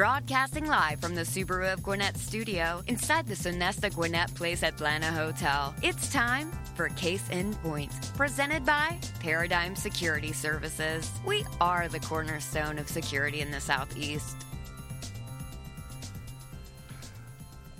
Broadcasting 0.00 0.64
live 0.64 0.98
from 0.98 1.14
the 1.14 1.26
Subaru 1.26 1.70
of 1.74 1.82
Gwinnett 1.82 2.16
studio 2.16 2.82
inside 2.86 3.26
the 3.26 3.34
Sonesta 3.34 3.94
Gwinnett 3.94 4.34
Place 4.34 4.62
Atlanta 4.62 5.08
Hotel. 5.08 5.74
It's 5.82 6.10
time 6.10 6.50
for 6.74 6.88
Case 6.88 7.28
in 7.28 7.52
Point, 7.56 7.92
presented 8.16 8.64
by 8.64 8.98
Paradigm 9.18 9.76
Security 9.76 10.32
Services. 10.32 11.10
We 11.26 11.44
are 11.60 11.86
the 11.88 12.00
cornerstone 12.00 12.78
of 12.78 12.88
security 12.88 13.42
in 13.42 13.50
the 13.50 13.60
Southeast. 13.60 14.38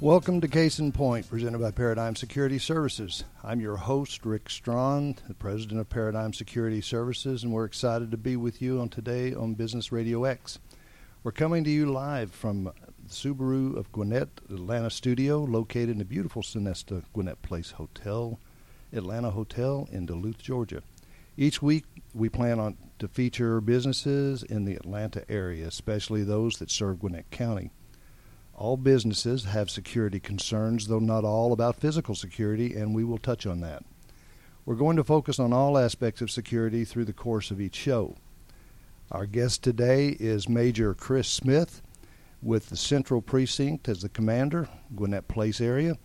Welcome 0.02 0.42
to 0.42 0.48
Case 0.48 0.78
in 0.78 0.92
Point, 0.92 1.26
presented 1.26 1.62
by 1.62 1.70
Paradigm 1.70 2.16
Security 2.16 2.58
Services. 2.58 3.24
I'm 3.42 3.62
your 3.62 3.76
host, 3.76 4.26
Rick 4.26 4.50
Strawn, 4.50 5.16
the 5.26 5.32
president 5.32 5.80
of 5.80 5.88
Paradigm 5.88 6.34
Security 6.34 6.82
Services, 6.82 7.44
and 7.44 7.50
we're 7.50 7.64
excited 7.64 8.10
to 8.10 8.18
be 8.18 8.36
with 8.36 8.60
you 8.60 8.78
on 8.78 8.90
today 8.90 9.32
on 9.32 9.54
Business 9.54 9.90
Radio 9.90 10.24
X. 10.24 10.58
We're 11.22 11.32
coming 11.32 11.64
to 11.64 11.70
you 11.70 11.84
live 11.84 12.32
from 12.32 12.64
the 12.64 12.72
Subaru 13.10 13.76
of 13.76 13.92
Gwinnett 13.92 14.40
Atlanta 14.48 14.88
studio, 14.88 15.40
located 15.44 15.90
in 15.90 15.98
the 15.98 16.04
beautiful 16.06 16.40
Sonesta 16.40 17.02
Gwinnett 17.12 17.42
Place 17.42 17.72
Hotel, 17.72 18.40
Atlanta 18.90 19.30
Hotel 19.30 19.86
in 19.92 20.06
Duluth, 20.06 20.38
Georgia. 20.38 20.82
Each 21.36 21.60
week, 21.60 21.84
we 22.14 22.30
plan 22.30 22.58
on 22.58 22.78
to 23.00 23.06
feature 23.06 23.60
businesses 23.60 24.42
in 24.42 24.64
the 24.64 24.76
Atlanta 24.76 25.30
area, 25.30 25.66
especially 25.66 26.24
those 26.24 26.54
that 26.54 26.70
serve 26.70 27.00
Gwinnett 27.00 27.30
County. 27.30 27.70
All 28.54 28.78
businesses 28.78 29.44
have 29.44 29.68
security 29.68 30.20
concerns, 30.20 30.86
though 30.86 31.00
not 31.00 31.24
all 31.24 31.52
about 31.52 31.76
physical 31.76 32.14
security, 32.14 32.74
and 32.74 32.94
we 32.94 33.04
will 33.04 33.18
touch 33.18 33.44
on 33.44 33.60
that. 33.60 33.84
We're 34.64 34.74
going 34.74 34.96
to 34.96 35.04
focus 35.04 35.38
on 35.38 35.52
all 35.52 35.76
aspects 35.76 36.22
of 36.22 36.30
security 36.30 36.86
through 36.86 37.04
the 37.04 37.12
course 37.12 37.50
of 37.50 37.60
each 37.60 37.76
show. 37.76 38.16
Our 39.12 39.26
guest 39.26 39.64
today 39.64 40.10
is 40.20 40.48
Major 40.48 40.94
Chris 40.94 41.26
Smith 41.26 41.82
with 42.40 42.68
the 42.68 42.76
Central 42.76 43.20
Precinct 43.20 43.88
as 43.88 44.02
the 44.02 44.08
commander, 44.08 44.68
Gwinnett 44.94 45.26
Place 45.26 45.60
area. 45.60 45.96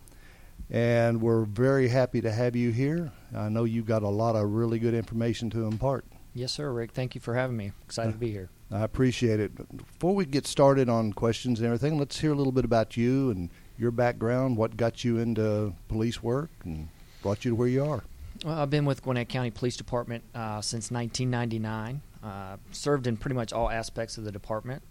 And 0.70 1.22
we're 1.22 1.44
very 1.44 1.86
happy 1.86 2.20
to 2.20 2.32
have 2.32 2.56
you 2.56 2.72
here. 2.72 3.12
I 3.32 3.48
know 3.48 3.62
you've 3.62 3.86
got 3.86 4.02
a 4.02 4.08
lot 4.08 4.34
of 4.34 4.50
really 4.50 4.80
good 4.80 4.92
information 4.92 5.50
to 5.50 5.66
impart. 5.66 6.04
Yes, 6.34 6.50
sir, 6.50 6.72
Rick. 6.72 6.90
Thank 6.90 7.14
you 7.14 7.20
for 7.20 7.36
having 7.36 7.56
me. 7.56 7.70
Excited 7.84 8.10
to 8.10 8.18
be 8.18 8.32
here. 8.32 8.50
I 8.72 8.82
appreciate 8.82 9.38
it. 9.38 9.76
Before 9.76 10.12
we 10.12 10.26
get 10.26 10.44
started 10.44 10.88
on 10.88 11.12
questions 11.12 11.60
and 11.60 11.66
everything, 11.66 11.98
let's 11.98 12.18
hear 12.18 12.32
a 12.32 12.36
little 12.36 12.50
bit 12.50 12.64
about 12.64 12.96
you 12.96 13.30
and 13.30 13.50
your 13.78 13.92
background. 13.92 14.56
What 14.56 14.76
got 14.76 15.04
you 15.04 15.18
into 15.18 15.74
police 15.86 16.24
work 16.24 16.50
and 16.64 16.88
brought 17.22 17.44
you 17.44 17.52
to 17.52 17.54
where 17.54 17.68
you 17.68 17.84
are? 17.84 18.02
Well, 18.44 18.58
I've 18.58 18.70
been 18.70 18.84
with 18.84 19.02
Gwinnett 19.02 19.28
County 19.28 19.52
Police 19.52 19.76
Department 19.76 20.24
uh, 20.34 20.60
since 20.60 20.90
1999. 20.90 22.02
Uh, 22.26 22.56
served 22.72 23.06
in 23.06 23.16
pretty 23.16 23.36
much 23.36 23.52
all 23.52 23.70
aspects 23.70 24.18
of 24.18 24.24
the 24.24 24.32
department. 24.32 24.82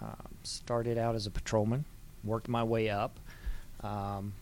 Uh, 0.00 0.14
started 0.42 0.98
out 0.98 1.14
as 1.14 1.26
a 1.26 1.30
patrolman, 1.30 1.84
worked 2.22 2.48
my 2.48 2.62
way 2.62 2.88
up. 2.90 3.18
Um, 3.82 4.34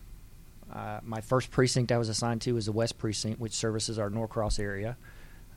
uh, 0.71 0.99
my 1.03 1.21
first 1.21 1.51
precinct 1.51 1.91
I 1.91 1.97
was 1.97 2.09
assigned 2.09 2.41
to 2.41 2.53
was 2.53 2.65
the 2.65 2.71
West 2.71 2.97
Precinct, 2.97 3.39
which 3.39 3.53
services 3.53 3.97
our 3.97 4.09
Norcross 4.09 4.59
area 4.59 4.97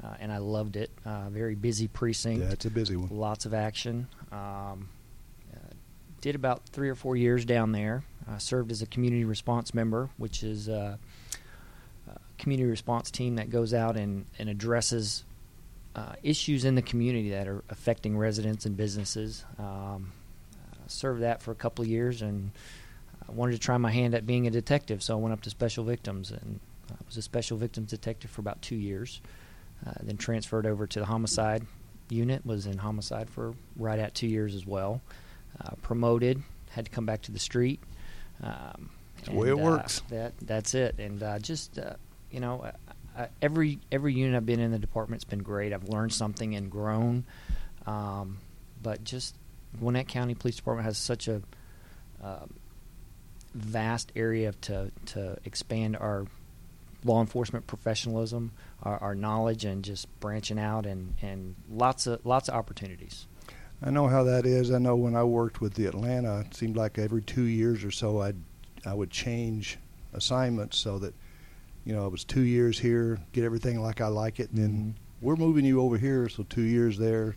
uh, 0.03 0.14
and 0.20 0.33
I 0.33 0.38
loved 0.38 0.77
it. 0.77 0.91
Uh, 1.05 1.28
very 1.30 1.55
busy 1.55 1.88
precinct. 1.88 2.42
Yeah, 2.42 2.50
it's 2.50 2.64
a 2.64 2.70
busy 2.70 2.97
one. 2.97 3.08
Lots 3.10 3.47
of 3.47 3.55
action. 3.55 4.08
Um, 4.31 4.88
uh, 5.53 5.58
did 6.20 6.34
about 6.34 6.66
three 6.69 6.88
or 6.88 6.94
four 6.94 7.16
years 7.16 7.44
down 7.44 7.72
there. 7.72 8.05
I 8.31 8.38
served 8.38 8.72
as 8.72 8.83
a 8.83 8.86
community 8.86 9.25
response 9.25 9.72
member, 9.72 10.10
which 10.16 10.42
is 10.42 10.69
a, 10.69 10.98
a 12.08 12.19
community 12.38 12.69
response 12.69 13.10
team 13.10 13.36
that 13.36 13.50
goes 13.50 13.72
out 13.72 13.97
and, 13.97 14.27
and 14.38 14.48
addresses 14.48 15.25
uh, 15.97 16.12
issues 16.22 16.64
in 16.64 16.77
the 16.77 16.83
community 16.83 17.30
that 17.30 17.48
are 17.48 17.64
affecting 17.70 18.16
residents 18.16 18.66
and 18.66 18.77
businesses. 18.77 19.44
Um, 19.58 20.12
served 20.88 21.22
that 21.22 21.42
for 21.42 21.50
a 21.50 21.55
couple 21.56 21.83
of 21.83 21.88
years 21.88 22.22
and 22.22 22.53
I 23.28 23.33
wanted 23.33 23.53
to 23.53 23.58
try 23.58 23.77
my 23.77 23.91
hand 23.91 24.14
at 24.14 24.25
being 24.25 24.47
a 24.47 24.50
detective, 24.50 25.03
so 25.03 25.19
I 25.19 25.20
went 25.20 25.32
up 25.32 25.41
to 25.43 25.50
special 25.50 25.82
victims 25.82 26.31
and 26.31 26.60
I 26.91 26.94
was 27.06 27.16
a 27.16 27.22
special 27.22 27.56
victims 27.56 27.91
detective 27.91 28.31
for 28.31 28.41
about 28.41 28.62
two 28.62 28.76
years. 28.76 29.20
Uh, 29.87 29.93
then 30.03 30.16
transferred 30.16 30.65
over 30.65 30.87
to 30.87 31.00
the 31.00 31.04
homicide 31.04 31.66
unit. 32.09 32.47
Was 32.47 32.66
in 32.66 32.78
homicide 32.78 33.28
for 33.28 33.54
right 33.76 33.99
at 33.99 34.15
two 34.15 34.26
years 34.26 34.54
as 34.54 34.66
well. 34.66 35.03
Uh, 35.60 35.72
promoted. 35.82 36.43
Had 36.70 36.87
to 36.87 36.91
come 36.91 37.04
back 37.04 37.22
to 37.22 37.32
the 37.32 37.38
street. 37.38 37.81
Um, 38.43 38.88
that's 39.16 39.28
the 39.28 39.34
way 39.34 39.49
it 39.49 39.59
works. 39.59 40.00
Uh, 40.00 40.15
that 40.15 40.32
that's 40.41 40.75
it. 40.75 40.99
And 40.99 41.22
uh, 41.22 41.38
just 41.41 41.78
uh, 41.78 41.94
you 42.31 42.41
know, 42.41 42.70
every 43.41 43.78
every 43.91 44.15
unit 44.15 44.37
I've 44.37 44.47
been 44.47 44.60
in 44.60 44.71
the 44.71 44.78
department's 44.78 45.25
been 45.25 45.43
great. 45.43 45.72
I've 45.72 45.88
learned 45.88 46.12
something 46.12 46.54
and 46.54 46.71
grown. 46.71 47.25
Um, 47.87 48.38
but 48.82 49.04
just 49.04 49.34
Gwinnett 49.78 50.09
County 50.09 50.34
Police 50.34 50.56
Department 50.56 50.87
has 50.87 50.99
such 50.99 51.28
a 51.28 51.43
um, 52.22 52.55
vast 53.55 54.12
area 54.16 54.53
to 54.62 54.91
to 55.06 55.38
expand 55.44 55.97
our 55.97 56.26
law 57.05 57.21
enforcement 57.21 57.66
professionalism, 57.66 58.50
our, 58.82 58.99
our, 58.99 59.15
knowledge, 59.15 59.65
and 59.65 59.84
just 59.84 60.09
branching 60.19 60.59
out 60.59 60.87
and, 60.87 61.15
and 61.22 61.55
lots 61.71 62.06
of 62.06 62.25
lots 62.26 62.49
of 62.49 62.55
opportunities. 62.55 63.26
I 63.82 63.91
know 63.91 64.09
how 64.09 64.25
that 64.25 64.47
is. 64.47 64.71
I 64.71 64.78
know 64.78 64.97
when 64.97 65.15
I 65.15 65.22
worked 65.22 65.60
with 65.60 65.75
the 65.75 65.87
Atlanta, 65.87 66.41
it 66.41 66.55
seemed 66.55 66.76
like 66.76 66.99
every 66.99 67.22
two 67.22 67.44
years 67.44 67.84
or 67.84 67.91
so 67.91 68.21
I'd 68.21 68.37
I 68.84 68.94
would 68.94 69.10
change 69.10 69.78
assignments 70.12 70.78
so 70.78 70.99
that 70.99 71.15
you 71.86 71.94
know 71.94 72.04
it 72.04 72.12
was 72.12 72.24
two 72.24 72.42
years 72.42 72.78
here, 72.78 73.19
get 73.32 73.44
everything 73.44 73.80
like 73.80 74.02
I 74.02 74.08
like 74.08 74.38
it, 74.41 74.50
and 74.50 74.58
then 74.58 74.70
mm-hmm. 74.70 75.26
we're 75.26 75.36
moving 75.36 75.64
you 75.64 75.80
over 75.80 75.97
here, 75.97 76.28
so 76.28 76.42
two 76.42 76.62
years 76.62 76.98
there, 76.98 77.36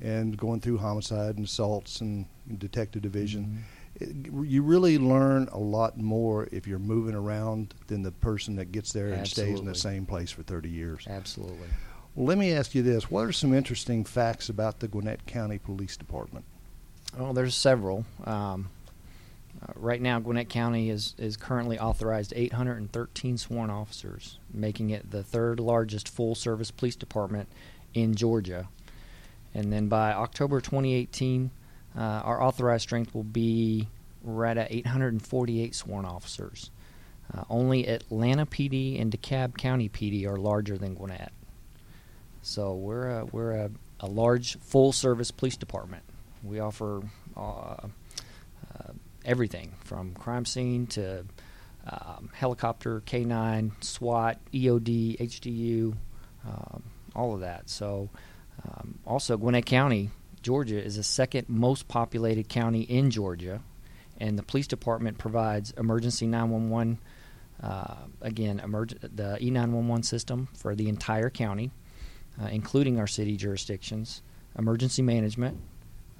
and 0.00 0.36
going 0.36 0.60
through 0.60 0.78
homicide 0.78 1.36
and 1.36 1.46
assaults 1.46 2.00
and 2.00 2.26
detective 2.58 3.02
division. 3.02 3.44
Mm-hmm 3.44 3.60
you 4.00 4.62
really 4.62 4.98
learn 4.98 5.48
a 5.52 5.58
lot 5.58 5.98
more 5.98 6.48
if 6.52 6.66
you're 6.66 6.78
moving 6.78 7.14
around 7.14 7.74
than 7.88 8.02
the 8.02 8.12
person 8.12 8.56
that 8.56 8.70
gets 8.70 8.92
there 8.92 9.08
and 9.08 9.26
stays 9.26 9.58
in 9.58 9.66
the 9.66 9.74
same 9.74 10.06
place 10.06 10.30
for 10.30 10.42
30 10.42 10.68
years. 10.68 11.06
Absolutely. 11.08 11.68
Well, 12.14 12.26
let 12.26 12.38
me 12.38 12.52
ask 12.52 12.74
you 12.74 12.82
this: 12.82 13.10
What 13.10 13.26
are 13.26 13.32
some 13.32 13.54
interesting 13.54 14.04
facts 14.04 14.48
about 14.48 14.80
the 14.80 14.88
Gwinnett 14.88 15.26
County 15.26 15.58
Police 15.58 15.96
Department? 15.96 16.44
Well, 17.16 17.32
there's 17.32 17.54
several. 17.54 18.04
Um, 18.24 18.70
uh, 19.62 19.72
right 19.74 20.00
now, 20.00 20.18
Gwinnett 20.20 20.48
County 20.48 20.90
is 20.90 21.14
is 21.18 21.36
currently 21.36 21.78
authorized 21.78 22.32
813 22.36 23.38
sworn 23.38 23.70
officers, 23.70 24.38
making 24.52 24.90
it 24.90 25.10
the 25.10 25.22
third 25.22 25.58
largest 25.58 26.08
full 26.08 26.34
service 26.34 26.70
police 26.70 26.96
department 26.96 27.48
in 27.94 28.14
Georgia. 28.14 28.68
And 29.54 29.72
then 29.72 29.88
by 29.88 30.12
October 30.12 30.60
2018, 30.60 31.50
uh, 31.96 32.00
our 32.00 32.42
authorized 32.42 32.82
strength 32.82 33.14
will 33.14 33.24
be 33.24 33.88
right 34.22 34.56
at 34.56 34.70
848 34.70 35.74
sworn 35.74 36.04
officers. 36.04 36.70
Uh, 37.34 37.44
only 37.50 37.86
Atlanta 37.86 38.46
PD 38.46 39.00
and 39.00 39.10
DeKalb 39.10 39.56
County 39.56 39.88
PD 39.88 40.26
are 40.26 40.36
larger 40.36 40.78
than 40.78 40.94
Gwinnett. 40.94 41.32
So 42.42 42.74
we're 42.74 43.08
a, 43.08 43.24
we're 43.26 43.52
a, 43.52 43.70
a 44.00 44.06
large 44.06 44.58
full 44.60 44.92
service 44.92 45.30
police 45.30 45.56
department. 45.56 46.04
We 46.42 46.60
offer 46.60 47.02
uh, 47.36 47.88
everything 49.28 49.72
from 49.84 50.14
crime 50.14 50.44
scene 50.44 50.86
to 50.88 51.24
um, 51.86 52.30
helicopter, 52.32 53.00
K9, 53.02 53.84
SWAT, 53.84 54.40
EOD, 54.52 55.18
HDU, 55.20 55.96
um, 56.46 56.82
all 57.14 57.34
of 57.34 57.40
that. 57.40 57.70
So 57.70 58.10
um, 58.64 58.98
also 59.06 59.36
Gwinnett 59.36 59.66
County 59.66 60.10
Georgia 60.42 60.82
is 60.82 60.96
the 60.96 61.02
second 61.02 61.48
most 61.48 61.88
populated 61.88 62.48
county 62.48 62.82
in 62.82 63.10
Georgia, 63.10 63.60
and 64.18 64.38
the 64.38 64.42
police 64.42 64.66
department 64.66 65.18
provides 65.18 65.72
emergency 65.72 66.26
911. 66.26 66.98
Uh, 67.62 67.94
again, 68.20 68.60
emerg- 68.64 68.98
the 69.00 69.36
E911 69.40 70.04
system 70.04 70.48
for 70.56 70.74
the 70.74 70.88
entire 70.88 71.28
county, 71.28 71.72
uh, 72.40 72.46
including 72.46 72.98
our 72.98 73.06
city 73.06 73.36
jurisdictions, 73.36 74.22
emergency 74.56 75.02
management, 75.02 75.60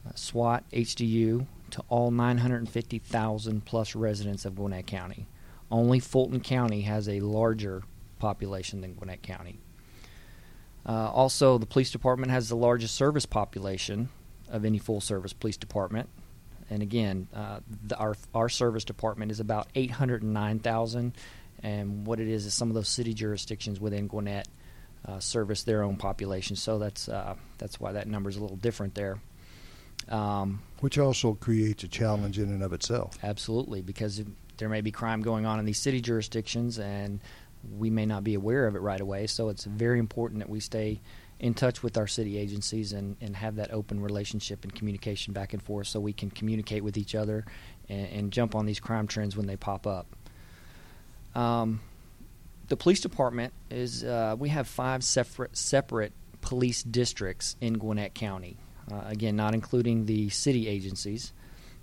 uh, 0.06 0.10
SWAT, 0.14 0.64
HDU, 0.72 1.46
to 1.72 1.82
all 1.88 2.10
950,000 2.10 3.64
plus 3.64 3.94
residents 3.94 4.44
of 4.44 4.56
Gwinnett 4.56 4.86
County. 4.86 5.26
Only 5.70 6.00
Fulton 6.00 6.40
County 6.40 6.82
has 6.82 7.08
a 7.08 7.20
larger 7.20 7.82
population 8.18 8.80
than 8.80 8.94
Gwinnett 8.94 9.22
County. 9.22 9.58
Uh, 10.86 11.10
also, 11.10 11.58
the 11.58 11.66
police 11.66 11.90
department 11.90 12.32
has 12.32 12.48
the 12.48 12.56
largest 12.56 12.94
service 12.94 13.26
population 13.26 14.08
of 14.48 14.64
any 14.64 14.78
full 14.78 15.00
service 15.00 15.32
police 15.32 15.56
department. 15.56 16.08
And 16.70 16.82
again, 16.82 17.28
uh, 17.34 17.60
the, 17.86 17.96
our 17.96 18.16
our 18.34 18.48
service 18.48 18.84
department 18.84 19.30
is 19.30 19.40
about 19.40 19.68
809,000, 19.74 21.14
and 21.62 22.06
what 22.06 22.20
it 22.20 22.28
is 22.28 22.46
is 22.46 22.54
some 22.54 22.68
of 22.68 22.74
those 22.74 22.88
city 22.88 23.14
jurisdictions 23.14 23.80
within 23.80 24.06
Gwinnett 24.06 24.48
uh, 25.06 25.18
service 25.18 25.62
their 25.62 25.82
own 25.82 25.96
population. 25.96 26.56
So 26.56 26.78
that's 26.78 27.08
uh, 27.08 27.36
that's 27.58 27.80
why 27.80 27.92
that 27.92 28.06
number 28.06 28.28
is 28.28 28.36
a 28.36 28.40
little 28.40 28.56
different 28.56 28.94
there. 28.94 29.20
Um, 30.08 30.62
Which 30.80 30.98
also 30.98 31.34
creates 31.34 31.84
a 31.84 31.88
challenge 31.88 32.38
in 32.38 32.50
and 32.50 32.62
of 32.62 32.72
itself. 32.72 33.18
Absolutely, 33.22 33.82
because 33.82 34.22
there 34.56 34.68
may 34.68 34.80
be 34.80 34.90
crime 34.90 35.22
going 35.22 35.46
on 35.46 35.58
in 35.58 35.64
these 35.64 35.78
city 35.78 36.00
jurisdictions, 36.00 36.78
and 36.78 37.20
we 37.76 37.90
may 37.90 38.06
not 38.06 38.24
be 38.24 38.34
aware 38.34 38.66
of 38.66 38.74
it 38.74 38.80
right 38.80 39.00
away. 39.00 39.26
So 39.26 39.48
it's 39.48 39.64
very 39.64 39.98
important 39.98 40.40
that 40.40 40.48
we 40.48 40.60
stay 40.60 41.00
in 41.40 41.54
touch 41.54 41.82
with 41.82 41.96
our 41.96 42.06
city 42.06 42.36
agencies 42.38 42.92
and, 42.92 43.16
and 43.20 43.36
have 43.36 43.56
that 43.56 43.72
open 43.72 44.00
relationship 44.00 44.64
and 44.64 44.74
communication 44.74 45.32
back 45.32 45.52
and 45.52 45.62
forth 45.62 45.86
so 45.86 46.00
we 46.00 46.12
can 46.12 46.30
communicate 46.30 46.82
with 46.82 46.96
each 46.96 47.14
other 47.14 47.44
and, 47.88 48.08
and 48.08 48.32
jump 48.32 48.54
on 48.54 48.66
these 48.66 48.80
crime 48.80 49.06
trends 49.06 49.36
when 49.36 49.46
they 49.46 49.56
pop 49.56 49.86
up. 49.86 50.06
Um, 51.34 51.80
the 52.68 52.76
police 52.76 53.00
department 53.00 53.52
is 53.70 54.02
uh, 54.02 54.34
we 54.38 54.48
have 54.48 54.66
five 54.66 55.04
separate 55.04 55.56
separate 55.56 56.12
police 56.40 56.82
districts 56.82 57.56
in 57.60 57.74
Gwinnett 57.74 58.14
County. 58.14 58.56
Uh, 58.90 59.02
again, 59.06 59.36
not 59.36 59.54
including 59.54 60.06
the 60.06 60.28
city 60.30 60.66
agencies, 60.68 61.32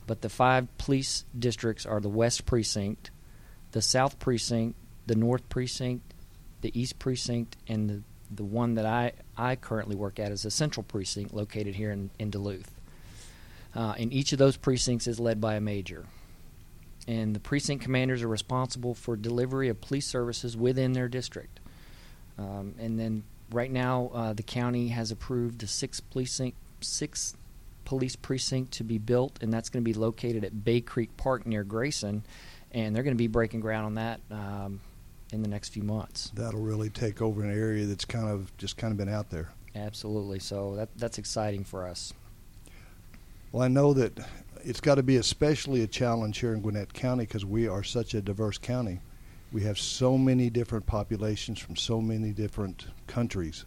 but 0.07 0.21
the 0.21 0.29
five 0.29 0.75
police 0.77 1.25
districts 1.37 1.85
are 1.85 1.99
the 1.99 2.09
West 2.09 2.45
Precinct, 2.45 3.11
the 3.71 3.81
South 3.81 4.17
Precinct, 4.19 4.75
the 5.05 5.15
North 5.15 5.47
Precinct, 5.49 6.13
the 6.61 6.79
East 6.79 6.97
Precinct, 6.97 7.57
and 7.67 7.89
the 7.89 8.01
the 8.31 8.43
one 8.43 8.75
that 8.75 8.85
I, 8.85 9.13
I 9.37 9.55
currently 9.55 9.95
work 9.95 10.19
at 10.19 10.31
is 10.31 10.43
the 10.43 10.51
Central 10.51 10.83
Precinct 10.83 11.33
located 11.33 11.75
here 11.75 11.91
in, 11.91 12.09
in 12.19 12.29
Duluth. 12.29 12.71
Uh, 13.75 13.93
and 13.97 14.11
each 14.13 14.31
of 14.31 14.39
those 14.39 14.57
precincts 14.57 15.07
is 15.07 15.19
led 15.19 15.41
by 15.41 15.55
a 15.55 15.61
major. 15.61 16.05
And 17.07 17.35
the 17.35 17.39
precinct 17.39 17.83
commanders 17.83 18.23
are 18.23 18.27
responsible 18.27 18.95
for 18.95 19.15
delivery 19.15 19.69
of 19.69 19.81
police 19.81 20.07
services 20.07 20.57
within 20.57 20.93
their 20.93 21.07
district. 21.07 21.59
Um, 22.37 22.73
and 22.79 22.97
then 22.99 23.23
right 23.51 23.69
now, 23.69 24.09
uh, 24.13 24.33
the 24.33 24.43
county 24.43 24.87
has 24.87 25.11
approved 25.11 25.61
a 25.61 25.67
six 25.67 25.99
precinct, 25.99 26.57
sixth 26.85 27.37
police 27.85 28.15
precinct 28.15 28.73
to 28.73 28.83
be 28.83 28.97
built, 28.97 29.37
and 29.41 29.53
that's 29.53 29.69
going 29.69 29.83
to 29.83 29.85
be 29.85 29.93
located 29.93 30.43
at 30.43 30.63
Bay 30.63 30.81
Creek 30.81 31.15
Park 31.17 31.45
near 31.45 31.63
Grayson. 31.63 32.23
And 32.71 32.93
they're 32.93 33.03
going 33.03 33.15
to 33.15 33.17
be 33.17 33.27
breaking 33.27 33.61
ground 33.61 33.85
on 33.85 33.93
that 33.95 34.19
um, 34.31 34.81
in 35.31 35.41
the 35.41 35.47
next 35.47 35.69
few 35.69 35.83
months. 35.83 36.31
That'll 36.35 36.59
really 36.59 36.89
take 36.89 37.21
over 37.21 37.43
an 37.43 37.51
area 37.57 37.85
that's 37.85 38.03
kind 38.03 38.27
of 38.27 38.55
just 38.57 38.75
kind 38.75 38.91
of 38.91 38.97
been 38.97 39.07
out 39.07 39.29
there. 39.29 39.49
Absolutely. 39.75 40.39
So 40.39 40.75
that 40.75 40.89
that's 40.97 41.17
exciting 41.17 41.63
for 41.63 41.87
us. 41.87 42.13
Well, 43.51 43.63
I 43.63 43.67
know 43.67 43.93
that 43.93 44.19
it's 44.63 44.81
got 44.81 44.95
to 44.95 45.03
be 45.03 45.17
especially 45.17 45.83
a 45.83 45.87
challenge 45.87 46.39
here 46.39 46.53
in 46.53 46.61
Gwinnett 46.61 46.93
County 46.93 47.25
because 47.25 47.45
we 47.45 47.67
are 47.67 47.83
such 47.83 48.13
a 48.13 48.21
diverse 48.21 48.57
county. 48.57 48.99
We 49.53 49.61
have 49.61 49.79
so 49.79 50.17
many 50.17 50.49
different 50.49 50.85
populations 50.85 51.59
from 51.59 51.77
so 51.77 52.01
many 52.01 52.31
different 52.31 52.87
countries 53.07 53.63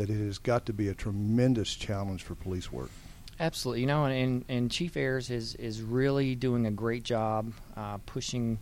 that 0.00 0.08
it 0.08 0.24
has 0.24 0.38
got 0.38 0.64
to 0.64 0.72
be 0.72 0.88
a 0.88 0.94
tremendous 0.94 1.74
challenge 1.74 2.22
for 2.22 2.34
police 2.34 2.72
work. 2.72 2.90
Absolutely, 3.38 3.82
you 3.82 3.86
know, 3.86 4.06
and, 4.06 4.46
and 4.48 4.70
Chief 4.70 4.96
Ayers 4.96 5.30
is 5.30 5.54
is 5.56 5.82
really 5.82 6.34
doing 6.34 6.64
a 6.64 6.70
great 6.70 7.02
job 7.02 7.52
uh, 7.76 7.98
pushing 8.06 8.58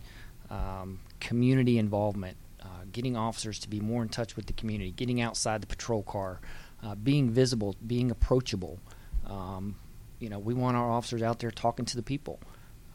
um, 0.49 0.99
community 1.21 1.77
involvement, 1.77 2.35
uh, 2.61 2.83
getting 2.91 3.15
officers 3.15 3.57
to 3.59 3.69
be 3.69 3.79
more 3.79 4.03
in 4.03 4.09
touch 4.09 4.35
with 4.35 4.47
the 4.47 4.53
community, 4.53 4.91
getting 4.91 5.21
outside 5.21 5.61
the 5.61 5.67
patrol 5.67 6.03
car, 6.03 6.41
uh, 6.83 6.95
being 6.95 7.29
visible, 7.29 7.73
being 7.87 8.11
approachable. 8.11 8.77
Um, 9.25 9.75
you 10.19 10.27
know, 10.27 10.39
we 10.39 10.53
want 10.53 10.75
our 10.75 10.91
officers 10.91 11.21
out 11.21 11.39
there 11.39 11.51
talking 11.51 11.85
to 11.85 11.95
the 11.95 12.03
people, 12.03 12.41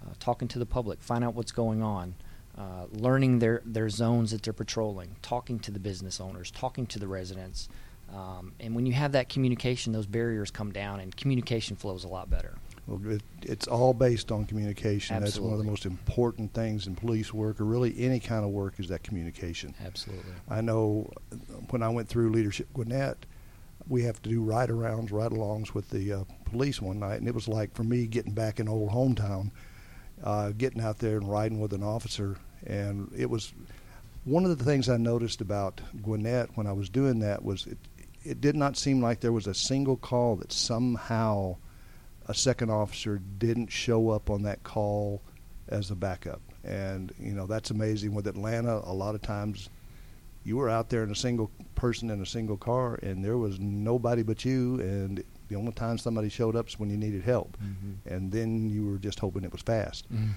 uh, 0.02 0.12
talking 0.20 0.49
to 0.49 0.58
the 0.58 0.67
public, 0.67 1.00
find 1.00 1.25
out 1.25 1.35
what's 1.35 1.52
going 1.52 1.82
on, 1.82 2.14
uh, 2.58 2.85
learning 2.93 3.38
their, 3.38 3.62
their 3.64 3.88
zones 3.88 4.32
that 4.32 4.43
they're 4.43 4.52
patrolling, 4.52 5.17
talking 5.23 5.58
to 5.61 5.70
the 5.70 5.81
business 5.81 6.20
owners, 6.20 6.50
talking 6.50 6.87
to 6.87 6.99
the 6.99 7.08
residents. 7.08 7.70
Um, 8.12 8.53
and 8.61 8.75
when 8.75 8.87
you 8.87 8.93
have 8.93 9.12
that 9.12 9.29
communication, 9.29 9.93
those 9.93 10.06
barriers 10.06 10.51
come 10.51 10.73
down 10.73 11.01
and 11.01 11.15
communication 11.17 11.77
flows 11.77 12.05
a 12.05 12.09
lot 12.09 12.31
better. 12.31 12.55
Well, 12.87 13.01
it, 13.11 13.23
it's 13.43 13.67
all 13.67 13.95
based 13.95 14.31
on 14.31 14.45
communication. 14.45 15.17
Absolutely. 15.17 15.31
That's 15.31 15.41
one 15.41 15.53
of 15.53 15.59
the 15.59 15.71
most 15.71 15.87
important 15.87 16.53
things 16.53 16.87
in 16.87 16.95
police 16.95 17.33
work, 17.33 17.61
or 17.61 17.65
really 17.65 17.95
any 17.99 18.21
kind 18.21 18.45
of 18.45 18.51
work, 18.51 18.79
is 18.79 18.89
that 18.89 19.03
communication. 19.03 19.75
Absolutely. 19.85 20.33
I 20.49 20.61
know 20.61 21.11
when 21.71 21.83
I 21.83 21.89
went 21.89 22.09
through 22.09 22.31
Leadership 22.31 22.69
Gwinnett, 22.75 23.25
we 23.89 24.03
have 24.03 24.21
to 24.23 24.31
do 24.31 24.43
ride 24.43 24.69
arounds, 24.69 25.12
ride 25.12 25.33
alongs 25.33 25.75
with 25.75 25.89
the 25.91 26.12
uh, 26.12 26.25
police 26.45 26.81
one 26.81 27.00
night, 27.00 27.19
and 27.21 27.29
it 27.29 27.35
was 27.35 27.49
like 27.49 27.75
for 27.75 27.85
me 27.85 28.07
getting 28.07 28.33
back 28.33 28.61
in 28.61 28.69
old 28.69 28.91
hometown, 28.91 29.50
uh, 30.23 30.50
getting 30.50 30.83
out 30.83 30.99
there 30.99 31.17
and 31.17 31.31
riding 31.31 31.61
with 31.61 31.73
an 31.73 31.83
officer, 31.83 32.37
and 32.67 33.11
it 33.17 33.29
was 33.29 33.53
one 34.25 34.45
of 34.45 34.57
the 34.57 34.65
things 34.65 34.89
I 34.89 34.97
noticed 34.97 35.41
about 35.41 35.81
Gwinnett 36.03 36.50
when 36.55 36.67
I 36.67 36.73
was 36.73 36.89
doing 36.89 37.19
that 37.21 37.45
was 37.45 37.67
it, 37.67 37.79
it 38.25 38.41
did 38.41 38.56
not 38.56 38.76
seem 38.76 39.00
like 39.03 39.21
there 39.21 39.32
was 39.32 39.47
a 39.47 39.55
single 39.55 39.97
call 39.97 40.37
that 40.37 40.53
somehow 40.53 41.56
a 42.26 42.35
second 42.35 42.71
officer 42.71 43.21
didn't 43.38 43.71
show 43.71 44.09
up 44.09 44.31
on 44.31 44.43
that 44.43 44.62
call 44.62 45.23
as 45.69 45.91
a 45.91 45.94
backup. 45.94 46.41
And, 46.65 47.12
you 47.19 47.32
know, 47.32 47.47
that's 47.47 47.71
amazing. 47.71 48.15
With 48.15 48.26
Atlanta, 48.26 48.81
a 48.85 48.94
lot 48.94 49.15
of 49.15 49.23
times 49.23 49.69
you 50.44 50.56
were 50.56 50.71
out 50.71 50.88
there 50.88 51.03
in 51.05 51.11
a 51.11 51.17
single 51.17 51.50
person 51.75 52.11
in 52.11 52.23
a 52.23 52.26
single 52.26 52.56
car, 52.56 52.99
and 53.03 53.23
there 53.25 53.37
was 53.37 53.61
nobody 53.61 54.23
but 54.23 54.44
you. 54.44 54.81
And 54.81 55.23
the 55.49 55.56
only 55.56 55.73
time 55.73 55.99
somebody 55.99 56.31
showed 56.31 56.56
up 56.56 56.69
is 56.69 56.79
when 56.79 56.88
you 56.88 56.97
needed 56.97 57.23
help. 57.23 57.56
Mm-hmm. 57.62 58.15
And 58.15 58.32
then 58.32 58.71
you 58.71 58.87
were 58.87 58.99
just 58.99 59.21
hoping 59.21 59.44
it 59.44 59.53
was 59.53 59.62
fast. 59.62 60.11
Mm-hmm. 60.12 60.31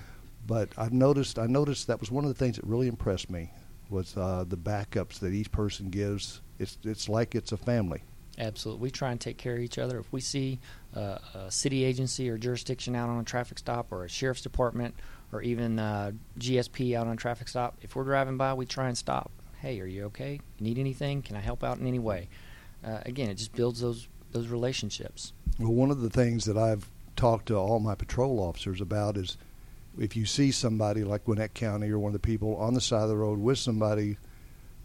But 0.46 0.70
I've 0.78 0.94
noticed, 0.94 1.40
I 1.40 1.46
noticed 1.46 1.88
that 1.88 2.00
was 2.00 2.12
one 2.12 2.26
of 2.26 2.30
the 2.30 2.36
things 2.36 2.58
that 2.58 2.66
really 2.66 2.88
impressed 2.88 3.30
me 3.30 3.52
was 3.90 4.16
uh, 4.18 4.46
the 4.48 4.58
backups 4.58 5.20
that 5.20 5.34
each 5.34 5.52
person 5.52 5.90
gives. 5.90 6.42
It's, 6.60 6.78
it's 6.84 7.08
like 7.08 7.36
it's 7.36 7.52
a 7.52 7.58
family. 7.58 8.04
Absolutely. 8.40 8.84
We 8.84 8.92
try 8.92 9.12
and 9.12 9.20
take 9.20 9.38
care 9.38 9.54
of 9.56 9.62
each 9.62 9.78
other. 9.80 9.98
If 10.00 10.12
we 10.12 10.22
see 10.22 10.60
uh, 10.96 11.18
a 11.34 11.52
city 11.52 11.84
agency 11.84 12.30
or 12.30 12.38
jurisdiction 12.38 12.96
out 12.96 13.10
on 13.10 13.20
a 13.20 13.24
traffic 13.24 13.58
stop, 13.58 13.92
or 13.92 14.06
a 14.06 14.10
sheriff's 14.10 14.42
department, 14.42 14.96
or 15.32 15.42
even 15.42 15.80
uh, 15.80 16.12
GSP 16.40 16.96
out 16.96 17.08
on 17.08 17.14
a 17.14 17.18
traffic 17.18 17.48
stop, 17.48 17.78
if 17.82 17.96
we're 17.96 18.04
driving 18.04 18.38
by, 18.38 18.54
we 18.54 18.66
try 18.66 18.88
and 18.88 18.98
stop. 18.98 19.32
Hey, 19.60 19.80
are 19.80 19.88
you 19.88 20.06
okay? 20.06 20.40
Need 20.60 20.78
anything? 20.78 21.24
Can 21.24 21.36
I 21.36 21.40
help 21.40 21.64
out 21.64 21.80
in 21.80 21.88
any 21.88 22.00
way? 22.00 22.30
Uh, 22.86 23.00
again, 23.06 23.30
it 23.30 23.36
just 23.36 23.54
builds 23.54 23.82
those 23.82 24.08
those 24.32 24.50
relationships. 24.50 25.34
Well, 25.58 25.74
one 25.74 25.90
of 25.90 26.02
the 26.02 26.10
things 26.10 26.46
that 26.46 26.58
I've 26.58 26.90
talked 27.16 27.48
to 27.48 27.56
all 27.56 27.80
my 27.80 27.96
patrol 27.96 28.40
officers 28.40 28.82
about 28.82 29.18
is 29.18 29.38
if 29.98 30.16
you 30.16 30.26
see 30.26 30.52
somebody 30.52 31.04
like 31.04 31.26
Gwinnett 31.26 31.54
County 31.54 31.90
or 31.90 32.00
one 32.00 32.10
of 32.10 32.22
the 32.22 32.28
people 32.28 32.56
on 32.58 32.74
the 32.74 32.82
side 32.82 33.04
of 33.04 33.10
the 33.10 33.18
road 33.18 33.40
with 33.40 33.58
somebody 33.58 34.18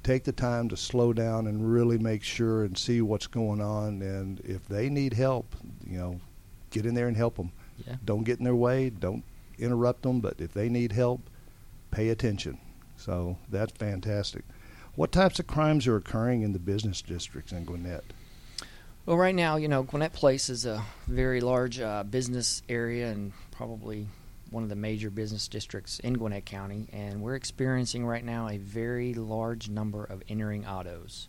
take 0.03 0.25
the 0.25 0.33
time 0.33 0.69
to 0.69 0.77
slow 0.77 1.13
down 1.13 1.47
and 1.47 1.73
really 1.73 1.99
make 1.99 2.23
sure 2.23 2.65
and 2.65 2.77
see 2.77 3.01
what's 3.01 3.27
going 3.27 3.61
on. 3.61 4.03
And 4.03 4.41
if 4.41 4.67
they 4.67 4.89
need 4.89 5.13
help, 5.13 5.55
you 5.87 5.99
know, 5.99 6.21
get 6.71 6.87
in 6.87 6.95
there 6.95 7.09
and 7.09 7.17
help 7.17 7.37
them. 7.37 7.53
Yeah. 7.87 7.97
Don't 8.05 8.25
get 8.25 8.39
in 8.39 8.45
their 8.45 8.55
way. 8.55 8.91
Don't 8.91 9.25
interrupt 9.59 10.03
them. 10.03 10.21
But 10.21 10.41
if 10.41 10.53
they 10.53 10.69
need 10.69 10.93
help, 10.93 11.21
pay 11.91 12.09
attention. 12.09 12.59
So 12.97 13.39
that's 13.49 13.73
fantastic. 13.73 14.45
What 14.95 15.13
types 15.13 15.39
of 15.39 15.47
crimes 15.47 15.87
are 15.87 15.97
occurring 15.97 16.43
in 16.43 16.53
the 16.53 16.59
business 16.59 17.01
districts 17.01 17.53
in 17.53 17.65
Gwinnett? 17.65 18.05
Well, 19.07 19.17
right 19.17 19.35
now, 19.35 19.57
you 19.57 19.69
know, 19.69 19.83
Gwinnett 19.83 20.13
Place 20.13 20.49
is 20.49 20.67
a 20.67 20.83
very 21.07 21.41
large 21.41 21.81
uh, 21.81 22.05
business 22.05 22.63
area 22.69 23.11
and 23.11 23.33
probably 23.51 24.07
one 24.53 24.63
of 24.63 24.69
the 24.69 24.77
major 24.77 25.11
business 25.11 25.49
districts 25.49 25.99
in 26.01 26.15
Gwinnett 26.15 26.45
County, 26.45 26.89
and 26.93 27.23
we're 27.23 27.35
experiencing 27.35 28.07
right 28.07 28.25
now 28.25 28.49
a 28.49 28.59
very 28.59 29.15
large 29.15 29.69
number 29.69 30.05
of 30.05 30.23
entering 30.29 30.67
autos. 30.67 31.29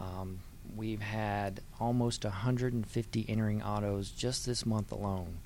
Um, 0.00 0.40
we've 0.76 1.00
had 1.00 1.60
almost 1.80 2.24
150 2.24 3.26
entering 3.28 3.62
autos 3.62 4.10
just 4.10 4.44
this 4.44 4.66
month 4.66 4.90
alone. 4.92 5.38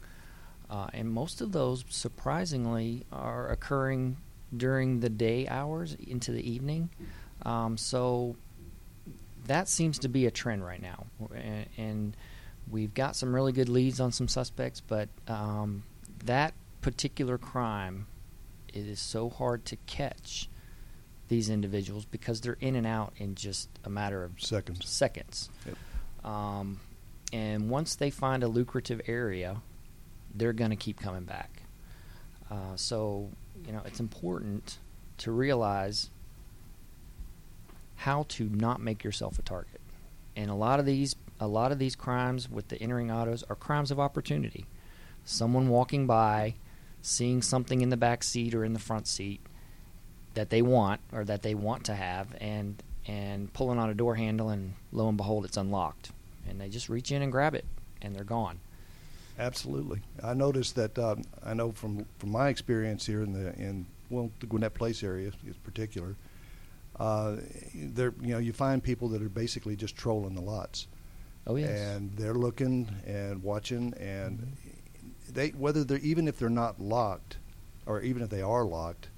Uh, 0.69 0.89
and 0.93 1.11
most 1.11 1.41
of 1.41 1.53
those, 1.53 1.85
surprisingly, 1.89 3.05
are 3.13 3.49
occurring 3.51 4.17
during 4.57 5.01
the 5.01 5.11
day 5.11 5.47
hours 5.47 5.95
into 5.95 6.33
the 6.33 6.51
evening. 6.51 6.89
Um, 7.43 7.77
so 7.77 8.37
that 9.47 9.69
seems 9.69 9.99
to 10.01 10.09
be 10.09 10.27
a 10.27 10.31
trend 10.31 10.65
right 10.65 10.83
now. 10.83 11.07
And, 11.35 11.67
and 11.77 12.17
we've 12.71 12.95
got 12.95 13.15
some 13.15 13.35
really 13.35 13.53
good 13.53 13.69
leads 13.69 14.01
on 14.01 14.13
some 14.13 14.29
suspects, 14.29 14.81
but 14.81 15.09
um, 15.29 15.85
that 16.25 16.55
particular 16.87 17.37
crime, 17.37 18.07
it 18.69 18.87
is 18.87 19.01
so 19.01 19.29
hard 19.29 19.65
to 19.65 19.75
catch 19.87 20.49
these 21.27 21.51
individuals 21.51 22.05
because 22.05 22.41
they're 22.41 22.57
in 22.61 22.77
and 22.77 22.87
out 22.87 23.13
in 23.17 23.35
just 23.35 23.69
a 23.83 23.91
matter 23.91 24.23
of 24.23 24.41
Seconds. 24.41 24.89
Seconds. 24.89 25.51
Yep. 25.67 25.77
Um, 26.25 26.79
and 27.33 27.69
once 27.69 27.97
they 27.97 28.09
find 28.11 28.45
a 28.45 28.47
lucrative 28.47 29.01
area, 29.09 29.63
they're 30.33 30.53
going 30.53 30.71
to 30.71 30.77
keep 30.77 31.01
coming 31.01 31.25
back. 31.25 31.63
Uh, 32.49 32.77
so, 32.77 33.31
you 33.67 33.73
know, 33.73 33.83
it's 33.85 33.99
important 33.99 34.79
to 35.19 35.33
realize 35.33 36.11
how 37.97 38.27
to 38.29 38.45
not 38.45 38.81
make 38.81 39.03
yourself 39.03 39.41
a 39.41 39.43
target. 39.43 39.81
And 40.37 40.53
a 40.53 40.55
lot 40.55 40.79
of 40.79 40.87
these, 40.87 41.17
a 41.41 41.49
lot 41.49 41.73
of 41.73 41.81
these 41.81 41.97
crimes 41.97 42.49
with 42.49 42.69
the 42.69 42.81
entering 42.81 43.11
autos 43.11 43.43
are 43.51 43.57
crimes 43.57 43.91
of 43.91 43.99
opportunity. 43.99 44.67
Someone 45.25 45.69
walking 45.69 46.07
by 46.07 46.55
seeing 47.07 47.41
something 47.41 47.81
in 47.83 47.89
the 47.91 47.97
back 47.97 48.25
seat 48.25 48.55
or 48.55 48.65
in 48.65 48.73
the 48.73 48.79
front 48.81 49.07
seat 49.07 49.41
that 50.35 50.51
they 50.51 50.61
want 50.61 51.01
or 51.13 51.25
that 51.25 51.43
they 51.43 51.55
want 51.55 51.85
to 51.85 51.95
have 51.95 52.35
and 52.41 52.83
and 53.07 53.53
pulling 53.53 53.79
on 53.79 53.89
a 53.89 53.95
door 53.95 54.17
handle 54.17 54.49
and 54.49 54.75
lo 54.93 55.09
and 55.09 55.17
behold 55.17 55.45
it's 55.45 55.57
unlocked 55.57 56.11
and 56.49 56.61
they 56.61 56.69
just 56.69 56.89
reach 56.89 57.13
in 57.13 57.23
and 57.23 57.31
grab 57.31 57.55
it 57.55 57.65
and 58.03 58.15
they're 58.15 58.25
gone 58.25 58.59
Absolutely. 59.39 60.01
I 60.23 60.33
noticed 60.33 60.77
that. 60.77 60.99
Um, 60.99 61.23
I 61.45 61.53
know 61.53 61.71
from 61.73 62.07
from 62.19 62.31
my 62.31 62.49
experience 62.49 63.05
here 63.05 63.23
in 63.23 63.35
the 63.35 63.53
in 63.61 63.85
well 64.09 64.31
the 64.41 64.47
Gwinnett 64.47 64.73
Place 64.73 65.03
area 65.03 65.31
in 65.47 65.55
particular. 65.63 66.17
uh, 66.99 67.37
there 67.75 68.15
you 68.23 68.33
know 68.33 68.39
you 68.39 68.55
find 68.55 68.83
people 68.83 69.09
that 69.09 69.21
are 69.21 69.29
basically 69.29 69.77
just 69.77 69.95
trolling 69.95 70.35
the 70.35 70.41
lots. 70.41 70.87
Oh 71.47 71.57
yes. 71.57 71.69
And 71.69 72.17
they're 72.17 72.33
looking 72.35 72.89
and 73.07 73.43
watching, 73.43 73.93
and 74.01 74.57
they 75.37 75.51
whether 75.51 75.85
they're 75.85 75.99
even 75.99 76.27
if 76.27 76.39
they're 76.39 76.49
not 76.49 76.81
locked, 76.81 77.37
or 77.87 78.01
even 78.01 78.23
if 78.23 78.31
they 78.31 78.43
are 78.43 78.65
locked, 78.65 79.09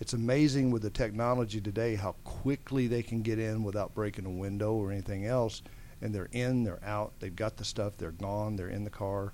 it's 0.00 0.12
amazing 0.12 0.70
with 0.70 0.82
the 0.82 0.90
technology 0.90 1.60
today 1.60 1.94
how 1.94 2.12
quickly 2.24 2.86
they 2.86 3.02
can 3.02 3.22
get 3.22 3.38
in 3.38 3.64
without 3.64 3.94
breaking 3.94 4.26
a 4.26 4.30
window 4.30 4.74
or 4.74 4.92
anything 4.92 5.24
else. 5.26 5.62
And 6.02 6.14
they're 6.14 6.28
in, 6.32 6.64
they're 6.64 6.84
out, 6.84 7.12
they've 7.20 7.34
got 7.34 7.56
the 7.56 7.64
stuff, 7.64 7.96
they're 7.98 8.10
gone, 8.10 8.56
they're 8.56 8.68
in 8.68 8.84
the 8.84 8.90
car. 8.90 9.32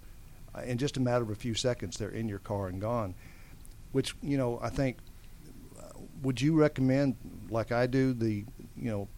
Uh, 0.55 0.63
in 0.63 0.79
just 0.79 0.97
a 0.97 1.01
matter 1.01 1.23
of 1.23 1.31
a 1.31 1.35
few 1.37 1.55
seconds, 1.55 1.97
they're 1.97 2.11
in 2.11 2.29
your 2.29 2.41
car 2.41 2.69
and 2.69 2.81
gone. 2.81 3.15
Which 3.93 4.15
you 4.23 4.37
know, 4.37 4.59
I 4.63 4.69
think. 4.71 4.99
uh, 5.79 5.99
Would 6.23 6.41
you 6.41 6.55
recommend, 6.55 7.17
like 7.51 7.73
I 7.73 7.87
do, 7.87 8.13
the 8.13 8.45
you 8.77 8.91
know, 8.91 9.09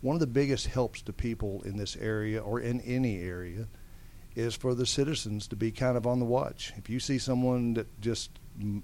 one 0.00 0.16
of 0.16 0.20
the 0.20 0.26
biggest 0.26 0.66
helps 0.66 1.02
to 1.02 1.12
people 1.12 1.62
in 1.64 1.76
this 1.76 1.96
area 1.96 2.40
or 2.40 2.60
in 2.60 2.80
any 2.80 3.20
area 3.22 3.68
is 4.36 4.54
for 4.54 4.74
the 4.74 4.86
citizens 4.86 5.46
to 5.48 5.56
be 5.56 5.70
kind 5.70 5.96
of 5.96 6.06
on 6.06 6.18
the 6.18 6.24
watch. 6.24 6.72
If 6.76 6.90
you 6.90 6.98
see 7.00 7.18
someone 7.18 7.74
that 7.74 8.00
just 8.00 8.30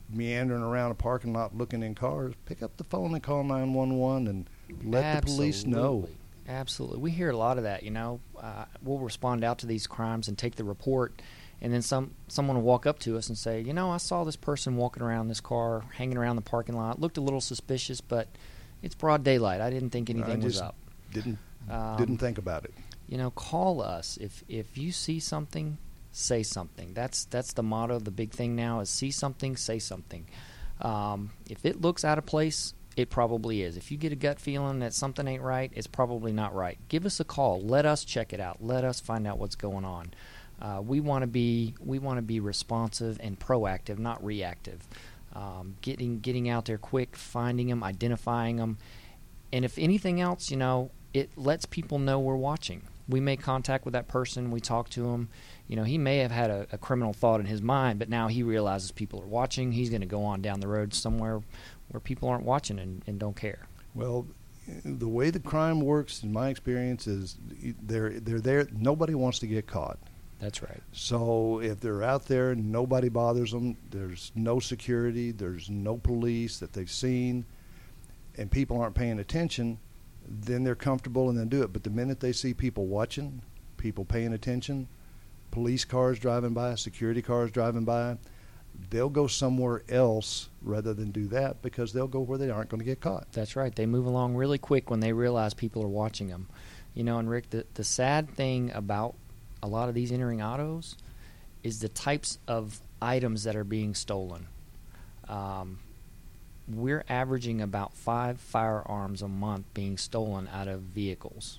meandering 0.08 0.62
around 0.62 0.90
a 0.90 0.94
parking 0.94 1.32
lot 1.32 1.56
looking 1.56 1.82
in 1.82 1.94
cars, 1.94 2.34
pick 2.46 2.62
up 2.62 2.76
the 2.76 2.84
phone 2.84 3.14
and 3.14 3.22
call 3.22 3.42
911 3.44 4.26
and 4.28 4.50
let 4.84 5.20
the 5.20 5.26
police 5.26 5.64
know. 5.64 5.78
Absolutely. 6.06 6.16
Absolutely. 6.48 6.98
We 6.98 7.10
hear 7.12 7.30
a 7.30 7.36
lot 7.36 7.58
of 7.58 7.64
that, 7.64 7.82
you 7.84 7.90
know. 7.90 8.20
Uh, 8.40 8.64
we'll 8.82 8.98
respond 8.98 9.44
out 9.44 9.58
to 9.58 9.66
these 9.66 9.86
crimes 9.86 10.26
and 10.26 10.36
take 10.36 10.56
the 10.56 10.64
report, 10.64 11.22
and 11.60 11.72
then 11.72 11.82
some 11.82 12.12
someone 12.26 12.56
will 12.56 12.64
walk 12.64 12.86
up 12.86 12.98
to 13.00 13.16
us 13.16 13.28
and 13.28 13.38
say, 13.38 13.60
you 13.60 13.72
know, 13.72 13.90
I 13.90 13.98
saw 13.98 14.24
this 14.24 14.34
person 14.34 14.76
walking 14.76 15.02
around 15.02 15.28
this 15.28 15.40
car, 15.40 15.84
hanging 15.94 16.16
around 16.16 16.36
the 16.36 16.42
parking 16.42 16.76
lot. 16.76 17.00
Looked 17.00 17.18
a 17.18 17.20
little 17.20 17.40
suspicious, 17.40 18.00
but 18.00 18.26
it's 18.82 18.96
broad 18.96 19.22
daylight. 19.22 19.60
I 19.60 19.70
didn't 19.70 19.90
think 19.90 20.10
anything 20.10 20.40
was 20.40 20.60
up. 20.60 20.74
Didn't 21.12 21.38
Um, 21.68 21.96
didn't 21.98 22.18
think 22.18 22.38
about 22.38 22.64
it. 22.64 22.74
You 23.10 23.18
know 23.18 23.30
call 23.32 23.82
us. 23.82 24.16
If 24.18 24.44
if 24.48 24.78
you 24.78 24.92
see 24.92 25.18
something 25.18 25.76
say 26.12 26.42
something. 26.42 26.94
That's 26.94 27.24
that's 27.26 27.52
the 27.52 27.62
motto 27.62 27.98
the 27.98 28.12
big 28.12 28.30
thing 28.30 28.56
now 28.56 28.80
is 28.80 28.88
see 28.88 29.10
something 29.10 29.56
say 29.56 29.80
something. 29.80 30.26
Um, 30.80 31.32
if 31.50 31.66
it 31.66 31.80
looks 31.80 32.04
out 32.04 32.16
of 32.16 32.24
place 32.24 32.72
it 32.96 33.10
probably 33.10 33.62
is. 33.62 33.76
If 33.76 33.92
you 33.92 33.98
get 33.98 34.12
a 34.12 34.16
gut 34.16 34.40
feeling 34.40 34.80
that 34.80 34.94
something 34.94 35.26
ain't 35.26 35.42
right 35.42 35.72
it's 35.74 35.86
probably 35.88 36.32
not 36.32 36.54
right. 36.54 36.78
Give 36.88 37.04
us 37.04 37.20
a 37.20 37.24
call. 37.24 37.60
Let 37.60 37.84
us 37.84 38.04
check 38.04 38.32
it 38.32 38.40
out. 38.40 38.58
Let 38.60 38.84
us 38.84 39.00
find 39.00 39.26
out 39.26 39.38
what's 39.38 39.56
going 39.56 39.84
on. 39.84 40.14
Uh, 40.62 40.80
we 40.84 41.00
want 41.00 41.22
to 41.22 41.26
be 41.26 41.74
we 41.80 41.98
want 41.98 42.18
to 42.18 42.22
be 42.22 42.38
responsive 42.38 43.18
and 43.20 43.38
proactive 43.38 43.98
not 43.98 44.24
reactive. 44.24 44.86
Um, 45.34 45.74
getting 45.80 46.20
getting 46.20 46.48
out 46.48 46.66
there 46.66 46.78
quick 46.78 47.16
finding 47.16 47.68
them 47.68 47.82
identifying 47.82 48.56
them 48.56 48.78
and 49.52 49.64
if 49.64 49.78
anything 49.78 50.20
else, 50.20 50.50
you 50.50 50.56
know, 50.56 50.90
it 51.12 51.30
lets 51.36 51.66
people 51.66 51.98
know 51.98 52.20
we're 52.20 52.36
watching. 52.36 52.82
We 53.10 53.20
make 53.20 53.42
contact 53.42 53.84
with 53.84 53.92
that 53.92 54.08
person. 54.08 54.50
We 54.50 54.60
talk 54.60 54.88
to 54.90 55.10
him. 55.10 55.28
You 55.68 55.76
know, 55.76 55.84
he 55.84 55.98
may 55.98 56.18
have 56.18 56.30
had 56.30 56.50
a, 56.50 56.66
a 56.72 56.78
criminal 56.78 57.12
thought 57.12 57.40
in 57.40 57.46
his 57.46 57.60
mind, 57.60 57.98
but 57.98 58.08
now 58.08 58.28
he 58.28 58.42
realizes 58.42 58.90
people 58.92 59.20
are 59.20 59.26
watching. 59.26 59.72
He's 59.72 59.90
going 59.90 60.00
to 60.00 60.06
go 60.06 60.24
on 60.24 60.42
down 60.42 60.60
the 60.60 60.68
road 60.68 60.94
somewhere 60.94 61.42
where 61.88 62.00
people 62.00 62.28
aren't 62.28 62.44
watching 62.44 62.78
and, 62.78 63.02
and 63.06 63.18
don't 63.18 63.36
care. 63.36 63.66
Well, 63.94 64.26
the 64.84 65.08
way 65.08 65.30
the 65.30 65.40
crime 65.40 65.80
works, 65.80 66.22
in 66.22 66.32
my 66.32 66.48
experience, 66.48 67.06
is 67.06 67.36
they're 67.82 68.20
they're 68.20 68.40
there. 68.40 68.68
Nobody 68.72 69.14
wants 69.14 69.38
to 69.40 69.46
get 69.46 69.66
caught. 69.66 69.98
That's 70.38 70.62
right. 70.62 70.82
So 70.92 71.60
if 71.60 71.80
they're 71.80 72.02
out 72.02 72.26
there, 72.26 72.52
and 72.52 72.72
nobody 72.72 73.08
bothers 73.08 73.52
them. 73.52 73.76
There's 73.90 74.32
no 74.34 74.58
security. 74.58 75.32
There's 75.32 75.68
no 75.68 75.98
police 75.98 76.58
that 76.58 76.72
they've 76.72 76.90
seen, 76.90 77.44
and 78.38 78.50
people 78.50 78.80
aren't 78.80 78.94
paying 78.94 79.18
attention. 79.18 79.78
Then 80.30 80.62
they're 80.62 80.76
comfortable 80.76 81.28
and 81.28 81.36
then 81.36 81.48
do 81.48 81.62
it. 81.62 81.72
But 81.72 81.82
the 81.82 81.90
minute 81.90 82.20
they 82.20 82.32
see 82.32 82.54
people 82.54 82.86
watching, 82.86 83.42
people 83.76 84.04
paying 84.04 84.32
attention, 84.32 84.86
police 85.50 85.84
cars 85.84 86.18
driving 86.20 86.54
by, 86.54 86.76
security 86.76 87.20
cars 87.20 87.50
driving 87.50 87.84
by, 87.84 88.16
they'll 88.90 89.10
go 89.10 89.26
somewhere 89.26 89.82
else 89.88 90.48
rather 90.62 90.94
than 90.94 91.10
do 91.10 91.26
that 91.28 91.60
because 91.62 91.92
they'll 91.92 92.06
go 92.06 92.20
where 92.20 92.38
they 92.38 92.50
aren't 92.50 92.70
going 92.70 92.78
to 92.78 92.84
get 92.84 93.00
caught. 93.00 93.30
That's 93.32 93.56
right. 93.56 93.74
They 93.74 93.86
move 93.86 94.06
along 94.06 94.36
really 94.36 94.58
quick 94.58 94.88
when 94.88 95.00
they 95.00 95.12
realize 95.12 95.52
people 95.52 95.82
are 95.82 95.88
watching 95.88 96.28
them. 96.28 96.48
You 96.94 97.04
know, 97.04 97.18
and 97.18 97.28
Rick, 97.28 97.50
the, 97.50 97.66
the 97.74 97.84
sad 97.84 98.30
thing 98.30 98.70
about 98.72 99.14
a 99.62 99.66
lot 99.66 99.88
of 99.88 99.94
these 99.94 100.12
entering 100.12 100.42
autos 100.42 100.96
is 101.62 101.80
the 101.80 101.88
types 101.88 102.38
of 102.48 102.80
items 103.02 103.44
that 103.44 103.56
are 103.56 103.64
being 103.64 103.94
stolen. 103.94 104.46
Um, 105.28 105.78
we're 106.74 107.04
averaging 107.08 107.60
about 107.60 107.94
five 107.94 108.40
firearms 108.40 109.22
a 109.22 109.28
month 109.28 109.66
being 109.74 109.96
stolen 109.96 110.48
out 110.52 110.68
of 110.68 110.80
vehicles. 110.80 111.58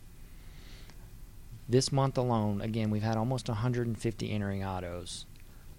This 1.67 1.91
month 1.91 2.17
alone, 2.17 2.61
again, 2.61 2.89
we've 2.89 3.01
had 3.01 3.17
almost 3.17 3.47
150 3.47 4.31
entering 4.31 4.63
autos. 4.63 5.25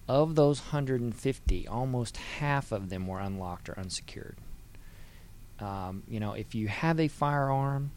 Of 0.09 0.35
those 0.35 0.61
150, 0.61 1.69
almost 1.69 2.17
half 2.17 2.73
of 2.73 2.89
them 2.89 3.07
were 3.07 3.21
unlocked 3.21 3.69
or 3.69 3.79
unsecured. 3.79 4.37
Um, 5.61 6.03
you 6.09 6.19
know, 6.19 6.33
if 6.33 6.55
you 6.55 6.69
have 6.69 6.99
a 6.99 7.09
firearm, 7.09 7.93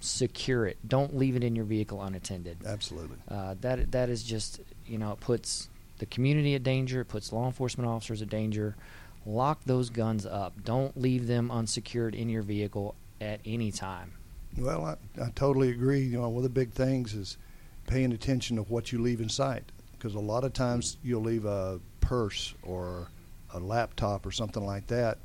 secure 0.00 0.66
it. 0.66 0.76
Don't 0.86 1.16
leave 1.16 1.36
it 1.36 1.44
in 1.44 1.54
your 1.54 1.64
vehicle 1.64 2.02
unattended. 2.02 2.58
Absolutely. 2.66 3.16
Uh, 3.28 3.54
that 3.60 3.92
that 3.92 4.08
is 4.08 4.22
just 4.22 4.60
you 4.86 4.98
know 4.98 5.12
it 5.12 5.20
puts 5.20 5.68
the 5.98 6.06
community 6.06 6.54
at 6.54 6.62
danger. 6.62 7.02
It 7.02 7.06
puts 7.06 7.32
law 7.32 7.46
enforcement 7.46 7.88
officers 7.88 8.22
at 8.22 8.28
danger. 8.28 8.76
Lock 9.26 9.60
those 9.64 9.90
guns 9.90 10.26
up. 10.26 10.64
Don't 10.64 10.96
leave 10.96 11.26
them 11.26 11.50
unsecured 11.50 12.14
in 12.14 12.28
your 12.28 12.42
vehicle 12.42 12.94
at 13.20 13.40
any 13.44 13.70
time. 13.70 14.12
Well, 14.56 14.84
I, 14.84 15.22
I 15.22 15.30
totally 15.34 15.70
agree. 15.70 16.00
You 16.00 16.20
know, 16.20 16.28
one 16.28 16.38
of 16.38 16.42
the 16.42 16.48
big 16.48 16.72
things 16.72 17.14
is 17.14 17.36
paying 17.86 18.12
attention 18.12 18.56
to 18.56 18.62
what 18.62 18.92
you 18.92 19.00
leave 19.00 19.20
in 19.20 19.28
sight 19.28 19.64
because 19.92 20.14
a 20.14 20.20
lot 20.20 20.44
of 20.44 20.52
times 20.52 20.96
you'll 21.02 21.22
leave 21.22 21.44
a 21.44 21.78
purse 22.00 22.54
or 22.62 23.08
a 23.52 23.58
laptop 23.58 24.24
or 24.24 24.32
something 24.32 24.64
like 24.64 24.86
that. 24.86 25.18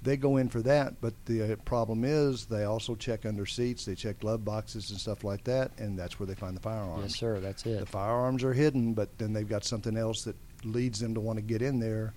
They 0.00 0.16
go 0.16 0.36
in 0.36 0.48
for 0.48 0.62
that, 0.62 1.00
but 1.00 1.12
the 1.26 1.52
uh, 1.52 1.56
problem 1.64 2.04
is 2.04 2.46
they 2.46 2.64
also 2.64 2.94
check 2.94 3.26
under 3.26 3.44
seats, 3.44 3.84
they 3.84 3.96
check 3.96 4.20
glove 4.20 4.44
boxes 4.44 4.90
and 4.90 4.98
stuff 4.98 5.24
like 5.24 5.42
that, 5.44 5.72
and 5.78 5.98
that's 5.98 6.20
where 6.20 6.26
they 6.26 6.36
find 6.36 6.56
the 6.56 6.60
firearms. 6.60 7.02
Yes, 7.02 7.16
sir. 7.16 7.40
That's 7.40 7.66
it. 7.66 7.80
The 7.80 7.86
firearms 7.86 8.44
are 8.44 8.52
hidden, 8.52 8.94
but 8.94 9.16
then 9.18 9.32
they've 9.32 9.48
got 9.48 9.64
something 9.64 9.96
else 9.96 10.22
that 10.22 10.36
leads 10.64 11.00
them 11.00 11.14
to 11.14 11.20
want 11.20 11.36
to 11.36 11.42
get 11.42 11.62
in 11.62 11.80
there, 11.80 12.14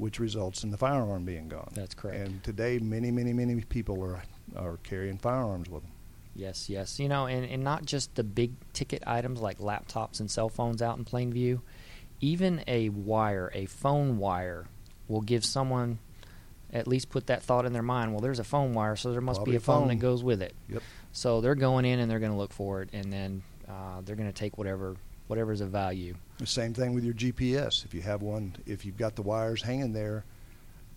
which 0.00 0.18
results 0.18 0.64
in 0.64 0.70
the 0.70 0.76
firearm 0.76 1.24
being 1.24 1.48
gone. 1.48 1.70
That's 1.74 1.94
correct. 1.94 2.18
And 2.26 2.42
today, 2.42 2.78
many, 2.78 3.10
many, 3.10 3.32
many 3.32 3.60
people 3.62 4.02
are 4.02 4.22
are 4.56 4.78
carrying 4.82 5.18
firearms 5.18 5.68
with 5.68 5.82
them. 5.82 5.92
Yes, 6.34 6.68
yes. 6.70 6.98
You 6.98 7.08
know, 7.08 7.26
and, 7.26 7.44
and 7.44 7.62
not 7.62 7.84
just 7.84 8.14
the 8.14 8.24
big 8.24 8.52
ticket 8.72 9.02
items 9.06 9.40
like 9.40 9.58
laptops 9.58 10.20
and 10.20 10.30
cell 10.30 10.48
phones 10.48 10.80
out 10.82 10.96
in 10.98 11.04
plain 11.04 11.32
view. 11.32 11.62
Even 12.20 12.62
a 12.66 12.88
wire, 12.88 13.50
a 13.54 13.66
phone 13.66 14.18
wire, 14.18 14.66
will 15.08 15.20
give 15.22 15.44
someone 15.44 15.98
at 16.72 16.86
least 16.86 17.10
put 17.10 17.26
that 17.26 17.42
thought 17.42 17.66
in 17.66 17.72
their 17.72 17.82
mind. 17.82 18.12
Well, 18.12 18.20
there's 18.20 18.38
a 18.38 18.44
phone 18.44 18.74
wire, 18.74 18.96
so 18.96 19.12
there 19.12 19.20
must 19.20 19.38
Probably 19.38 19.52
be 19.52 19.56
a 19.56 19.60
phone, 19.60 19.80
phone. 19.82 19.88
that 19.88 19.96
goes 19.96 20.22
with 20.22 20.40
it. 20.42 20.54
Yep. 20.68 20.82
So 21.12 21.40
they're 21.40 21.54
going 21.54 21.84
in 21.84 21.98
and 21.98 22.10
they're 22.10 22.20
going 22.20 22.32
to 22.32 22.38
look 22.38 22.52
for 22.52 22.82
it, 22.82 22.90
and 22.92 23.12
then 23.12 23.42
uh, 23.68 24.00
they're 24.04 24.16
going 24.16 24.28
to 24.28 24.38
take 24.38 24.56
whatever 24.58 24.96
whatever's 25.26 25.60
of 25.60 25.70
value. 25.70 26.14
The 26.40 26.46
same 26.46 26.72
thing 26.72 26.94
with 26.94 27.04
your 27.04 27.12
GPS. 27.12 27.84
If 27.84 27.92
you 27.92 28.00
have 28.00 28.22
one, 28.22 28.56
if 28.64 28.86
you've 28.86 28.96
got 28.96 29.14
the 29.14 29.20
wires 29.20 29.60
hanging 29.60 29.92
there, 29.92 30.24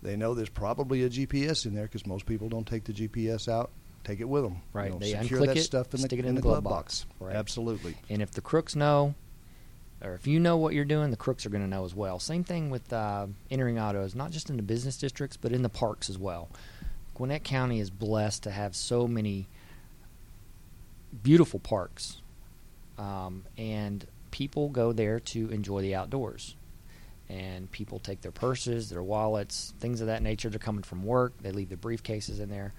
they 0.02 0.16
know 0.16 0.32
there's 0.32 0.48
probably 0.48 1.02
a 1.04 1.10
GPS 1.10 1.66
in 1.66 1.74
there 1.74 1.84
because 1.84 2.06
most 2.06 2.24
people 2.24 2.48
don't 2.48 2.66
take 2.66 2.84
the 2.84 2.94
GPS 2.94 3.46
out, 3.46 3.70
take 4.04 4.20
it 4.20 4.28
with 4.28 4.42
them. 4.42 4.62
Right. 4.72 4.86
You 4.86 4.92
know, 4.92 4.98
They 4.98 5.12
secure 5.12 5.40
unclick 5.40 5.46
that 5.48 5.56
it, 5.58 5.62
stuff 5.62 5.92
in 5.92 6.00
the, 6.00 6.08
stick 6.08 6.18
it 6.18 6.24
in 6.24 6.34
the 6.34 6.40
glove 6.40 6.64
box. 6.64 7.04
Right. 7.20 7.36
Absolutely. 7.36 7.94
And 8.08 8.22
if 8.22 8.30
the 8.30 8.40
crooks 8.40 8.74
know, 8.74 9.14
or 10.02 10.14
if 10.14 10.26
you 10.26 10.40
know 10.40 10.56
what 10.56 10.72
you're 10.72 10.86
doing, 10.86 11.10
the 11.10 11.16
crooks 11.18 11.44
are 11.44 11.50
going 11.50 11.62
to 11.62 11.68
know 11.68 11.84
as 11.84 11.94
well. 11.94 12.18
Same 12.18 12.42
thing 12.42 12.70
with 12.70 12.90
uh, 12.90 13.26
entering 13.50 13.78
autos, 13.78 14.14
not 14.14 14.30
just 14.30 14.48
in 14.48 14.56
the 14.56 14.62
business 14.62 14.96
districts, 14.96 15.36
but 15.36 15.52
in 15.52 15.60
the 15.60 15.68
parks 15.68 16.08
as 16.08 16.18
well. 16.18 16.48
Gwinnett 17.14 17.44
County 17.44 17.80
is 17.80 17.90
blessed 17.90 18.44
to 18.44 18.50
have 18.50 18.74
so 18.74 19.06
many 19.06 19.46
beautiful 21.22 21.60
parks, 21.60 22.22
um, 22.98 23.44
and 23.56 24.06
people 24.34 24.68
go 24.68 24.92
there 24.92 25.20
to 25.20 25.48
enjoy 25.50 25.80
the 25.80 25.94
outdoors. 25.94 26.56
And 27.28 27.70
people 27.70 28.00
take 28.00 28.20
their 28.20 28.32
purses, 28.32 28.90
their 28.90 29.02
wallets, 29.02 29.72
things 29.78 30.00
of 30.00 30.08
that 30.08 30.24
nature. 30.24 30.50
They're 30.50 30.58
coming 30.58 30.82
from 30.82 31.04
work. 31.04 31.34
They 31.40 31.52
leave 31.52 31.68
their 31.68 31.78
briefcases 31.78 32.40
in 32.40 32.50
there. 32.50 32.74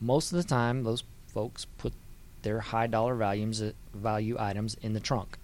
Most 0.00 0.32
of 0.32 0.38
the 0.38 0.48
time, 0.48 0.82
those 0.82 1.04
folks 1.26 1.66
put 1.66 1.92
their 2.40 2.58
high 2.58 2.86
dollar 2.86 3.14
values 3.14 3.62
value 3.92 4.36
items 4.38 4.78
in 4.80 4.94
the 4.94 5.00
trunk. 5.00 5.36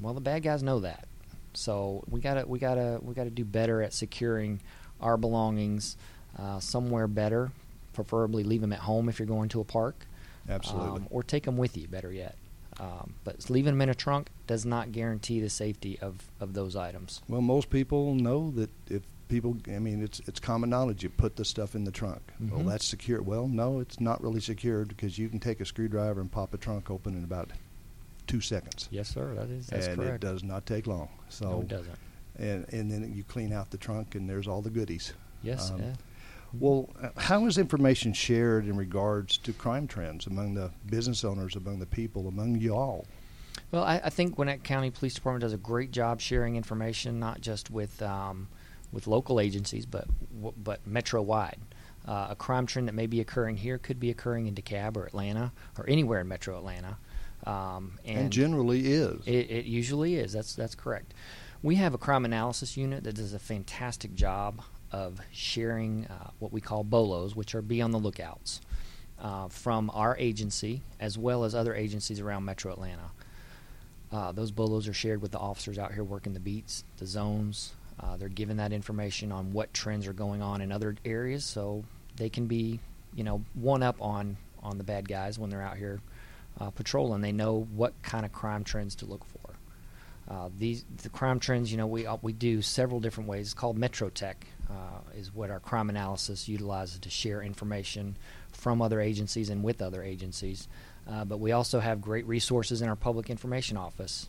Well, 0.00 0.14
the 0.14 0.20
bad 0.20 0.42
guys 0.42 0.64
know 0.64 0.80
that, 0.80 1.06
so 1.54 2.02
we 2.10 2.20
gotta 2.20 2.44
we 2.44 2.58
gotta 2.58 2.98
we 3.00 3.14
gotta 3.14 3.30
do 3.30 3.44
better 3.44 3.80
at 3.82 3.92
securing 3.92 4.60
our 5.00 5.16
belongings 5.16 5.96
uh, 6.36 6.58
somewhere 6.58 7.06
better. 7.06 7.52
Preferably 7.92 8.42
leave 8.42 8.62
them 8.62 8.72
at 8.72 8.80
home 8.80 9.08
if 9.08 9.20
you're 9.20 9.26
going 9.26 9.48
to 9.50 9.60
a 9.60 9.64
park, 9.64 10.06
Absolutely. 10.48 11.02
um, 11.02 11.06
or 11.10 11.22
take 11.22 11.44
them 11.44 11.56
with 11.56 11.76
you. 11.76 11.86
Better 11.86 12.12
yet, 12.12 12.34
um, 12.80 13.14
but 13.24 13.48
leaving 13.50 13.74
them 13.74 13.82
in 13.82 13.88
a 13.90 13.94
trunk 13.94 14.28
does 14.46 14.64
not 14.64 14.90
guarantee 14.92 15.40
the 15.40 15.50
safety 15.50 15.98
of 16.00 16.30
of 16.40 16.54
those 16.54 16.74
items. 16.76 17.20
well, 17.28 17.40
most 17.42 17.70
people 17.70 18.14
know 18.14 18.50
that 18.52 18.70
if 18.88 19.02
people, 19.28 19.56
I 19.68 19.78
mean, 19.78 20.02
it's 20.02 20.20
it's 20.26 20.40
common 20.40 20.70
knowledge. 20.70 21.02
You 21.04 21.10
put 21.10 21.36
the 21.36 21.44
stuff 21.44 21.74
in 21.74 21.84
the 21.84 21.92
trunk. 21.92 22.22
Well, 22.40 22.60
Mhm. 22.62 22.68
that's 22.68 22.84
secure. 22.86 23.22
Well, 23.22 23.46
no, 23.46 23.78
it's 23.80 24.00
not 24.00 24.20
really 24.22 24.40
secure 24.40 24.84
because 24.84 25.18
you 25.18 25.28
can 25.28 25.38
take 25.40 25.60
a 25.60 25.64
screwdriver 25.64 26.20
and 26.20 26.30
pop 26.32 26.54
a 26.54 26.58
trunk 26.58 26.90
open 26.90 27.14
in 27.14 27.22
about 27.22 27.50
two 28.26 28.40
seconds. 28.40 28.88
Yes, 28.90 29.08
sir. 29.08 29.34
That 29.34 29.48
is 29.50 29.66
that's 29.66 29.86
and 29.88 29.96
correct. 29.96 30.14
it 30.24 30.26
does 30.26 30.42
not 30.42 30.64
take 30.66 30.86
long. 30.86 31.08
So, 31.28 31.50
no, 31.50 31.60
it 31.60 31.68
doesn't. 31.68 31.98
and 32.38 32.66
and 32.72 32.90
then 32.90 33.12
you 33.14 33.22
clean 33.24 33.52
out 33.52 33.70
the 33.70 33.78
trunk 33.78 34.14
and 34.14 34.28
there's 34.28 34.48
all 34.48 34.62
the 34.62 34.70
goodies. 34.70 35.12
Yes. 35.42 35.70
Um, 35.70 35.80
yeah. 35.80 35.92
Well, 36.52 36.90
uh, 37.00 37.08
how 37.16 37.46
is 37.46 37.58
information 37.58 38.12
shared 38.12 38.66
in 38.66 38.76
regards 38.76 39.38
to 39.38 39.52
crime 39.52 39.86
trends 39.86 40.26
among 40.26 40.54
the 40.54 40.70
business 40.86 41.24
owners, 41.24 41.54
among 41.56 41.78
the 41.78 41.86
people, 41.86 42.26
among 42.28 42.56
y'all? 42.56 43.06
Well, 43.70 43.84
I, 43.84 44.00
I 44.04 44.10
think 44.10 44.34
Gwinnett 44.34 44.64
County 44.64 44.90
Police 44.90 45.14
Department 45.14 45.42
does 45.42 45.52
a 45.52 45.56
great 45.58 45.92
job 45.92 46.20
sharing 46.20 46.56
information, 46.56 47.20
not 47.20 47.40
just 47.40 47.70
with 47.70 48.02
um, 48.02 48.48
with 48.92 49.06
local 49.06 49.38
agencies, 49.38 49.86
but 49.86 50.06
w- 50.34 50.54
but 50.56 50.84
metro 50.86 51.22
wide. 51.22 51.58
Uh, 52.06 52.28
a 52.30 52.34
crime 52.34 52.66
trend 52.66 52.88
that 52.88 52.94
may 52.94 53.06
be 53.06 53.20
occurring 53.20 53.58
here 53.58 53.78
could 53.78 54.00
be 54.00 54.10
occurring 54.10 54.46
in 54.46 54.54
DeKalb 54.54 54.96
or 54.96 55.04
Atlanta 55.04 55.52
or 55.78 55.88
anywhere 55.88 56.20
in 56.20 56.28
Metro 56.28 56.56
Atlanta, 56.56 56.96
um, 57.46 57.98
And, 58.06 58.18
and, 58.18 58.32
generally 58.32 58.90
is. 58.90 59.20
it, 59.26 59.50
it 59.50 59.64
usually 59.66 60.16
is. 60.16 60.32
That's 60.32 60.54
that's 60.54 60.74
correct. 60.74 61.14
We 61.62 61.76
have 61.76 61.92
a 61.94 61.98
crime 61.98 62.24
analysis 62.24 62.76
unit 62.76 63.04
that 63.04 63.14
does 63.16 63.34
a 63.34 63.38
fantastic 63.38 64.14
job 64.14 64.62
of 64.92 65.20
sharing 65.32 66.06
uh, 66.06 66.30
what 66.38 66.52
we 66.52 66.60
call 66.60 66.84
bolos, 66.84 67.36
which 67.36 67.54
are 67.54 67.62
be 67.62 67.80
on 67.82 67.90
the 67.90 67.98
lookouts, 67.98 68.60
uh, 69.20 69.48
from 69.48 69.90
our 69.94 70.16
agency 70.18 70.82
as 70.98 71.18
well 71.18 71.44
as 71.44 71.54
other 71.54 71.74
agencies 71.74 72.20
around 72.20 72.44
Metro 72.44 72.72
Atlanta. 72.72 73.10
Uh, 74.12 74.32
those 74.32 74.50
bolos 74.50 74.88
are 74.88 74.94
shared 74.94 75.22
with 75.22 75.30
the 75.30 75.38
officers 75.38 75.78
out 75.78 75.92
here 75.92 76.02
working 76.02 76.34
the 76.34 76.40
beats, 76.40 76.84
the 76.98 77.06
zones. 77.06 77.72
Uh, 78.00 78.16
they're 78.16 78.28
given 78.28 78.56
that 78.56 78.72
information 78.72 79.30
on 79.30 79.52
what 79.52 79.72
trends 79.72 80.06
are 80.06 80.12
going 80.12 80.42
on 80.42 80.60
in 80.60 80.72
other 80.72 80.96
areas, 81.04 81.44
so 81.44 81.84
they 82.16 82.28
can 82.28 82.46
be, 82.46 82.80
you 83.14 83.22
know, 83.22 83.42
one 83.54 83.82
up 83.82 84.00
on 84.00 84.36
on 84.62 84.78
the 84.78 84.84
bad 84.84 85.08
guys 85.08 85.38
when 85.38 85.48
they're 85.48 85.62
out 85.62 85.76
here 85.76 86.00
uh, 86.60 86.70
patrolling. 86.70 87.20
They 87.20 87.32
know 87.32 87.66
what 87.74 87.94
kind 88.02 88.24
of 88.24 88.32
crime 88.32 88.64
trends 88.64 88.94
to 88.96 89.06
look 89.06 89.24
for. 89.24 89.39
Uh, 90.30 90.48
these 90.56 90.84
the 91.02 91.08
crime 91.08 91.40
trends, 91.40 91.72
you 91.72 91.76
know, 91.76 91.88
we 91.88 92.06
uh, 92.06 92.16
we 92.22 92.32
do 92.32 92.62
several 92.62 93.00
different 93.00 93.28
ways. 93.28 93.46
It's 93.46 93.54
called 93.54 93.76
MetroTech, 93.76 94.34
uh, 94.70 95.00
is 95.16 95.34
what 95.34 95.50
our 95.50 95.58
crime 95.58 95.90
analysis 95.90 96.48
utilizes 96.48 97.00
to 97.00 97.10
share 97.10 97.42
information 97.42 98.16
from 98.52 98.80
other 98.80 99.00
agencies 99.00 99.50
and 99.50 99.64
with 99.64 99.82
other 99.82 100.04
agencies. 100.04 100.68
Uh, 101.10 101.24
but 101.24 101.40
we 101.40 101.50
also 101.50 101.80
have 101.80 102.00
great 102.00 102.26
resources 102.28 102.80
in 102.80 102.88
our 102.88 102.94
public 102.94 103.28
information 103.28 103.76
office. 103.76 104.28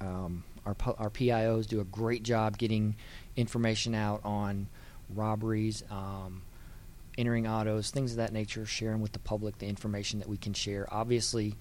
Um, 0.00 0.42
our 0.64 0.74
our 0.96 1.10
PIOs 1.10 1.66
do 1.66 1.80
a 1.80 1.84
great 1.84 2.22
job 2.22 2.56
getting 2.56 2.96
information 3.36 3.94
out 3.94 4.22
on 4.24 4.68
robberies, 5.10 5.84
um, 5.90 6.40
entering 7.18 7.46
autos, 7.46 7.90
things 7.90 8.12
of 8.12 8.16
that 8.16 8.32
nature, 8.32 8.64
sharing 8.64 9.02
with 9.02 9.12
the 9.12 9.18
public 9.18 9.58
the 9.58 9.66
information 9.66 10.18
that 10.20 10.28
we 10.30 10.38
can 10.38 10.54
share. 10.54 10.88
Obviously, 10.90 11.56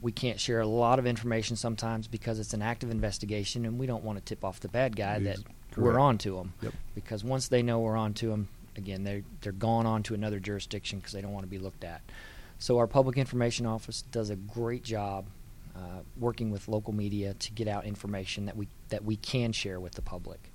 we 0.00 0.12
can't 0.12 0.38
share 0.38 0.60
a 0.60 0.66
lot 0.66 0.98
of 0.98 1.06
information 1.06 1.56
sometimes 1.56 2.06
because 2.06 2.38
it's 2.38 2.54
an 2.54 2.62
active 2.62 2.90
investigation, 2.90 3.64
and 3.64 3.78
we 3.78 3.86
don't 3.86 4.04
want 4.04 4.18
to 4.18 4.24
tip 4.24 4.44
off 4.44 4.60
the 4.60 4.68
bad 4.68 4.94
guy 4.96 5.18
that 5.18 5.38
Yes, 5.38 5.44
we're 5.76 5.98
on 5.98 6.18
to 6.18 6.36
them. 6.36 6.52
Yep. 6.62 6.74
Because 6.94 7.24
once 7.24 7.48
they 7.48 7.62
know 7.62 7.80
we're 7.80 7.96
on 7.96 8.14
to 8.14 8.28
them, 8.28 8.48
again, 8.76 9.04
they're, 9.04 9.22
they're 9.40 9.52
gone 9.52 9.86
on 9.86 10.02
to 10.04 10.14
another 10.14 10.38
jurisdiction 10.38 10.98
because 10.98 11.12
they 11.12 11.22
don't 11.22 11.32
want 11.32 11.44
to 11.44 11.50
be 11.50 11.58
looked 11.58 11.84
at. 11.84 12.02
So 12.58 12.78
our 12.78 12.86
public 12.86 13.18
information 13.18 13.66
office 13.66 14.02
does 14.02 14.30
a 14.30 14.36
great 14.36 14.82
job 14.82 15.26
uh, 15.74 16.00
working 16.18 16.50
with 16.50 16.68
local 16.68 16.94
media 16.94 17.34
to 17.34 17.52
get 17.52 17.68
out 17.68 17.84
information 17.84 18.46
that 18.46 18.56
we 18.56 18.68
that 18.88 19.04
we 19.04 19.16
can 19.16 19.52
share 19.52 19.78
with 19.78 19.92
the 19.92 20.02
public. 20.02 20.52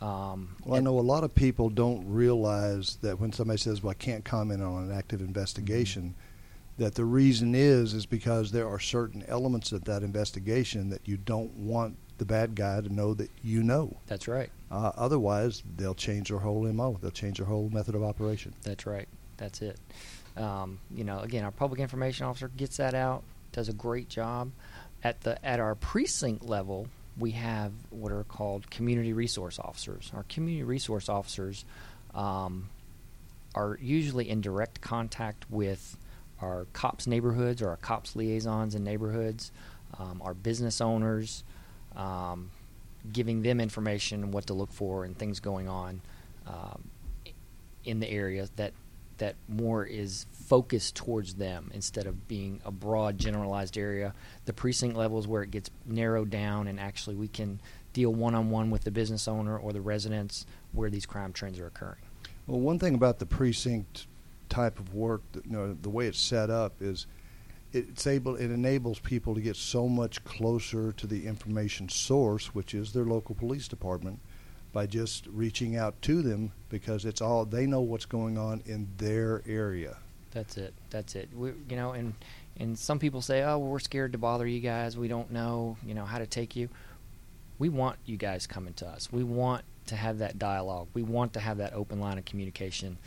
Um, 0.00 0.56
Well, 0.64 0.76
I 0.76 0.80
know 0.80 0.98
a 0.98 1.00
lot 1.00 1.22
of 1.24 1.34
people 1.34 1.70
don't 1.70 2.04
realize 2.08 2.96
that 3.02 3.20
when 3.20 3.32
somebody 3.32 3.58
says, 3.58 3.82
"Well, 3.82 3.92
I 3.92 3.94
can't 3.94 4.24
comment 4.24 4.62
on 4.62 4.90
an 4.90 4.92
active 4.92 5.20
investigation," 5.20 6.14
that 6.78 6.94
the 6.94 7.04
reason 7.04 7.54
is 7.54 7.94
is 7.94 8.06
because 8.06 8.52
there 8.52 8.68
are 8.68 8.78
certain 8.78 9.24
elements 9.28 9.72
of 9.72 9.84
that 9.84 10.02
investigation 10.02 10.90
that 10.90 11.06
you 11.06 11.16
don't 11.16 11.52
want 11.56 11.96
the 12.18 12.24
bad 12.24 12.54
guy 12.54 12.80
to 12.80 12.92
know 12.92 13.14
that 13.14 13.30
you 13.42 13.62
know. 13.62 13.96
That's 14.06 14.28
right. 14.28 14.50
Uh, 14.70 14.92
otherwise, 14.96 15.62
they'll 15.76 15.94
change 15.94 16.28
their 16.28 16.38
whole 16.38 16.62
mo. 16.72 16.98
They'll 17.00 17.10
change 17.10 17.38
their 17.38 17.46
whole 17.46 17.68
method 17.70 17.94
of 17.94 18.02
operation. 18.02 18.54
That's 18.62 18.86
right. 18.86 19.08
That's 19.36 19.62
it. 19.62 19.78
Um, 20.36 20.78
you 20.90 21.04
know, 21.04 21.20
again, 21.20 21.44
our 21.44 21.50
public 21.50 21.80
information 21.80 22.26
officer 22.26 22.48
gets 22.48 22.76
that 22.78 22.94
out, 22.94 23.22
does 23.52 23.68
a 23.68 23.72
great 23.72 24.08
job. 24.08 24.50
At 25.02 25.20
the 25.22 25.44
at 25.46 25.60
our 25.60 25.74
precinct 25.74 26.44
level, 26.44 26.88
we 27.18 27.32
have 27.32 27.72
what 27.90 28.12
are 28.12 28.24
called 28.24 28.70
community 28.70 29.12
resource 29.12 29.58
officers. 29.58 30.10
Our 30.14 30.24
community 30.24 30.64
resource 30.64 31.08
officers 31.08 31.64
um, 32.14 32.70
are 33.54 33.78
usually 33.80 34.28
in 34.28 34.40
direct 34.40 34.80
contact 34.80 35.46
with 35.50 35.96
our 36.40 36.66
cops 36.72 37.06
neighborhoods 37.06 37.62
or 37.62 37.70
our 37.70 37.76
cops 37.76 38.14
liaisons 38.16 38.74
in 38.74 38.84
neighborhoods, 38.84 39.52
um, 39.98 40.20
our 40.22 40.34
business 40.34 40.80
owners, 40.80 41.44
um, 41.94 42.50
giving 43.12 43.42
them 43.42 43.60
information 43.60 44.24
on 44.24 44.30
what 44.30 44.46
to 44.46 44.54
look 44.54 44.72
for 44.72 45.04
and 45.04 45.16
things 45.18 45.40
going 45.40 45.68
on 45.68 46.00
um, 46.46 46.90
in 47.84 48.00
the 48.00 48.10
area 48.10 48.48
that 48.56 48.72
that 49.18 49.34
more 49.48 49.82
is 49.84 50.26
focused 50.30 50.94
towards 50.94 51.36
them 51.36 51.70
instead 51.72 52.06
of 52.06 52.28
being 52.28 52.60
a 52.66 52.70
broad 52.70 53.16
generalized 53.18 53.78
area. 53.78 54.12
The 54.44 54.52
precinct 54.52 54.94
level 54.94 55.18
is 55.18 55.26
where 55.26 55.42
it 55.42 55.50
gets 55.50 55.70
narrowed 55.86 56.28
down 56.28 56.68
and 56.68 56.78
actually 56.78 57.16
we 57.16 57.28
can 57.28 57.60
deal 57.94 58.12
one 58.12 58.34
on 58.34 58.50
one 58.50 58.70
with 58.70 58.84
the 58.84 58.90
business 58.90 59.26
owner 59.26 59.56
or 59.56 59.72
the 59.72 59.80
residents 59.80 60.44
where 60.72 60.90
these 60.90 61.06
crime 61.06 61.32
trends 61.32 61.58
are 61.58 61.66
occurring. 61.66 62.02
Well, 62.46 62.60
one 62.60 62.78
thing 62.78 62.94
about 62.94 63.18
the 63.18 63.26
precinct 63.26 64.06
type 64.56 64.78
of 64.78 64.94
work, 64.94 65.20
that, 65.32 65.44
you 65.44 65.52
know, 65.52 65.76
the 65.82 65.90
way 65.90 66.06
it's 66.06 66.18
set 66.18 66.48
up 66.48 66.80
is 66.80 67.06
it's 67.72 68.06
able, 68.06 68.36
it 68.36 68.50
enables 68.50 68.98
people 68.98 69.34
to 69.34 69.40
get 69.42 69.54
so 69.54 69.86
much 69.86 70.24
closer 70.24 70.92
to 70.92 71.06
the 71.06 71.26
information 71.26 71.90
source, 71.90 72.54
which 72.54 72.72
is 72.74 72.92
their 72.92 73.04
local 73.04 73.34
police 73.34 73.68
department, 73.68 74.18
by 74.72 74.86
just 74.86 75.26
reaching 75.26 75.76
out 75.76 76.00
to 76.00 76.22
them 76.22 76.52
because 76.70 77.04
it's 77.04 77.20
all 77.20 77.44
they 77.44 77.66
know 77.66 77.82
what's 77.82 78.06
going 78.06 78.38
on 78.38 78.62
in 78.64 78.88
their 78.96 79.42
area. 79.46 79.98
That's 80.30 80.56
it. 80.56 80.72
That's 80.88 81.14
it. 81.14 81.28
We, 81.34 81.52
you 81.68 81.76
know, 81.76 81.92
and 81.92 82.14
and 82.58 82.78
some 82.78 82.98
people 82.98 83.20
say, 83.20 83.42
"Oh, 83.42 83.58
well, 83.58 83.68
we're 83.68 83.78
scared 83.78 84.12
to 84.12 84.18
bother 84.18 84.46
you 84.46 84.60
guys. 84.60 84.96
We 84.96 85.08
don't 85.08 85.30
know, 85.30 85.76
you 85.84 85.94
know, 85.94 86.06
how 86.06 86.18
to 86.18 86.26
take 86.26 86.56
you." 86.56 86.68
We 87.58 87.68
want 87.68 87.98
you 88.06 88.16
guys 88.16 88.46
coming 88.46 88.74
to 88.74 88.86
us. 88.86 89.10
We 89.12 89.22
want 89.22 89.64
to 89.86 89.96
have 89.96 90.18
that 90.18 90.38
dialogue. 90.38 90.88
We 90.94 91.02
want 91.02 91.32
to 91.34 91.40
have 91.40 91.58
that 91.58 91.72
open 91.72 92.00
line 92.00 92.18
of 92.18 92.24
communication, 92.24 92.98